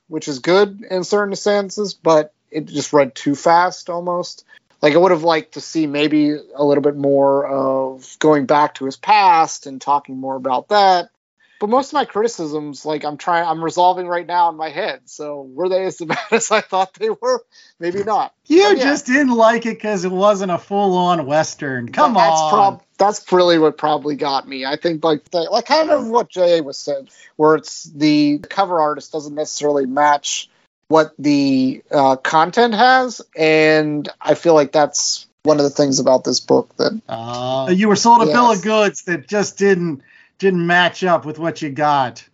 which 0.08 0.28
is 0.28 0.38
good 0.38 0.82
in 0.90 1.04
certain 1.04 1.36
senses, 1.36 1.94
but 1.94 2.32
it 2.50 2.66
just 2.66 2.92
read 2.92 3.14
too 3.14 3.34
fast 3.34 3.90
almost 3.90 4.44
like 4.86 4.94
I 4.94 4.98
would 4.98 5.10
have 5.10 5.24
liked 5.24 5.54
to 5.54 5.60
see 5.60 5.88
maybe 5.88 6.30
a 6.30 6.64
little 6.64 6.80
bit 6.80 6.94
more 6.96 7.44
of 7.44 8.16
going 8.20 8.46
back 8.46 8.76
to 8.76 8.84
his 8.84 8.96
past 8.96 9.66
and 9.66 9.80
talking 9.80 10.16
more 10.16 10.36
about 10.36 10.68
that. 10.68 11.10
But 11.58 11.70
most 11.70 11.88
of 11.88 11.94
my 11.94 12.04
criticisms, 12.04 12.86
like 12.86 13.04
I'm 13.04 13.16
trying, 13.16 13.48
I'm 13.48 13.64
resolving 13.64 14.06
right 14.06 14.24
now 14.24 14.48
in 14.48 14.56
my 14.56 14.68
head. 14.68 15.00
So 15.06 15.42
were 15.42 15.68
they 15.68 15.86
as 15.86 15.96
bad 16.06 16.18
as 16.30 16.52
I 16.52 16.60
thought 16.60 16.94
they 16.94 17.10
were? 17.10 17.44
Maybe 17.80 18.04
not. 18.04 18.32
You 18.46 18.58
yeah, 18.58 18.74
just 18.74 19.06
didn't 19.06 19.34
like 19.34 19.66
it 19.66 19.74
because 19.74 20.04
it 20.04 20.12
wasn't 20.12 20.52
a 20.52 20.58
full-on 20.58 21.26
western. 21.26 21.90
Come 21.90 22.14
that's 22.14 22.40
on. 22.40 22.50
prob- 22.50 22.82
that's 22.96 23.32
really 23.32 23.58
what 23.58 23.76
probably 23.76 24.14
got 24.14 24.46
me. 24.46 24.64
I 24.64 24.76
think 24.76 25.02
like 25.02 25.28
the, 25.30 25.40
like 25.40 25.66
kind 25.66 25.90
of 25.90 26.06
what 26.06 26.28
Jay 26.28 26.60
was 26.60 26.78
said, 26.78 27.10
where 27.34 27.56
it's 27.56 27.82
the 27.82 28.38
cover 28.38 28.78
artist 28.78 29.10
doesn't 29.10 29.34
necessarily 29.34 29.86
match 29.86 30.48
what 30.88 31.14
the 31.18 31.82
uh, 31.90 32.16
content 32.16 32.74
has, 32.74 33.20
and 33.36 34.08
I 34.20 34.34
feel 34.34 34.54
like 34.54 34.72
that's 34.72 35.26
one 35.42 35.58
of 35.58 35.64
the 35.64 35.70
things 35.70 36.00
about 36.00 36.24
this 36.24 36.40
book 36.40 36.74
that 36.76 37.00
Uh, 37.08 37.70
you 37.70 37.88
were 37.88 37.96
sold 37.96 38.22
a 38.22 38.26
bill 38.26 38.50
of 38.50 38.62
goods 38.62 39.02
that 39.04 39.28
just 39.28 39.58
didn't 39.58 40.02
didn't 40.38 40.66
match 40.66 41.04
up 41.04 41.24
with 41.24 41.38
what 41.38 41.62
you 41.62 41.70
got. 41.70 42.24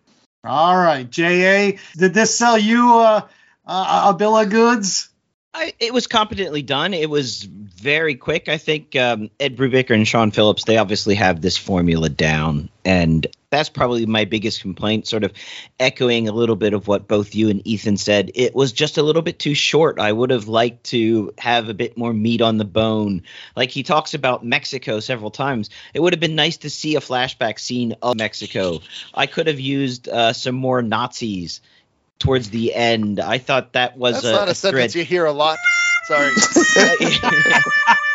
All 0.45 0.77
right, 0.77 1.07
Ja, 1.17 1.73
did 1.97 2.15
this 2.15 2.37
sell 2.37 2.59
you 2.59 2.99
a, 2.99 3.29
a, 3.67 4.03
a 4.07 4.17
bill 4.19 4.37
of 4.37 4.51
goods? 4.51 5.09
I, 5.55 5.75
it 5.79 5.93
was 5.93 6.07
competently 6.07 6.63
done. 6.63 6.95
It 6.95 7.11
was 7.11 7.43
very 7.43 8.15
quick. 8.15 8.49
I 8.49 8.57
think 8.57 8.97
um, 8.97 9.31
Ed 9.39 9.57
Brubaker 9.57 9.95
and 9.95 10.09
Sean 10.09 10.31
Phillips, 10.31 10.65
they 10.65 10.79
obviously 10.79 11.15
have 11.15 11.43
this 11.43 11.59
formula 11.59 12.09
down. 12.09 12.71
And 12.85 13.27
That's 13.53 13.69
probably 13.69 14.07
my 14.07 14.25
biggest 14.25 14.63
complaint, 14.63 15.07
sort 15.07 15.25
of 15.25 15.33
echoing 15.79 16.27
a 16.27 16.33
little 16.33 16.57
bit 16.57 16.73
of 16.73 16.89
what 16.89 17.07
both 17.07 17.35
you 17.35 17.51
and 17.51 17.61
Ethan 17.69 17.99
said. 17.99 18.31
It 18.35 18.55
was 18.55 18.73
just 18.73 18.97
a 18.97 19.03
little 19.03 19.21
bit 19.21 19.39
too 19.39 19.55
short. 19.55 20.01
I 20.01 20.11
would 20.11 20.31
have 20.31 20.49
liked 20.49 20.85
to 20.85 21.35
have 21.37 21.69
a 21.69 21.75
bit 21.75 21.99
more 21.99 22.15
meat 22.15 22.41
on 22.41 22.57
the 22.57 22.65
bone. 22.65 23.25
Like 23.55 23.71
he 23.71 23.83
talks 23.83 24.15
about 24.15 24.43
Mexico 24.43 25.01
several 25.01 25.31
times. 25.31 25.69
It 25.93 26.01
would 26.01 26.15
have 26.15 26.21
been 26.21 26.35
nice 26.35 26.57
to 26.59 26.71
see 26.71 26.97
a 26.97 27.01
flashback 27.01 27.59
scene 27.59 27.95
of 28.01 28.17
Mexico. 28.17 28.81
I 29.13 29.27
could 29.27 29.49
have 29.49 29.61
used 29.61 30.09
uh, 30.09 30.33
some 30.33 30.55
more 30.55 30.81
Nazis 30.81 31.61
towards 32.19 32.49
the 32.49 32.75
end. 32.75 33.21
I 33.21 33.37
thought 33.37 33.75
that 33.75 33.99
was 33.99 34.23
That's 34.23 34.25
a, 34.25 34.33
not 34.33 34.49
a, 34.49 34.53
a 34.53 34.55
sentence 34.55 34.95
thread. 34.95 35.01
you 35.03 35.05
hear 35.05 35.27
a 35.27 35.33
lot. 35.33 35.59
Sorry. 36.05 36.33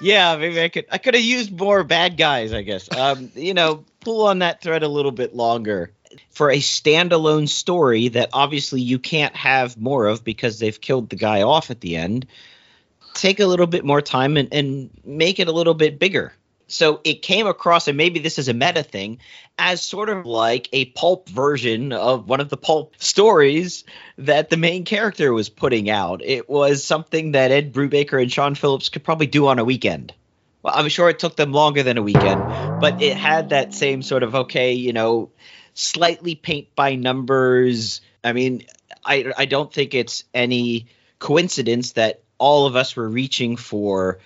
yeah, 0.00 0.36
maybe 0.36 0.60
I 0.60 0.68
could 0.68 0.86
I 0.90 0.98
could 0.98 1.14
have 1.14 1.22
used 1.22 1.58
more 1.58 1.84
bad 1.84 2.16
guys, 2.16 2.52
I 2.52 2.62
guess. 2.62 2.90
Um, 2.94 3.30
you 3.34 3.54
know, 3.54 3.84
pull 4.00 4.26
on 4.26 4.40
that 4.40 4.62
thread 4.62 4.82
a 4.82 4.88
little 4.88 5.12
bit 5.12 5.34
longer. 5.34 5.92
For 6.30 6.50
a 6.50 6.56
standalone 6.56 7.48
story 7.48 8.08
that 8.08 8.30
obviously 8.32 8.80
you 8.80 8.98
can't 8.98 9.36
have 9.36 9.76
more 9.76 10.06
of 10.06 10.24
because 10.24 10.58
they've 10.58 10.80
killed 10.80 11.08
the 11.08 11.16
guy 11.16 11.42
off 11.42 11.70
at 11.70 11.80
the 11.80 11.96
end, 11.96 12.26
take 13.14 13.38
a 13.38 13.46
little 13.46 13.66
bit 13.66 13.84
more 13.84 14.00
time 14.00 14.36
and, 14.36 14.52
and 14.52 14.90
make 15.04 15.38
it 15.38 15.46
a 15.46 15.52
little 15.52 15.74
bit 15.74 16.00
bigger. 16.00 16.32
So 16.70 17.00
it 17.02 17.22
came 17.22 17.46
across, 17.46 17.88
and 17.88 17.96
maybe 17.96 18.20
this 18.20 18.38
is 18.38 18.48
a 18.48 18.54
meta 18.54 18.82
thing, 18.82 19.18
as 19.58 19.82
sort 19.82 20.08
of 20.08 20.24
like 20.24 20.68
a 20.72 20.86
pulp 20.86 21.28
version 21.28 21.92
of 21.92 22.28
one 22.28 22.40
of 22.40 22.48
the 22.48 22.56
pulp 22.56 22.94
stories 22.98 23.84
that 24.18 24.50
the 24.50 24.56
main 24.56 24.84
character 24.84 25.32
was 25.32 25.48
putting 25.48 25.90
out. 25.90 26.22
It 26.24 26.48
was 26.48 26.84
something 26.84 27.32
that 27.32 27.50
Ed 27.50 27.72
Brubaker 27.72 28.22
and 28.22 28.30
Sean 28.30 28.54
Phillips 28.54 28.88
could 28.88 29.02
probably 29.02 29.26
do 29.26 29.48
on 29.48 29.58
a 29.58 29.64
weekend. 29.64 30.14
Well, 30.62 30.72
I'm 30.76 30.88
sure 30.88 31.08
it 31.08 31.18
took 31.18 31.36
them 31.36 31.52
longer 31.52 31.82
than 31.82 31.98
a 31.98 32.02
weekend, 32.02 32.80
but 32.80 33.02
it 33.02 33.16
had 33.16 33.48
that 33.48 33.74
same 33.74 34.02
sort 34.02 34.22
of 34.22 34.34
okay, 34.34 34.74
you 34.74 34.92
know, 34.92 35.30
slightly 35.74 36.34
paint 36.34 36.68
by 36.76 36.94
numbers. 36.94 38.00
I 38.22 38.32
mean, 38.32 38.64
I 39.04 39.32
I 39.36 39.46
don't 39.46 39.72
think 39.72 39.94
it's 39.94 40.24
any 40.32 40.86
coincidence 41.18 41.92
that 41.92 42.22
all 42.38 42.66
of 42.66 42.76
us 42.76 42.94
were 42.94 43.08
reaching 43.08 43.56
for 43.56 44.18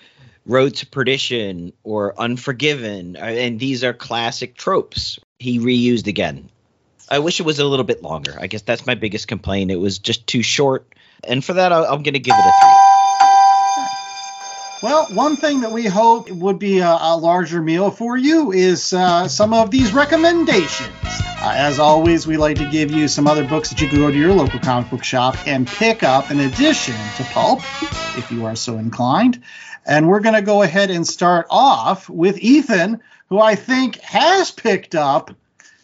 Road 0.47 0.74
to 0.76 0.86
Perdition 0.86 1.72
or 1.82 2.18
Unforgiven, 2.20 3.16
uh, 3.16 3.20
and 3.20 3.59
these 3.59 3.82
are 3.82 3.95
classic 3.95 4.57
tropes 4.57 5.18
he 5.38 5.59
reused 5.59 6.07
again. 6.07 6.51
I 7.11 7.18
wish 7.18 7.40
it 7.40 7.45
was 7.47 7.59
a 7.59 7.64
little 7.64 7.84
bit 7.84 8.03
longer. 8.03 8.36
I 8.38 8.47
guess 8.47 8.62
that's 8.62 8.86
my 8.86 8.95
biggest 8.95 9.28
complaint. 9.28 9.70
It 9.70 9.76
was 9.76 9.99
just 9.99 10.26
too 10.26 10.42
short, 10.42 10.86
and 11.22 11.45
for 11.45 11.55
that, 11.55 11.72
I'm 11.72 12.03
going 12.03 12.14
to 12.14 12.18
give 12.18 12.34
it 12.34 12.40
a 12.40 12.53
three. 12.62 12.95
Well, 14.82 15.07
one 15.14 15.36
thing 15.36 15.62
that 15.62 15.72
we 15.72 15.86
hope 15.86 16.30
would 16.30 16.59
be 16.59 16.80
a, 16.80 16.90
a 16.90 17.16
larger 17.16 17.62
meal 17.62 17.90
for 17.90 18.18
you 18.18 18.53
is 18.53 18.92
uh, 18.92 19.28
some 19.28 19.55
of 19.55 19.70
these 19.70 19.95
recommendations. 19.95 20.92
Uh, 21.03 21.55
as 21.57 21.78
always, 21.78 22.26
we 22.26 22.36
like 22.36 22.59
to 22.59 22.68
give 22.70 22.90
you 22.90 23.09
some 23.09 23.26
other 23.26 23.47
books 23.47 23.70
that 23.70 23.80
you 23.80 23.88
can 23.88 23.99
go 23.99 24.11
to 24.11 24.16
your 24.16 24.34
local 24.34 24.61
comic 24.61 24.90
book 24.90 25.03
shop 25.03 25.36
and 25.47 25.66
pick 25.66 26.03
up 26.03 26.30
in 26.30 26.40
addition 26.40 26.95
to 27.16 27.24
Pulp, 27.24 27.61
if 28.18 28.30
you 28.30 28.45
are 28.45 28.57
so 28.57 28.76
inclined. 28.76 29.42
And 29.87 30.09
we're 30.09 30.20
going 30.20 30.35
to 30.35 30.43
go 30.43 30.62
ahead 30.62 30.91
and 30.91 31.07
start 31.07 31.47
off 31.51 32.09
with 32.09 32.39
Ethan, 32.39 33.01
who 33.28 33.39
I 33.39 33.55
think 33.55 33.99
has 34.01 34.51
picked 34.51 34.95
up 34.95 35.30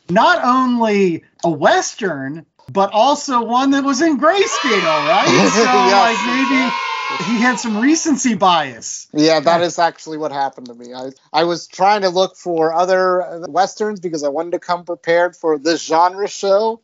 not 0.08 0.42
only 0.44 1.24
a 1.44 1.50
Western, 1.50 2.46
but 2.72 2.92
also 2.92 3.42
one 3.42 3.70
that 3.72 3.84
was 3.84 4.00
in 4.00 4.18
grayscale, 4.18 5.06
right? 5.06 5.28
So, 5.50 5.62
Yes. 5.62 6.24
like, 6.24 6.50
maybe 6.50 7.24
he 7.24 7.38
had 7.38 7.58
some 7.58 7.76
recency 7.78 8.34
bias. 8.34 9.08
Yeah, 9.12 9.40
that 9.40 9.60
is 9.62 9.78
actually 9.78 10.18
what 10.18 10.32
happened 10.32 10.66
to 10.68 10.74
me. 10.74 10.94
I, 10.94 11.10
I 11.32 11.44
was 11.44 11.66
trying 11.66 12.02
to 12.02 12.08
look 12.08 12.36
for 12.36 12.72
other 12.72 13.44
westerns 13.48 14.00
because 14.00 14.22
I 14.22 14.28
wanted 14.28 14.52
to 14.52 14.58
come 14.60 14.84
prepared 14.84 15.36
for 15.36 15.58
this 15.58 15.84
genre 15.84 16.28
show. 16.28 16.80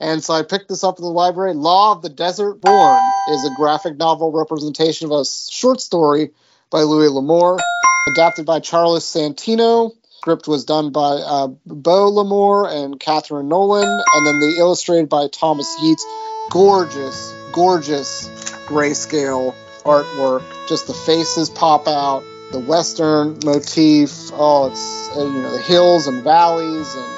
And 0.00 0.22
so 0.22 0.34
I 0.34 0.42
picked 0.42 0.68
this 0.68 0.84
up 0.84 0.98
in 0.98 1.04
the 1.04 1.10
library. 1.10 1.54
Law 1.54 1.92
of 1.92 2.02
the 2.02 2.08
Desert 2.08 2.60
Born 2.60 3.14
is 3.26 3.44
a 3.44 3.50
graphic 3.50 3.96
novel 3.96 4.32
representation 4.32 5.06
of 5.06 5.20
a 5.20 5.24
short 5.24 5.80
story 5.80 6.30
by 6.70 6.82
Louis 6.82 7.08
L'Amour, 7.08 7.58
adapted 8.08 8.46
by 8.46 8.60
Charles 8.60 9.04
Santino. 9.04 9.92
Script 10.18 10.48
was 10.48 10.64
done 10.64 10.90
by 10.90 11.12
uh, 11.24 11.46
Bo 11.64 12.08
L'Amour 12.08 12.68
and 12.68 12.98
Catherine 12.98 13.48
Nolan, 13.48 13.88
and 13.88 14.26
then 14.26 14.40
the 14.40 14.56
illustrated 14.58 15.08
by 15.08 15.28
Thomas 15.28 15.74
Yeats. 15.82 16.04
Gorgeous, 16.50 17.34
gorgeous 17.52 18.28
grayscale 18.66 19.54
artwork. 19.84 20.42
Just 20.68 20.86
the 20.86 20.94
faces 20.94 21.48
pop 21.50 21.86
out, 21.86 22.24
the 22.52 22.60
western 22.60 23.38
motif. 23.44 24.10
Oh, 24.32 24.68
it's 24.70 25.16
uh, 25.16 25.24
you 25.24 25.42
know 25.42 25.52
the 25.52 25.62
hills 25.62 26.06
and 26.06 26.22
valleys 26.22 26.94
and 26.94 27.17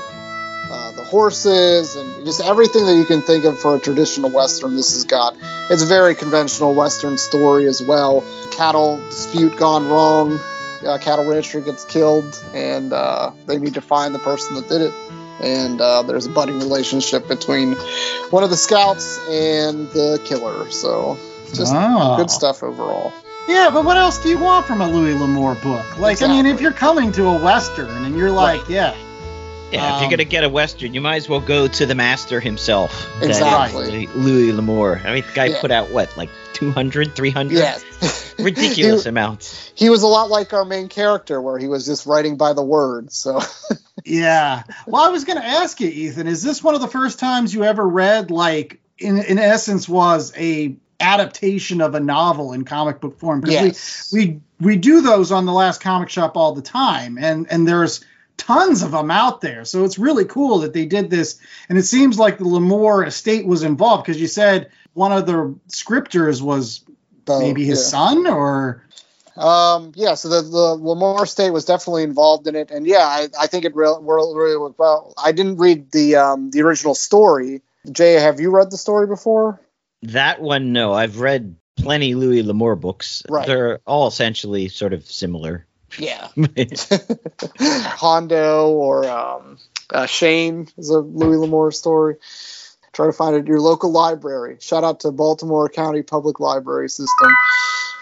horses 1.10 1.96
and 1.96 2.24
just 2.24 2.40
everything 2.40 2.86
that 2.86 2.94
you 2.96 3.04
can 3.04 3.20
think 3.20 3.44
of 3.44 3.58
for 3.58 3.76
a 3.76 3.80
traditional 3.80 4.30
western. 4.30 4.76
This 4.76 4.92
has 4.94 5.04
got. 5.04 5.36
It's 5.70 5.82
a 5.82 5.86
very 5.86 6.14
conventional 6.14 6.74
western 6.74 7.18
story 7.18 7.66
as 7.66 7.82
well. 7.82 8.24
Cattle 8.52 8.96
dispute 9.08 9.56
gone 9.56 9.88
wrong. 9.88 10.38
Uh, 10.86 10.96
cattle 10.98 11.26
rancher 11.28 11.60
gets 11.60 11.84
killed, 11.84 12.42
and 12.54 12.92
uh, 12.92 13.32
they 13.46 13.58
need 13.58 13.74
to 13.74 13.80
find 13.82 14.14
the 14.14 14.18
person 14.20 14.54
that 14.56 14.68
did 14.68 14.80
it. 14.80 14.94
And 15.42 15.80
uh, 15.80 16.02
there's 16.02 16.26
a 16.26 16.30
budding 16.30 16.58
relationship 16.58 17.26
between 17.28 17.72
one 18.30 18.42
of 18.44 18.50
the 18.50 18.56
scouts 18.56 19.18
and 19.28 19.88
the 19.90 20.20
killer. 20.24 20.70
So 20.70 21.18
just 21.54 21.72
Oh. 21.74 22.16
good 22.16 22.30
stuff 22.30 22.62
overall. 22.62 23.12
Yeah, 23.48 23.70
but 23.72 23.84
what 23.84 23.96
else 23.96 24.18
do 24.22 24.28
you 24.28 24.38
want 24.38 24.66
from 24.66 24.80
a 24.80 24.88
Louis 24.88 25.14
L'Amour 25.14 25.56
book? 25.56 25.98
Like, 25.98 26.22
I 26.22 26.28
mean, 26.28 26.46
if 26.46 26.60
you're 26.60 26.72
coming 26.72 27.10
to 27.12 27.24
a 27.26 27.42
Western 27.42 28.04
and 28.04 28.16
you're 28.16 28.30
like, 28.30 28.68
yeah, 28.68 28.94
Yeah, 29.72 29.86
if 29.88 29.94
Um, 29.94 30.00
you're 30.02 30.10
gonna 30.10 30.24
get 30.24 30.44
a 30.44 30.48
western, 30.48 30.94
you 30.94 31.00
might 31.00 31.16
as 31.16 31.28
well 31.28 31.40
go 31.40 31.68
to 31.68 31.86
the 31.86 31.94
master 31.94 32.40
himself. 32.40 32.90
that 33.20 33.30
is 33.30 33.38
Exactly. 33.38 34.06
Louis 34.14 34.52
L'Amour. 34.52 35.00
I 35.04 35.12
mean, 35.14 35.24
the 35.26 35.32
guy 35.34 35.44
Yeah. 35.46 35.60
put 35.60 35.70
out 35.70 35.90
what, 35.90 36.16
like 36.16 36.30
200, 36.54 37.14
300? 37.14 37.56
Yes. 37.58 38.34
Ridiculous 38.38 39.04
he, 39.04 39.08
amounts. 39.08 39.70
he 39.74 39.90
was 39.90 40.02
a 40.02 40.06
lot 40.06 40.30
like 40.30 40.52
our 40.52 40.64
main 40.64 40.88
character, 40.88 41.40
where 41.40 41.58
he 41.58 41.68
was 41.68 41.84
just 41.86 42.06
writing 42.06 42.36
by 42.36 42.52
the 42.54 42.62
word. 42.62 43.12
So 43.12 43.40
yeah. 44.04 44.62
Well, 44.86 45.02
I 45.02 45.08
was 45.10 45.24
going 45.24 45.38
to 45.38 45.46
ask 45.46 45.80
you, 45.80 45.88
Ethan, 45.88 46.26
is 46.26 46.42
this 46.42 46.62
one 46.64 46.74
of 46.74 46.80
the 46.80 46.88
first 46.88 47.18
times 47.18 47.52
you 47.54 47.64
ever 47.64 47.86
read, 47.86 48.30
like, 48.30 48.80
in, 48.98 49.18
in 49.18 49.38
essence, 49.38 49.88
was 49.88 50.32
a 50.36 50.74
adaptation 51.00 51.80
of 51.80 51.94
a 51.94 52.00
novel 52.00 52.52
in 52.52 52.64
comic 52.64 53.00
book 53.00 53.18
form? 53.18 53.42
'Cause 53.42 53.52
yes, 53.52 54.10
we, 54.12 54.26
we 54.26 54.40
we 54.60 54.76
do 54.76 55.00
those 55.00 55.32
on 55.32 55.46
the 55.46 55.52
last 55.52 55.80
comic 55.80 56.08
shop 56.10 56.36
all 56.36 56.52
the 56.52 56.60
time, 56.62 57.16
and 57.18 57.46
and 57.50 57.66
there's 57.66 58.00
tons 58.40 58.82
of 58.82 58.90
them 58.90 59.10
out 59.10 59.40
there. 59.40 59.64
So 59.64 59.84
it's 59.84 59.98
really 59.98 60.24
cool 60.24 60.60
that 60.60 60.72
they 60.72 60.86
did 60.86 61.10
this, 61.10 61.38
and 61.68 61.78
it 61.78 61.84
seems 61.84 62.18
like 62.18 62.38
the 62.38 62.48
L'Amour 62.48 63.04
estate 63.04 63.46
was 63.46 63.62
involved 63.62 64.04
because 64.04 64.20
you 64.20 64.26
said 64.26 64.70
one 64.94 65.12
of 65.12 65.26
the 65.26 65.58
scripters 65.68 66.42
was 66.42 66.84
Bo, 67.24 67.40
maybe 67.40 67.64
his 67.64 67.78
yeah. 67.78 67.90
son 67.90 68.26
or 68.26 68.82
Um, 69.36 69.92
yeah, 69.94 70.14
so 70.14 70.28
the, 70.28 70.42
the 70.42 70.74
L'Amour 70.74 71.24
estate 71.24 71.50
was 71.50 71.64
definitely 71.64 72.02
involved 72.02 72.46
in 72.46 72.56
it, 72.56 72.70
and 72.70 72.86
yeah, 72.86 73.06
I, 73.06 73.28
I 73.38 73.46
think 73.46 73.64
it 73.64 73.74
really, 73.74 74.02
really, 74.02 74.36
really 74.36 74.56
worked 74.56 74.78
well. 74.78 75.14
I 75.16 75.32
didn't 75.32 75.56
read 75.56 75.90
the 75.92 76.16
um, 76.16 76.50
the 76.50 76.62
original 76.62 76.94
story. 76.94 77.62
Jay, 77.90 78.14
have 78.14 78.40
you 78.40 78.50
read 78.50 78.70
the 78.70 78.76
story 78.76 79.06
before? 79.06 79.60
That 80.02 80.40
one, 80.40 80.72
no. 80.72 80.92
I've 80.92 81.20
read 81.20 81.56
plenty 81.76 82.14
Louis 82.14 82.42
L'Amour 82.42 82.76
books. 82.76 83.22
Right. 83.28 83.46
They're 83.46 83.80
all 83.86 84.06
essentially 84.06 84.68
sort 84.68 84.92
of 84.92 85.06
similar. 85.06 85.66
Yeah, 85.98 86.28
Hondo 87.58 88.70
or 88.70 89.08
um, 89.08 89.58
uh, 89.90 90.06
Shane 90.06 90.68
is 90.76 90.90
a 90.90 90.98
Louis 90.98 91.36
L'Amour 91.36 91.72
story. 91.72 92.16
Try 92.92 93.06
to 93.06 93.12
find 93.12 93.36
it 93.36 93.40
at 93.40 93.46
your 93.46 93.60
local 93.60 93.92
library. 93.92 94.56
Shout 94.60 94.84
out 94.84 95.00
to 95.00 95.12
Baltimore 95.12 95.68
County 95.68 96.02
Public 96.02 96.40
Library 96.40 96.88
System 96.88 97.30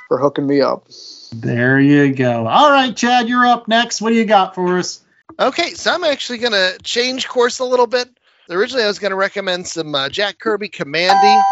for 0.09 0.18
hooking 0.18 0.47
me 0.47 0.61
up. 0.61 0.89
there 1.32 1.78
you 1.78 2.14
go. 2.14 2.47
All 2.47 2.70
right, 2.70 2.97
Chad, 2.97 3.28
you're 3.28 3.47
up 3.47 3.68
next. 3.68 4.01
What 4.01 4.11
do 4.11 4.16
you 4.16 4.24
got 4.24 4.55
for 4.55 4.78
us? 4.78 5.03
Okay, 5.39 5.74
so 5.74 5.93
I'm 5.93 6.05
actually 6.05 6.39
going 6.39 6.53
to 6.53 6.78
change 6.82 7.28
course 7.28 7.59
a 7.59 7.64
little 7.64 7.86
bit. 7.86 8.09
Originally, 8.51 8.82
I 8.82 8.89
was 8.89 8.99
going 8.99 9.11
to 9.11 9.16
recommend 9.16 9.66
some 9.66 9.95
uh, 9.95 10.09
Jack 10.09 10.39
Kirby 10.39 10.70
Kamandi 10.70 11.45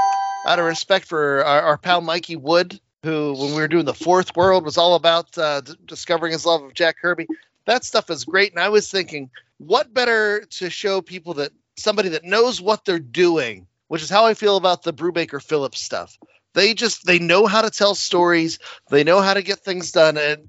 out 0.47 0.59
of 0.59 0.65
respect 0.65 1.07
for 1.07 1.45
our, 1.45 1.61
our 1.63 1.79
pal 1.79 2.01
Mikey 2.01 2.37
Wood, 2.37 2.81
who, 3.03 3.35
when 3.35 3.55
we 3.55 3.61
were 3.61 3.69
doing 3.69 3.85
the 3.85 3.95
Fourth 3.95 4.35
World, 4.37 4.65
was 4.65 4.79
all 4.79 4.95
about 4.95 5.37
uh, 5.39 5.61
d- 5.61 5.75
discovering 5.85 6.33
his 6.33 6.47
love 6.47 6.63
of 6.63 6.75
Jack 6.75 6.97
Kirby. 7.01 7.27
That 7.67 7.85
stuff 7.85 8.11
is 8.11 8.25
great, 8.25 8.53
and 8.53 8.61
I 8.61 8.69
was 8.69 8.91
thinking, 8.91 9.31
what 9.59 9.93
better 9.93 10.45
to 10.59 10.71
show 10.71 11.01
people 11.01 11.35
that 11.35 11.53
somebody 11.77 12.11
that 12.11 12.25
knows 12.25 12.61
what 12.61 12.85
they're 12.85 12.99
doing, 12.99 13.67
which 13.89 14.03
is 14.03 14.11
how 14.11 14.27
I 14.27 14.35
feel 14.35 14.57
about 14.57 14.83
the 14.83 14.93
Brubaker 14.93 15.43
Phillips 15.43 15.81
stuff. 15.81 16.19
They 16.55 16.75
just 16.75 17.05
they 17.05 17.19
know 17.19 17.47
how 17.47 17.63
to 17.63 17.71
tell 17.71 17.95
stories, 17.95 18.59
they 18.91 19.05
know 19.05 19.21
how 19.21 19.35
to 19.35 19.43
get 19.43 19.61
things 19.61 19.93
done, 19.93 20.17
and 20.17 20.49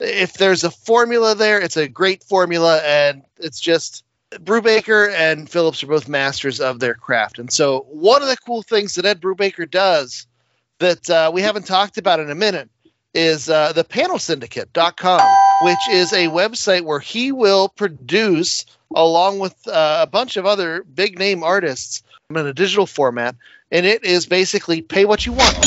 if 0.00 0.34
there's 0.34 0.64
a 0.64 0.70
formula 0.70 1.34
there, 1.34 1.60
it's 1.60 1.76
a 1.76 1.88
great 1.88 2.22
formula, 2.22 2.80
and 2.84 3.22
it's 3.38 3.60
just 3.60 4.04
Brubaker 4.30 5.12
and 5.12 5.48
Phillips 5.48 5.82
are 5.82 5.88
both 5.88 6.08
masters 6.08 6.60
of 6.60 6.80
their 6.80 6.94
craft. 6.94 7.38
And 7.38 7.52
so, 7.52 7.86
one 7.88 8.22
of 8.22 8.28
the 8.28 8.36
cool 8.36 8.62
things 8.62 8.94
that 8.94 9.06
Ed 9.06 9.20
Brubaker 9.20 9.68
does 9.68 10.26
that 10.80 11.08
uh, 11.10 11.30
we 11.32 11.42
haven't 11.42 11.66
talked 11.66 11.98
about 11.98 12.20
in 12.20 12.30
a 12.30 12.34
minute 12.34 12.70
is 13.14 13.48
uh, 13.50 13.72
the 13.72 13.84
panelsyndicate.com. 13.84 15.38
which 15.58 15.88
is 15.88 16.12
a 16.12 16.28
website 16.28 16.82
where 16.82 17.00
he 17.00 17.32
will 17.32 17.68
produce, 17.68 18.66
along 18.94 19.38
with 19.40 19.54
uh, 19.68 20.00
a 20.02 20.06
bunch 20.06 20.36
of 20.36 20.46
other 20.46 20.84
big 20.84 21.18
name 21.18 21.42
artists, 21.42 22.02
in 22.30 22.36
a 22.36 22.52
digital 22.54 22.86
format. 22.86 23.36
And 23.72 23.86
it 23.86 24.04
is 24.04 24.26
basically 24.26 24.82
pay 24.82 25.04
what 25.04 25.26
you 25.26 25.32
want. 25.32 25.58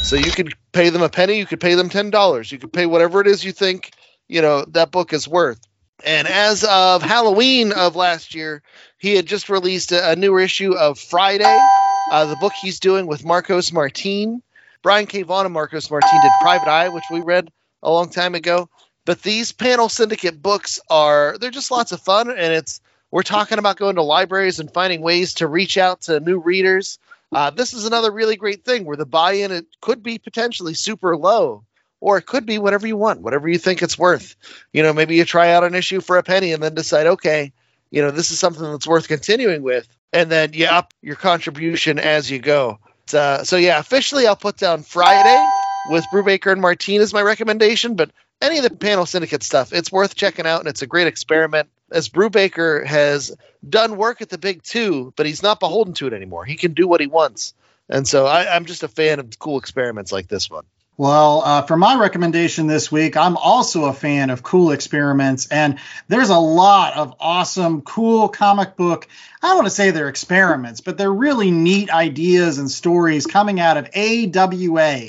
So 0.00 0.16
you 0.16 0.32
could 0.32 0.54
pay 0.72 0.90
them 0.90 1.02
a 1.02 1.08
penny, 1.08 1.38
you 1.38 1.46
could 1.46 1.60
pay 1.60 1.74
them 1.74 1.88
ten 1.88 2.10
dollars, 2.10 2.52
you 2.52 2.58
could 2.58 2.72
pay 2.72 2.86
whatever 2.86 3.20
it 3.20 3.26
is 3.26 3.44
you 3.44 3.52
think 3.52 3.92
you 4.28 4.42
know 4.42 4.64
that 4.66 4.90
book 4.90 5.12
is 5.12 5.28
worth. 5.28 5.60
And 6.04 6.28
as 6.28 6.64
of 6.64 7.02
Halloween 7.02 7.72
of 7.72 7.96
last 7.96 8.34
year, 8.34 8.62
he 8.98 9.14
had 9.14 9.26
just 9.26 9.48
released 9.48 9.92
a, 9.92 10.10
a 10.12 10.16
newer 10.16 10.40
issue 10.40 10.74
of 10.74 10.98
Friday, 10.98 11.70
uh, 12.10 12.26
the 12.26 12.36
book 12.36 12.54
he's 12.54 12.80
doing 12.80 13.06
with 13.06 13.24
Marcos 13.24 13.72
Martin. 13.72 14.42
Brian 14.82 15.06
K. 15.06 15.22
Vaughan 15.22 15.46
and 15.46 15.54
Marcos 15.54 15.90
Martin 15.90 16.20
did 16.20 16.38
Private 16.38 16.68
Eye, 16.68 16.88
which 16.90 17.08
we 17.10 17.20
read 17.20 17.50
a 17.82 17.90
long 17.90 18.10
time 18.10 18.34
ago. 18.34 18.68
But 19.04 19.22
these 19.22 19.52
panel 19.52 19.88
syndicate 19.88 20.42
books 20.42 20.80
are 20.88 21.36
they're 21.38 21.50
just 21.50 21.70
lots 21.70 21.92
of 21.92 22.00
fun, 22.00 22.30
and 22.30 22.52
it's 22.52 22.80
we're 23.10 23.22
talking 23.22 23.58
about 23.58 23.76
going 23.76 23.96
to 23.96 24.02
libraries 24.02 24.60
and 24.60 24.72
finding 24.72 25.00
ways 25.00 25.34
to 25.34 25.46
reach 25.46 25.76
out 25.78 26.02
to 26.02 26.20
new 26.20 26.38
readers. 26.38 26.98
Uh, 27.32 27.50
this 27.50 27.72
is 27.74 27.84
another 27.84 28.10
really 28.10 28.36
great 28.36 28.64
thing 28.64 28.84
where 28.84 28.96
the 28.96 29.06
buy-in 29.06 29.52
it 29.52 29.66
could 29.80 30.02
be 30.02 30.18
potentially 30.18 30.74
super 30.74 31.16
low, 31.16 31.64
or 32.00 32.16
it 32.18 32.26
could 32.26 32.46
be 32.46 32.58
whatever 32.58 32.86
you 32.86 32.96
want, 32.96 33.20
whatever 33.20 33.48
you 33.48 33.58
think 33.58 33.82
it's 33.82 33.98
worth. 33.98 34.36
You 34.72 34.82
know, 34.82 34.92
maybe 34.92 35.16
you 35.16 35.24
try 35.24 35.52
out 35.52 35.64
an 35.64 35.74
issue 35.74 36.00
for 36.00 36.16
a 36.16 36.22
penny 36.22 36.52
and 36.52 36.62
then 36.62 36.74
decide, 36.74 37.06
okay, 37.06 37.52
you 37.90 38.02
know, 38.02 38.10
this 38.10 38.30
is 38.30 38.38
something 38.38 38.62
that's 38.62 38.86
worth 38.86 39.08
continuing 39.08 39.62
with, 39.62 39.86
and 40.14 40.30
then 40.30 40.52
you 40.54 40.66
up 40.66 40.94
your 41.02 41.16
contribution 41.16 41.98
as 41.98 42.30
you 42.30 42.38
go. 42.38 42.78
Uh, 43.12 43.44
so 43.44 43.56
yeah, 43.56 43.78
officially 43.78 44.26
I'll 44.26 44.36
put 44.36 44.56
down 44.56 44.82
Friday 44.82 45.52
with 45.84 46.08
Brubaker 46.08 46.52
and 46.52 46.62
Martin 46.62 47.02
as 47.02 47.12
my 47.12 47.20
recommendation, 47.20 47.96
but 47.96 48.10
any 48.40 48.58
of 48.58 48.62
the 48.62 48.70
panel 48.70 49.06
syndicate 49.06 49.42
stuff, 49.42 49.72
it's 49.72 49.92
worth 49.92 50.14
checking 50.14 50.46
out 50.46 50.60
and 50.60 50.68
it's 50.68 50.82
a 50.82 50.86
great 50.86 51.08
experiment. 51.08 51.68
As 51.90 52.08
Brubaker 52.08 52.86
has 52.86 53.36
done 53.68 53.96
work 53.96 54.22
at 54.22 54.30
the 54.30 54.38
big 54.38 54.62
two, 54.62 55.12
but 55.16 55.26
he's 55.26 55.42
not 55.42 55.60
beholden 55.60 55.94
to 55.94 56.06
it 56.06 56.12
anymore. 56.12 56.44
He 56.44 56.56
can 56.56 56.72
do 56.72 56.88
what 56.88 57.00
he 57.00 57.06
wants. 57.06 57.52
And 57.88 58.08
so 58.08 58.26
I, 58.26 58.54
I'm 58.54 58.64
just 58.64 58.82
a 58.82 58.88
fan 58.88 59.18
of 59.20 59.38
cool 59.38 59.58
experiments 59.58 60.12
like 60.12 60.28
this 60.28 60.48
one. 60.48 60.64
Well, 60.96 61.42
uh, 61.44 61.62
for 61.62 61.76
my 61.76 61.98
recommendation 61.98 62.68
this 62.68 62.92
week, 62.92 63.16
I'm 63.16 63.36
also 63.36 63.86
a 63.86 63.92
fan 63.92 64.30
of 64.30 64.44
cool 64.44 64.70
experiments, 64.70 65.48
and 65.48 65.80
there's 66.06 66.28
a 66.28 66.38
lot 66.38 66.96
of 66.96 67.16
awesome, 67.18 67.82
cool 67.82 68.28
comic 68.28 68.76
book. 68.76 69.08
I 69.42 69.48
don't 69.48 69.56
want 69.56 69.66
to 69.66 69.74
say 69.74 69.90
they're 69.90 70.08
experiments, 70.08 70.80
but 70.80 70.96
they're 70.96 71.12
really 71.12 71.50
neat 71.50 71.90
ideas 71.90 72.58
and 72.58 72.70
stories 72.70 73.26
coming 73.26 73.58
out 73.58 73.76
of 73.76 73.88
AWA. 73.92 75.06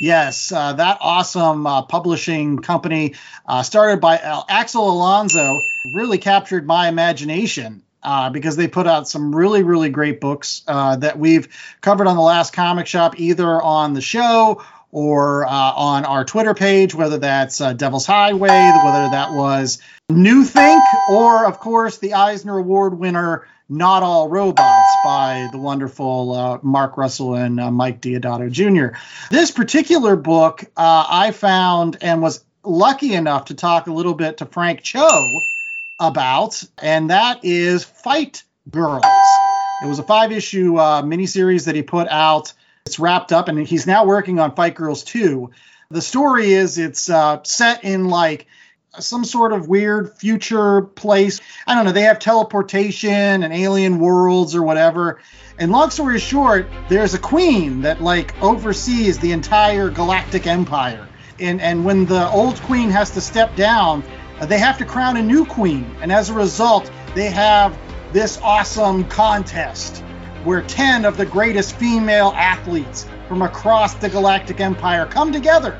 Yes, 0.00 0.50
uh, 0.50 0.72
that 0.72 0.98
awesome 1.00 1.68
uh, 1.68 1.82
publishing 1.82 2.58
company 2.58 3.14
uh, 3.46 3.62
started 3.62 4.00
by 4.00 4.16
Axel 4.48 4.90
Alonso 4.90 5.60
really 5.94 6.18
captured 6.18 6.66
my 6.66 6.88
imagination 6.88 7.84
uh, 8.02 8.30
because 8.30 8.56
they 8.56 8.66
put 8.66 8.88
out 8.88 9.08
some 9.08 9.34
really, 9.34 9.62
really 9.62 9.90
great 9.90 10.20
books 10.20 10.62
uh, 10.66 10.96
that 10.96 11.16
we've 11.16 11.48
covered 11.80 12.08
on 12.08 12.16
the 12.16 12.22
last 12.22 12.52
comic 12.52 12.88
shop, 12.88 13.20
either 13.20 13.62
on 13.62 13.94
the 13.94 14.00
show 14.00 14.62
or 14.90 15.46
uh, 15.46 15.50
on 15.50 16.04
our 16.04 16.24
Twitter 16.24 16.54
page, 16.54 16.94
whether 16.94 17.18
that's 17.18 17.60
uh, 17.60 17.72
Devil's 17.72 18.06
Highway, 18.06 18.72
whether 18.72 19.08
that 19.08 19.32
was 19.32 19.78
New 20.10 20.44
Think, 20.44 20.94
or 21.06 21.46
of 21.46 21.58
course 21.58 21.98
the 21.98 22.14
Eisner 22.14 22.58
Award 22.58 22.98
winner 22.98 23.46
Not 23.68 24.02
All 24.02 24.28
Robots 24.28 24.96
by 24.96 25.48
the 25.52 25.58
wonderful 25.58 26.34
uh, 26.34 26.58
Mark 26.62 26.96
Russell 26.96 27.34
and 27.34 27.60
uh, 27.60 27.70
Mike 27.70 28.00
Deodato 28.00 28.50
Jr. 28.50 28.98
This 29.30 29.50
particular 29.50 30.16
book 30.16 30.64
uh, 30.76 31.06
I 31.08 31.32
found 31.32 31.98
and 32.00 32.22
was 32.22 32.44
lucky 32.64 33.14
enough 33.14 33.46
to 33.46 33.54
talk 33.54 33.86
a 33.86 33.92
little 33.92 34.14
bit 34.14 34.38
to 34.38 34.46
Frank 34.46 34.82
Cho 34.82 35.44
about, 36.00 36.62
and 36.82 37.10
that 37.10 37.44
is 37.44 37.84
Fight 37.84 38.42
Girls. 38.70 39.40
It 39.80 39.86
was 39.86 39.98
a 39.98 40.02
five 40.02 40.32
issue 40.32 40.76
uh, 40.76 41.02
miniseries 41.02 41.66
that 41.66 41.74
he 41.74 41.82
put 41.82 42.08
out 42.08 42.52
it's 42.88 42.98
wrapped 42.98 43.32
up, 43.34 43.48
and 43.48 43.66
he's 43.66 43.86
now 43.86 44.06
working 44.06 44.40
on 44.40 44.54
Fight 44.54 44.74
Girls 44.74 45.04
2. 45.04 45.50
The 45.90 46.00
story 46.00 46.52
is 46.54 46.78
it's 46.78 47.10
uh, 47.10 47.42
set 47.42 47.84
in 47.84 48.08
like 48.08 48.46
some 48.98 49.26
sort 49.26 49.52
of 49.52 49.68
weird 49.68 50.16
future 50.16 50.80
place. 50.80 51.38
I 51.66 51.74
don't 51.74 51.84
know. 51.84 51.92
They 51.92 52.04
have 52.04 52.18
teleportation 52.18 53.42
and 53.42 53.52
alien 53.52 53.98
worlds 53.98 54.54
or 54.54 54.62
whatever. 54.62 55.20
And 55.58 55.70
long 55.70 55.90
story 55.90 56.18
short, 56.18 56.66
there's 56.88 57.12
a 57.12 57.18
queen 57.18 57.82
that 57.82 58.00
like 58.00 58.34
oversees 58.42 59.18
the 59.18 59.32
entire 59.32 59.90
galactic 59.90 60.46
empire. 60.46 61.06
And 61.38 61.60
and 61.60 61.84
when 61.84 62.06
the 62.06 62.30
old 62.30 62.58
queen 62.62 62.88
has 62.88 63.10
to 63.10 63.20
step 63.20 63.54
down, 63.54 64.02
they 64.44 64.58
have 64.58 64.78
to 64.78 64.86
crown 64.86 65.18
a 65.18 65.22
new 65.22 65.44
queen. 65.44 65.94
And 66.00 66.10
as 66.10 66.30
a 66.30 66.34
result, 66.34 66.90
they 67.14 67.28
have 67.28 67.78
this 68.14 68.38
awesome 68.42 69.04
contest 69.04 70.02
where 70.48 70.62
10 70.62 71.04
of 71.04 71.18
the 71.18 71.26
greatest 71.26 71.76
female 71.76 72.32
athletes 72.34 73.06
from 73.28 73.42
across 73.42 73.92
the 73.92 74.08
galactic 74.08 74.60
empire 74.60 75.04
come 75.04 75.30
together 75.30 75.78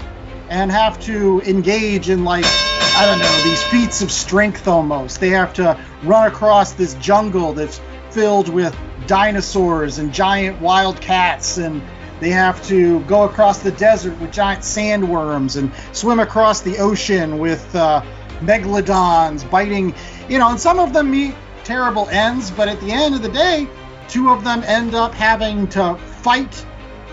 and 0.50 0.70
have 0.70 1.00
to 1.00 1.40
engage 1.46 2.10
in 2.10 2.22
like 2.22 2.44
I 2.44 3.06
don't 3.06 3.18
know 3.18 3.42
these 3.44 3.62
feats 3.62 4.02
of 4.02 4.12
strength 4.12 4.68
almost. 4.68 5.20
They 5.20 5.30
have 5.30 5.54
to 5.54 5.82
run 6.02 6.26
across 6.26 6.72
this 6.72 6.92
jungle 6.96 7.54
that's 7.54 7.80
filled 8.10 8.50
with 8.50 8.76
dinosaurs 9.06 9.96
and 9.96 10.12
giant 10.12 10.60
wild 10.60 11.00
cats 11.00 11.56
and 11.56 11.80
they 12.20 12.28
have 12.28 12.62
to 12.66 13.00
go 13.04 13.22
across 13.22 13.60
the 13.60 13.72
desert 13.72 14.20
with 14.20 14.30
giant 14.32 14.60
sandworms 14.60 15.56
and 15.56 15.72
swim 15.92 16.20
across 16.20 16.60
the 16.60 16.76
ocean 16.76 17.38
with 17.38 17.74
uh, 17.74 18.02
megalodons 18.40 19.50
biting, 19.50 19.94
you 20.28 20.38
know, 20.38 20.50
and 20.50 20.60
some 20.60 20.78
of 20.78 20.92
them 20.92 21.10
meet 21.10 21.34
terrible 21.64 22.06
ends, 22.10 22.50
but 22.50 22.68
at 22.68 22.78
the 22.82 22.92
end 22.92 23.14
of 23.14 23.22
the 23.22 23.30
day, 23.30 23.66
Two 24.09 24.30
of 24.30 24.42
them 24.42 24.62
end 24.64 24.94
up 24.94 25.12
having 25.12 25.68
to 25.68 25.96
fight 25.96 26.64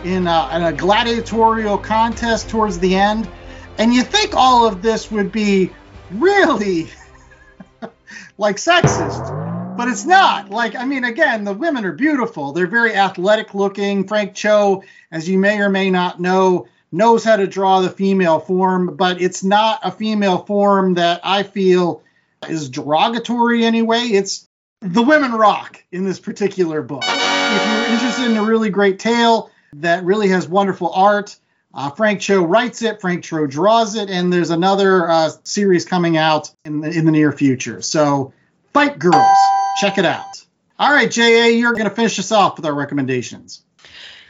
in 0.03 0.27
a, 0.27 0.49
in 0.53 0.63
a 0.63 0.73
gladiatorial 0.73 1.77
contest 1.77 2.49
towards 2.49 2.79
the 2.79 2.95
end. 2.95 3.27
And 3.77 3.93
you 3.93 4.03
think 4.03 4.33
all 4.33 4.65
of 4.65 4.81
this 4.81 5.11
would 5.11 5.31
be 5.31 5.71
really 6.11 6.87
like 8.37 8.55
sexist, 8.55 9.75
but 9.75 9.87
it's 9.87 10.05
not. 10.05 10.49
Like, 10.49 10.75
I 10.75 10.85
mean, 10.85 11.03
again, 11.03 11.43
the 11.43 11.53
women 11.53 11.85
are 11.85 11.91
beautiful. 11.91 12.53
They're 12.53 12.67
very 12.67 12.93
athletic 12.93 13.53
looking. 13.53 14.07
Frank 14.07 14.33
Cho, 14.33 14.83
as 15.11 15.27
you 15.27 15.37
may 15.37 15.59
or 15.59 15.69
may 15.69 15.89
not 15.89 16.21
know, 16.21 16.67
knows 16.91 17.23
how 17.23 17.35
to 17.35 17.47
draw 17.47 17.81
the 17.81 17.89
female 17.89 18.39
form, 18.39 18.95
but 18.95 19.21
it's 19.21 19.43
not 19.43 19.81
a 19.83 19.91
female 19.91 20.39
form 20.39 20.93
that 20.93 21.19
I 21.23 21.43
feel 21.43 22.03
is 22.47 22.69
derogatory 22.69 23.65
anyway. 23.65 24.03
It's 24.03 24.47
the 24.85 25.01
women 25.01 25.33
rock 25.33 25.83
in 25.91 26.05
this 26.05 26.19
particular 26.19 26.81
book. 26.81 27.03
If 27.05 27.67
you're 27.67 27.93
interested 27.93 28.31
in 28.31 28.37
a 28.37 28.43
really 28.43 28.69
great 28.69 28.99
tale 28.99 29.51
that 29.73 30.03
really 30.03 30.29
has 30.29 30.47
wonderful 30.47 30.91
art, 30.93 31.35
uh, 31.73 31.89
Frank 31.89 32.21
Cho 32.21 32.43
writes 32.43 32.81
it, 32.81 33.01
Frank 33.01 33.23
Cho 33.23 33.47
draws 33.47 33.95
it, 33.95 34.09
and 34.09 34.31
there's 34.31 34.51
another 34.51 35.09
uh, 35.09 35.31
series 35.43 35.85
coming 35.85 36.17
out 36.17 36.51
in 36.63 36.81
the, 36.81 36.89
in 36.89 37.05
the 37.05 37.11
near 37.11 37.31
future. 37.31 37.81
So, 37.81 38.33
Fight 38.73 38.99
Girls, 38.99 39.37
check 39.73 39.97
it 39.97 40.05
out. 40.05 40.45
All 40.77 40.91
right, 40.91 41.09
JA, 41.09 41.47
you're 41.47 41.73
going 41.73 41.89
to 41.89 41.95
finish 41.95 42.19
us 42.19 42.31
off 42.31 42.57
with 42.57 42.65
our 42.65 42.73
recommendations. 42.73 43.63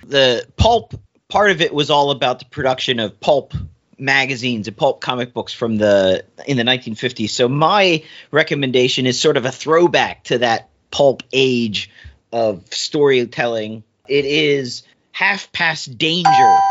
The 0.08 0.48
pulp 0.58 1.00
part 1.28 1.52
of 1.52 1.62
it 1.62 1.74
was 1.74 1.90
all 1.90 2.12
about 2.12 2.40
the 2.40 2.46
production 2.46 3.00
of 3.00 3.20
pulp 3.20 3.54
magazines 3.98 4.68
and 4.68 4.76
pulp 4.76 5.02
comic 5.02 5.34
books 5.34 5.54
from 5.54 5.78
the 5.78 6.26
in 6.46 6.58
the 6.58 6.64
1950s. 6.64 7.30
So 7.30 7.48
my 7.48 8.04
recommendation 8.32 9.06
is 9.06 9.20
sort 9.20 9.38
of 9.38 9.46
a 9.46 9.52
throwback 9.52 10.26
to 10.26 10.40
that 10.40 10.70
pulp 10.92 11.24
age 11.32 11.90
of 12.32 12.66
storytelling. 12.74 13.84
It 14.08 14.26
is 14.26 14.84
Half 15.12 15.52
Past 15.52 15.98
Danger 15.98 16.64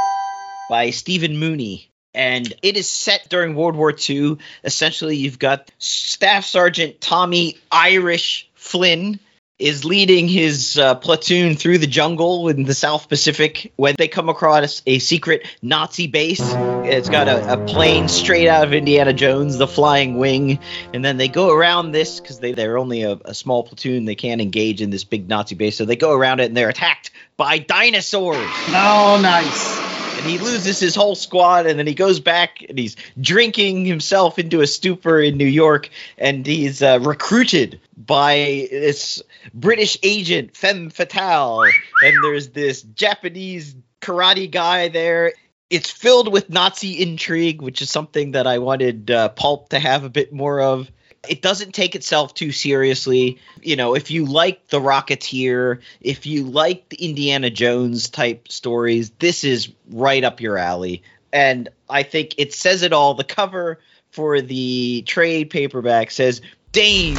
by 0.69 0.91
Stephen 0.91 1.39
Mooney. 1.39 1.91
And 2.17 2.55
it 2.63 2.77
is 2.77 2.89
set 2.89 3.29
during 3.29 3.57
World 3.57 3.75
War 3.75 3.93
II. 4.09 4.39
Essentially, 4.63 5.17
you've 5.17 5.41
got 5.41 5.73
Staff 5.79 6.45
Sergeant 6.45 7.01
Tommy 7.01 7.59
Irish 7.73 8.49
Flynn 8.55 9.19
is 9.59 9.85
leading 9.85 10.27
his 10.27 10.79
uh, 10.79 10.97
platoon 10.97 11.55
through 11.55 11.79
the 11.79 11.87
jungle 11.87 12.49
in 12.49 12.65
the 12.65 12.75
South 12.75 13.09
Pacific 13.09 13.73
when 13.77 13.95
they 13.97 14.09
come 14.09 14.29
across 14.29 14.83
a 14.85 14.99
secret 14.99 15.47
Nazi 15.63 16.09
base. 16.09 16.43
It's 16.43 17.09
got 17.09 17.29
a, 17.29 17.53
a 17.53 17.65
plane 17.65 18.09
straight 18.09 18.49
out 18.49 18.65
of 18.65 18.75
Indiana 18.75 19.13
Jones, 19.13 19.57
the 19.57 19.69
flying 19.69 20.19
wing. 20.19 20.59
And 20.93 21.05
then 21.05 21.19
they 21.19 21.29
go 21.29 21.53
around 21.53 21.93
this 21.93 22.19
because 22.19 22.41
they, 22.41 22.53
they're 22.53 22.79
only 22.79 23.03
a, 23.03 23.13
a 23.25 23.35
small 23.35 23.63
platoon. 23.63 24.07
They 24.07 24.17
can't 24.17 24.41
engage 24.41 24.83
in 24.83 24.91
this 24.91 25.05
big 25.05 25.29
Nazi 25.29 25.55
base. 25.55 25.77
So 25.77 25.85
they 25.85 25.97
go 25.97 26.13
around 26.13 26.41
it 26.41 26.47
and 26.47 26.57
they're 26.57 26.69
attacked 26.69 27.13
by 27.37 27.59
dinosaurs. 27.59 28.51
Oh, 28.69 29.21
nice 29.23 29.94
and 30.17 30.27
he 30.27 30.39
loses 30.39 30.79
his 30.79 30.95
whole 30.95 31.15
squad 31.15 31.67
and 31.67 31.79
then 31.79 31.87
he 31.87 31.95
goes 31.95 32.21
back 32.21 32.65
and 32.69 32.79
he's 32.79 32.97
drinking 33.21 33.85
himself 33.85 34.39
into 34.39 34.61
a 34.61 34.67
stupor 34.67 35.21
in 35.21 35.37
New 35.37 35.47
York 35.47 35.91
and 36.17 36.47
he's 36.47 36.83
uh, 36.83 36.99
recruited 37.03 37.81
by 37.97 38.69
this 38.71 39.23
British 39.53 39.99
agent 40.03 40.57
femme 40.57 40.91
fatale 40.91 41.63
and 41.63 42.17
there's 42.23 42.49
this 42.51 42.83
Japanese 42.83 43.75
karate 44.01 44.51
guy 44.51 44.89
there 44.89 45.33
it's 45.71 45.91
filled 45.91 46.33
with 46.33 46.51
Nazi 46.51 47.03
intrigue, 47.03 47.61
which 47.61 47.83
is 47.83 47.91
something 47.91 48.33
that 48.33 48.47
I 48.47 48.59
wanted 48.59 49.11
uh, 49.11 49.31
Pulp 49.31 49.71
to 49.71 49.79
have 49.79 50.05
a 50.05 50.09
bit 50.09 50.33
more 50.33 50.61
of. 50.61 50.89
It 51.29 51.43
doesn't 51.43 51.73
take 51.73 51.95
itself 51.95 52.35
too 52.35 52.53
seriously. 52.53 53.39
You 53.63 53.77
know, 53.77 53.95
if 53.95 54.11
you 54.11 54.27
like 54.27 54.69
The 54.69 54.81
Rocketeer, 54.81 55.81
if 56.01 56.27
you 56.27 56.45
like 56.45 56.89
the 56.89 57.05
Indiana 57.05 57.51
Jones 57.51 58.09
type 58.09 58.49
stories, 58.49 59.11
this 59.19 59.45
is 59.45 59.71
right 59.91 60.23
up 60.23 60.41
your 60.41 60.59
alley. 60.59 61.03
And 61.33 61.69
I 61.89 62.03
think 62.05 62.35
it 62.39 62.55
says 62.55 62.83
it 62.83 62.93
all. 62.93 63.15
The 63.15 63.25
cover 63.25 63.81
for 64.11 64.41
the 64.41 65.03
trade 65.03 65.51
paperback 65.51 66.11
says 66.11 66.41
Dames, 66.73 67.19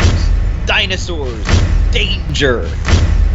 dinosaurs, 0.66 1.46
danger. 1.92 2.70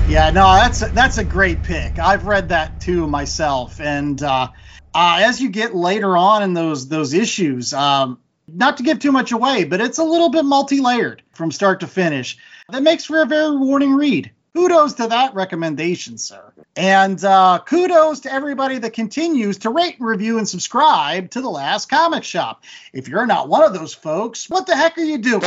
Yeah, 0.08 0.30
no, 0.30 0.52
that's 0.54 0.82
a, 0.82 0.86
that's 0.86 1.18
a 1.18 1.24
great 1.24 1.62
pick. 1.62 1.98
I've 1.98 2.26
read 2.26 2.48
that 2.48 2.80
too 2.80 3.06
myself, 3.06 3.80
and 3.80 4.20
uh, 4.22 4.48
uh, 4.92 5.18
as 5.22 5.40
you 5.40 5.50
get 5.50 5.74
later 5.74 6.16
on 6.16 6.42
in 6.42 6.52
those 6.52 6.88
those 6.88 7.14
issues, 7.14 7.72
um, 7.72 8.18
not 8.54 8.76
to 8.76 8.82
give 8.82 8.98
too 8.98 9.12
much 9.12 9.32
away, 9.32 9.64
but 9.64 9.80
it's 9.80 9.98
a 9.98 10.04
little 10.04 10.30
bit 10.30 10.44
multi-layered 10.44 11.22
from 11.32 11.50
start 11.50 11.80
to 11.80 11.86
finish. 11.86 12.36
That 12.70 12.82
makes 12.82 13.04
for 13.04 13.22
a 13.22 13.26
very 13.26 13.50
rewarding 13.50 13.94
read. 13.94 14.30
Kudos 14.54 14.94
to 14.94 15.06
that 15.06 15.34
recommendation, 15.34 16.18
sir. 16.18 16.52
And 16.74 17.24
uh, 17.24 17.60
kudos 17.64 18.18
to 18.20 18.32
everybody 18.32 18.78
that 18.78 18.92
continues 18.92 19.58
to 19.58 19.70
rate, 19.70 19.94
review, 20.00 20.38
and 20.38 20.48
subscribe 20.48 21.30
to 21.30 21.40
The 21.40 21.48
Last 21.48 21.88
Comic 21.88 22.24
Shop. 22.24 22.64
If 22.92 23.06
you're 23.06 23.26
not 23.26 23.48
one 23.48 23.62
of 23.62 23.72
those 23.72 23.94
folks, 23.94 24.50
what 24.50 24.66
the 24.66 24.74
heck 24.74 24.98
are 24.98 25.04
you 25.04 25.18
doing? 25.18 25.42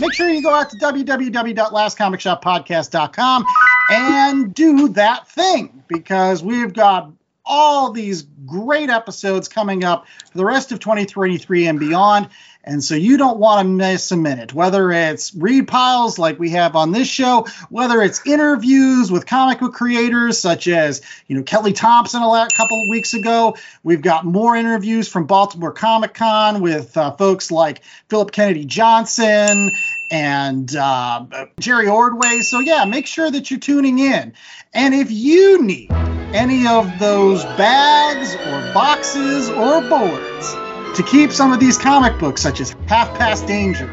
Make 0.00 0.12
sure 0.12 0.28
you 0.28 0.42
go 0.42 0.52
out 0.52 0.70
to 0.70 0.76
www.lastcomicshoppodcast.com 0.76 3.44
and 3.90 4.54
do 4.54 4.88
that 4.88 5.28
thing 5.28 5.84
because 5.86 6.42
we've 6.42 6.72
got 6.72 7.12
all 7.48 7.90
these 7.90 8.22
great 8.44 8.90
episodes 8.90 9.48
coming 9.48 9.82
up 9.82 10.06
for 10.30 10.38
the 10.38 10.44
rest 10.44 10.70
of 10.70 10.80
2023 10.80 11.66
and 11.66 11.80
beyond. 11.80 12.28
And 12.64 12.84
so 12.84 12.96
you 12.96 13.16
don't 13.16 13.38
want 13.38 13.64
to 13.64 13.68
miss 13.68 14.10
a 14.10 14.16
minute, 14.16 14.52
whether 14.52 14.90
it's 14.90 15.34
read 15.34 15.68
piles 15.68 16.18
like 16.18 16.38
we 16.38 16.50
have 16.50 16.76
on 16.76 16.92
this 16.92 17.08
show, 17.08 17.46
whether 17.70 18.02
it's 18.02 18.20
interviews 18.26 19.10
with 19.10 19.26
comic 19.26 19.60
book 19.60 19.72
creators 19.72 20.38
such 20.38 20.68
as, 20.68 21.00
you 21.28 21.36
know, 21.36 21.42
Kelly 21.42 21.72
Thompson 21.72 22.22
a 22.22 22.48
couple 22.54 22.82
of 22.82 22.90
weeks 22.90 23.14
ago. 23.14 23.56
We've 23.82 24.02
got 24.02 24.26
more 24.26 24.54
interviews 24.54 25.08
from 25.08 25.26
Baltimore 25.26 25.72
Comic 25.72 26.12
Con 26.12 26.60
with 26.60 26.94
uh, 26.96 27.12
folks 27.12 27.50
like 27.50 27.80
Philip 28.10 28.32
Kennedy 28.32 28.66
Johnson 28.66 29.70
and 30.10 30.76
uh, 30.76 31.24
Jerry 31.58 31.88
Ordway. 31.88 32.40
So, 32.40 32.60
yeah, 32.60 32.84
make 32.84 33.06
sure 33.06 33.30
that 33.30 33.50
you're 33.50 33.60
tuning 33.60 33.98
in. 33.98 34.34
And 34.74 34.94
if 34.94 35.10
you 35.10 35.62
need 35.62 35.90
any 36.34 36.66
of 36.66 36.98
those 36.98 37.42
bags 37.44 38.34
or 38.34 38.74
boxes 38.74 39.48
or 39.48 39.80
boards 39.88 40.67
to 40.94 41.02
keep 41.02 41.32
some 41.32 41.52
of 41.52 41.60
these 41.60 41.78
comic 41.78 42.18
books, 42.18 42.42
such 42.42 42.60
as 42.60 42.74
Half 42.86 43.16
Past 43.18 43.46
Danger 43.46 43.90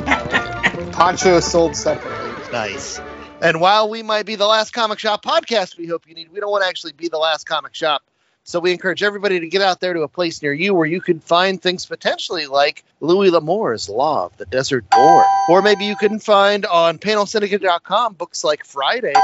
Poncho 0.93 1.41
sold 1.41 1.75
separately. 1.77 2.53
Nice. 2.53 3.01
And 3.41 3.61
while 3.61 3.89
we 3.89 4.03
might 4.03 4.27
be 4.27 4.37
the 4.37 4.47
last 4.47 4.73
comic 4.73 4.99
shop 4.99 5.25
podcast 5.25 5.77
we 5.77 5.87
hope 5.87 6.07
you 6.07 6.15
need, 6.15 6.31
we 6.31 6.39
don't 6.39 6.51
want 6.51 6.63
to 6.63 6.69
actually 6.69 6.93
be 6.93 7.09
the 7.09 7.19
last 7.19 7.45
comic 7.45 7.75
shop. 7.75 8.03
So 8.45 8.59
we 8.61 8.73
encourage 8.73 9.03
everybody 9.03 9.41
to 9.41 9.49
get 9.49 9.63
out 9.63 9.81
there 9.81 9.95
to 9.95 10.03
a 10.03 10.09
place 10.09 10.43
near 10.43 10.53
you 10.53 10.75
where 10.75 10.87
you 10.87 11.01
can 11.01 11.21
find 11.21 11.63
things 11.63 11.87
potentially 11.87 12.47
like 12.47 12.85
Louis 13.01 13.31
L'Amour's 13.31 13.89
Law 13.89 14.27
of 14.27 14.37
the 14.37 14.47
Desert 14.47 14.85
Born. 14.91 15.25
Or 15.49 15.63
maybe 15.63 15.85
you 15.85 15.95
can 15.97 16.19
find 16.19 16.67
on 16.67 16.99
panelsyndicate.com 16.99 18.15
books 18.15 18.43
like 18.43 18.65
Friday. 18.65 19.15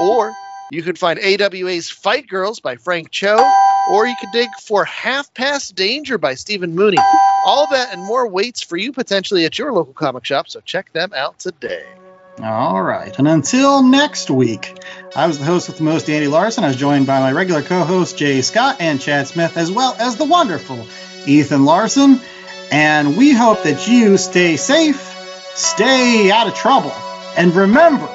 Or 0.00 0.32
you 0.70 0.82
could 0.82 0.98
find 0.98 1.18
AWA's 1.18 1.90
Fight 1.90 2.28
Girls 2.28 2.60
by 2.60 2.76
Frank 2.76 3.10
Cho. 3.10 3.36
Or 3.88 4.06
you 4.06 4.16
could 4.16 4.32
dig 4.32 4.48
for 4.56 4.84
Half 4.84 5.32
Past 5.32 5.76
Danger 5.76 6.18
by 6.18 6.34
Stephen 6.34 6.74
Mooney. 6.74 6.98
All 7.44 7.68
that 7.70 7.92
and 7.92 8.02
more 8.02 8.26
waits 8.26 8.62
for 8.62 8.76
you 8.76 8.92
potentially 8.92 9.44
at 9.44 9.58
your 9.58 9.72
local 9.72 9.92
comic 9.92 10.24
shop, 10.24 10.48
so 10.48 10.60
check 10.60 10.92
them 10.92 11.12
out 11.14 11.38
today. 11.38 11.86
All 12.42 12.82
right. 12.82 13.16
And 13.16 13.28
until 13.28 13.82
next 13.82 14.28
week, 14.28 14.82
I 15.14 15.26
was 15.28 15.38
the 15.38 15.44
host 15.44 15.68
with 15.68 15.78
the 15.78 15.84
most, 15.84 16.10
Andy 16.10 16.26
Larson. 16.26 16.64
I 16.64 16.68
was 16.68 16.76
joined 16.76 17.06
by 17.06 17.20
my 17.20 17.32
regular 17.32 17.62
co-host 17.62 18.18
Jay 18.18 18.42
Scott 18.42 18.76
and 18.80 19.00
Chad 19.00 19.28
Smith, 19.28 19.56
as 19.56 19.70
well 19.70 19.94
as 20.00 20.16
the 20.16 20.24
wonderful 20.24 20.84
Ethan 21.26 21.64
Larson. 21.64 22.20
And 22.72 23.16
we 23.16 23.32
hope 23.32 23.62
that 23.62 23.86
you 23.86 24.18
stay 24.18 24.56
safe, 24.56 25.00
stay 25.54 26.30
out 26.32 26.48
of 26.48 26.54
trouble, 26.54 26.92
and 27.36 27.54
remember, 27.54 28.08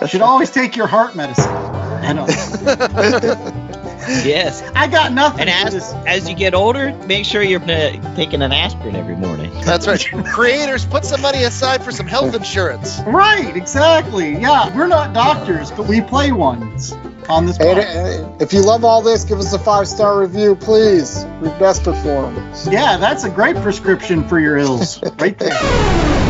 you 0.00 0.06
should 0.06 0.22
always 0.22 0.50
take 0.52 0.76
your 0.76 0.86
heart 0.86 1.16
medicine. 1.16 1.75
I 2.02 2.12
know. 2.12 3.52
Yes. 4.24 4.62
I 4.76 4.86
got 4.86 5.12
nothing. 5.12 5.48
And 5.48 5.74
as 5.74 5.92
as 6.06 6.28
you 6.28 6.36
get 6.36 6.54
older, 6.54 6.94
make 7.06 7.24
sure 7.24 7.42
you're 7.42 7.60
uh, 7.60 8.14
taking 8.14 8.40
an 8.40 8.52
aspirin 8.52 8.94
every 8.94 9.16
morning. 9.16 9.52
That's 9.64 9.88
right. 9.88 10.00
Creators, 10.26 10.86
put 10.86 11.04
some 11.04 11.20
money 11.22 11.42
aside 11.42 11.82
for 11.82 11.90
some 11.90 12.06
health 12.06 12.32
insurance. 12.34 13.00
Right, 13.04 13.56
exactly. 13.56 14.38
Yeah, 14.38 14.74
we're 14.76 14.86
not 14.86 15.12
doctors, 15.12 15.72
but 15.72 15.88
we 15.88 16.00
play 16.02 16.30
ones 16.30 16.92
on 17.28 17.46
this 17.46 17.58
And, 17.58 17.80
podcast. 17.80 18.24
uh, 18.32 18.36
if 18.38 18.52
you 18.52 18.62
love 18.64 18.84
all 18.84 19.02
this, 19.02 19.24
give 19.24 19.40
us 19.40 19.52
a 19.52 19.58
five 19.58 19.88
star 19.88 20.20
review, 20.20 20.54
please. 20.54 21.24
We're 21.40 21.58
desperate 21.58 21.96
for 21.96 22.30
them. 22.30 22.52
Yeah, 22.72 22.98
that's 22.98 23.24
a 23.24 23.30
great 23.30 23.56
prescription 23.56 24.28
for 24.28 24.38
your 24.38 24.56
ills, 24.56 25.02
right 25.18 25.36
there. 25.36 26.22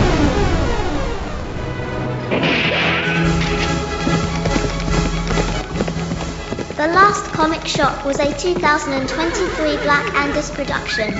The 6.86 6.92
Last 6.92 7.32
Comic 7.32 7.66
Shop 7.66 8.06
was 8.06 8.20
a 8.20 8.32
2023 8.32 9.76
Black 9.78 10.14
Angus 10.14 10.52
production. 10.52 11.12